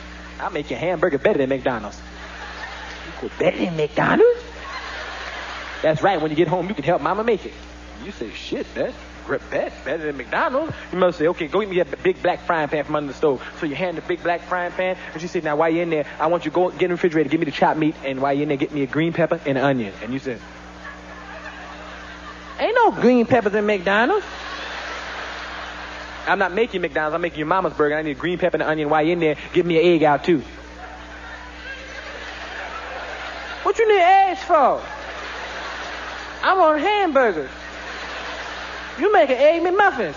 I'll 0.41 0.51
make 0.51 0.69
your 0.69 0.79
hamburger 0.79 1.17
better 1.17 1.39
than 1.39 1.49
McDonald's. 1.49 1.99
You 3.07 3.29
go, 3.29 3.35
better 3.39 3.57
than 3.57 3.77
McDonald's? 3.77 4.41
That's 5.81 6.03
right. 6.03 6.21
When 6.21 6.31
you 6.31 6.37
get 6.37 6.49
home, 6.49 6.69
you 6.69 6.75
can 6.75 6.85
help 6.85 7.01
Mama 7.01 7.25
make 7.25 7.47
it. 7.47 7.55
You 8.05 8.13
say, 8.13 8.31
shit, 8.31 8.67
that's 8.75 8.95
great, 8.95 9.14
bet 9.29 9.73
better 9.85 10.05
than 10.05 10.17
McDonald's. 10.17 10.75
You 10.93 10.99
must 10.99 11.19
say, 11.19 11.29
okay, 11.29 11.47
go 11.47 11.61
get 11.61 11.69
me 11.69 11.81
a 11.81 11.85
big 11.85 12.23
black 12.23 12.41
frying 12.47 12.69
pan 12.69 12.85
from 12.85 12.97
under 12.97 13.13
the 13.13 13.19
stove. 13.19 13.43
So 13.61 13.67
you 13.67 13.75
hand 13.75 13.97
the 13.97 14.03
big 14.03 14.23
black 14.23 14.43
frying 14.43 14.73
pan, 14.73 14.97
and 15.13 15.21
she 15.21 15.29
said, 15.29 15.45
now 15.45 15.57
while 15.57 15.71
you're 15.71 15.83
in 15.83 15.91
there, 15.91 16.07
I 16.19 16.27
want 16.29 16.45
you 16.45 16.51
to 16.51 16.55
go 16.55 16.71
get 16.71 16.83
in 16.83 16.89
the 16.89 16.95
refrigerator, 16.95 17.29
give 17.29 17.41
me 17.41 17.47
the 17.47 17.53
chopped 17.53 17.79
meat, 17.79 17.95
and 18.05 18.21
while 18.21 18.33
you're 18.33 18.43
in 18.43 18.49
there, 18.49 18.57
get 18.57 18.73
me 18.73 18.83
a 18.83 18.87
green 18.87 19.13
pepper 19.13 19.41
and 19.47 19.59
an 19.59 19.65
onion. 19.65 19.93
And 20.03 20.13
you 20.13 20.19
said, 20.19 20.41
ain't 22.59 22.75
no 22.75 22.91
green 22.93 23.27
peppers 23.27 23.55
in 23.55 23.67
McDonald's. 23.67 24.27
I'm 26.27 26.39
not 26.39 26.53
making 26.53 26.81
McDonald's. 26.81 27.15
I'm 27.15 27.21
making 27.21 27.39
your 27.39 27.49
mama's 27.49 27.75
burger. 27.75 27.97
I 27.97 28.03
need 28.03 28.19
green 28.19 28.39
pepper 28.39 28.57
and 28.57 28.63
an 28.63 28.69
onion. 28.69 28.89
While 28.89 29.03
you're 29.03 29.13
in 29.13 29.21
there, 29.21 29.37
give 29.53 29.67
me 29.67 29.79
an 29.79 29.85
egg 29.85 30.03
out 30.05 30.25
too. 30.25 30.43
What 33.63 33.79
you 33.79 33.89
need 33.89 34.01
eggs 34.01 34.43
for? 34.43 34.83
I 36.43 36.55
want 36.59 36.81
hamburgers. 36.81 37.51
You 38.99 39.13
make 39.13 39.31
an 39.31 39.37
egg 39.37 39.63
McMuffins. 39.63 40.15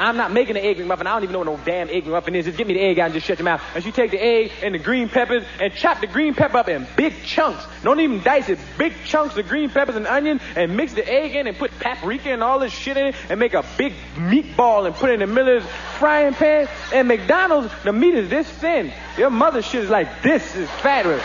I'm 0.00 0.16
not 0.16 0.32
making 0.32 0.56
an 0.56 0.64
egg 0.64 0.78
McMuffin. 0.78 1.00
I 1.00 1.12
don't 1.12 1.24
even 1.24 1.32
know 1.34 1.40
what 1.40 1.46
no 1.46 1.60
damn 1.62 1.90
egg 1.90 2.04
McMuffin 2.04 2.34
is. 2.34 2.46
Just 2.46 2.56
get 2.56 2.66
me 2.66 2.72
the 2.72 2.80
egg 2.80 2.98
out 2.98 3.06
and 3.06 3.14
just 3.14 3.26
shut 3.26 3.38
your 3.38 3.44
mouth. 3.44 3.60
And 3.74 3.84
you 3.84 3.92
take 3.92 4.10
the 4.10 4.22
egg 4.22 4.50
and 4.62 4.74
the 4.74 4.78
green 4.78 5.10
peppers 5.10 5.44
and 5.60 5.74
chop 5.74 6.00
the 6.00 6.06
green 6.06 6.32
pepper 6.32 6.56
up 6.56 6.70
in 6.70 6.86
big 6.96 7.22
chunks. 7.22 7.62
Don't 7.82 8.00
even 8.00 8.22
dice 8.22 8.48
it. 8.48 8.58
Big 8.78 8.94
chunks 9.04 9.36
of 9.36 9.46
green 9.46 9.68
peppers 9.68 9.96
and 9.96 10.06
onion 10.06 10.40
and 10.56 10.74
mix 10.74 10.94
the 10.94 11.06
egg 11.06 11.36
in 11.36 11.46
and 11.46 11.56
put 11.58 11.70
paprika 11.80 12.30
and 12.30 12.42
all 12.42 12.58
this 12.58 12.72
shit 12.72 12.96
in 12.96 13.08
it 13.08 13.14
and 13.28 13.38
make 13.38 13.52
a 13.52 13.62
big 13.76 13.92
meatball 14.14 14.86
and 14.86 14.94
put 14.94 15.10
it 15.10 15.14
in 15.14 15.20
the 15.20 15.26
middle 15.26 15.58
of 15.58 15.68
frying 15.98 16.32
pan. 16.32 16.66
And 16.94 17.06
McDonald's, 17.06 17.70
the 17.84 17.92
meat 17.92 18.14
is 18.14 18.30
this 18.30 18.48
thin. 18.48 18.94
Your 19.18 19.28
mother's 19.28 19.66
shit 19.66 19.84
is 19.84 19.90
like 19.90 20.22
this 20.22 20.56
is 20.56 20.70
fat 20.80 21.04
with 21.04 21.22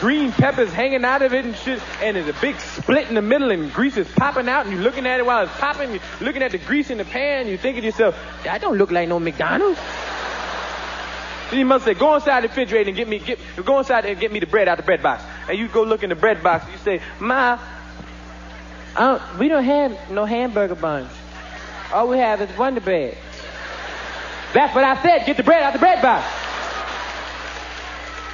green 0.00 0.32
peppers 0.32 0.72
hanging 0.72 1.04
out 1.04 1.22
of 1.22 1.32
it 1.32 1.44
and 1.44 1.56
shit, 1.56 1.80
and 2.02 2.16
there's 2.16 2.28
a 2.28 2.40
big 2.40 2.58
split 2.60 3.08
in 3.08 3.14
the 3.14 3.22
middle, 3.22 3.50
and 3.50 3.72
grease 3.72 3.96
is 3.96 4.08
popping 4.12 4.48
out, 4.48 4.66
and 4.66 4.74
you're 4.74 4.82
looking 4.82 5.06
at 5.06 5.20
it 5.20 5.26
while 5.26 5.44
it's 5.44 5.56
popping, 5.56 5.90
you're 5.90 6.00
looking 6.20 6.42
at 6.42 6.52
the 6.52 6.58
grease 6.58 6.90
in 6.90 6.98
the 6.98 7.04
pan, 7.04 7.48
you're 7.48 7.58
thinking 7.58 7.82
to 7.82 7.86
yourself, 7.86 8.16
that 8.44 8.60
don't 8.60 8.78
look 8.78 8.90
like 8.90 9.08
no 9.08 9.18
McDonald's. 9.18 9.80
Then 11.50 11.60
your 11.60 11.68
mother 11.68 11.84
say, 11.84 11.94
go 11.94 12.16
inside 12.16 12.42
the 12.42 12.48
refrigerator 12.48 12.88
and 12.88 12.96
get 12.96 13.08
me, 13.08 13.20
get, 13.20 13.38
go 13.64 13.78
inside 13.78 14.04
and 14.04 14.18
get 14.18 14.32
me 14.32 14.40
the 14.40 14.46
bread 14.46 14.68
out 14.68 14.78
the 14.78 14.82
bread 14.82 15.02
box. 15.02 15.22
And 15.48 15.56
you 15.58 15.68
go 15.68 15.84
look 15.84 16.02
in 16.02 16.10
the 16.10 16.16
bread 16.16 16.42
box, 16.42 16.64
and 16.64 16.72
you 16.72 16.78
say, 16.80 17.00
Ma, 17.20 17.58
don't, 18.96 19.38
we 19.38 19.48
don't 19.48 19.64
have 19.64 20.10
no 20.10 20.24
hamburger 20.24 20.74
buns. 20.74 21.10
All 21.92 22.08
we 22.08 22.18
have 22.18 22.40
is 22.40 22.56
Wonder 22.58 22.80
Bread. 22.80 23.16
That's 24.52 24.74
what 24.74 24.84
I 24.84 25.00
said, 25.02 25.26
get 25.26 25.36
the 25.36 25.42
bread 25.42 25.62
out 25.62 25.72
the 25.72 25.78
bread 25.78 26.02
box. 26.02 26.26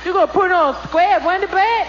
You 0.04 0.12
gonna 0.12 0.32
put 0.32 0.46
it 0.46 0.52
on 0.52 0.74
square 0.86 1.20
Wonder 1.20 1.46
Bread? 1.46 1.86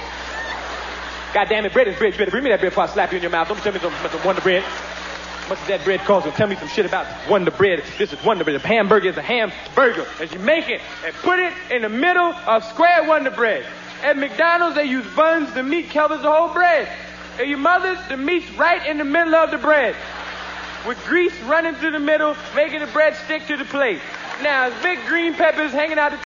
God 1.34 1.50
damn 1.50 1.66
it, 1.66 1.74
bread 1.74 1.88
is 1.88 1.98
bread. 1.98 2.14
You 2.14 2.20
better 2.20 2.32
bring 2.32 2.44
me 2.44 2.52
that 2.52 2.60
bread 2.60 2.72
before 2.72 2.84
I 2.84 2.88
slap 2.88 3.12
you 3.12 3.18
in 3.18 3.24
your 3.24 3.32
mouth. 3.32 3.48
Don't 3.48 3.60
tell 3.60 3.74
me 3.74 3.80
some, 3.80 3.94
some 4.12 4.24
Wonder 4.24 4.42
Bread. 4.42 4.64
Much 5.50 5.58
does 5.60 5.68
that 5.68 5.84
bread 5.84 6.00
cost? 6.02 6.26
Don't 6.26 6.36
tell 6.36 6.48
me 6.48 6.56
some 6.56 6.68
shit 6.68 6.86
about 6.86 7.08
Wonder 7.28 7.50
Bread. 7.52 7.84
This 7.98 8.14
is 8.14 8.24
Wonder 8.24 8.44
Bread. 8.44 8.62
The 8.62 8.68
hamburger 8.68 9.10
is 9.10 9.18
a 9.18 9.22
hamburger. 9.22 10.06
As 10.22 10.32
you 10.32 10.40
make 10.40 10.70
it 10.70 10.80
and 11.04 11.14
put 11.16 11.40
it 11.40 11.54
in 11.72 11.82
the 11.82 11.90
middle 11.90 12.34
of 12.46 12.64
square 12.66 13.08
Wonder 13.08 13.32
Bread. 13.32 13.66
At 14.04 14.18
McDonald's, 14.18 14.76
they 14.76 14.86
use 14.86 15.06
buns. 15.16 15.52
The 15.54 15.64
meat 15.64 15.90
covers 15.90 16.22
the 16.22 16.32
whole 16.32 16.54
bread. 16.54 16.88
At 17.40 17.48
your 17.48 17.58
mother's, 17.58 17.98
the 18.10 18.18
meat's 18.18 18.50
right 18.52 18.86
in 18.86 19.00
the 19.00 19.04
middle 19.04 19.34
of 19.34 19.50
the 19.50 19.58
bread. 19.58 19.96
With 20.88 21.04
grease 21.06 21.34
running 21.44 21.74
through 21.76 21.92
the 21.92 22.00
middle, 22.00 22.36
making 22.56 22.82
the 22.82 22.88
bread 22.88 23.16
stick 23.26 23.48
to 23.48 23.58
the 23.58 23.66
plate. 23.66 24.02
Now, 24.42 24.70
big 24.84 25.00
green 25.08 25.34
peppers 25.34 25.72
hanging 25.72 25.98
out 25.98 26.12
the 26.12 26.18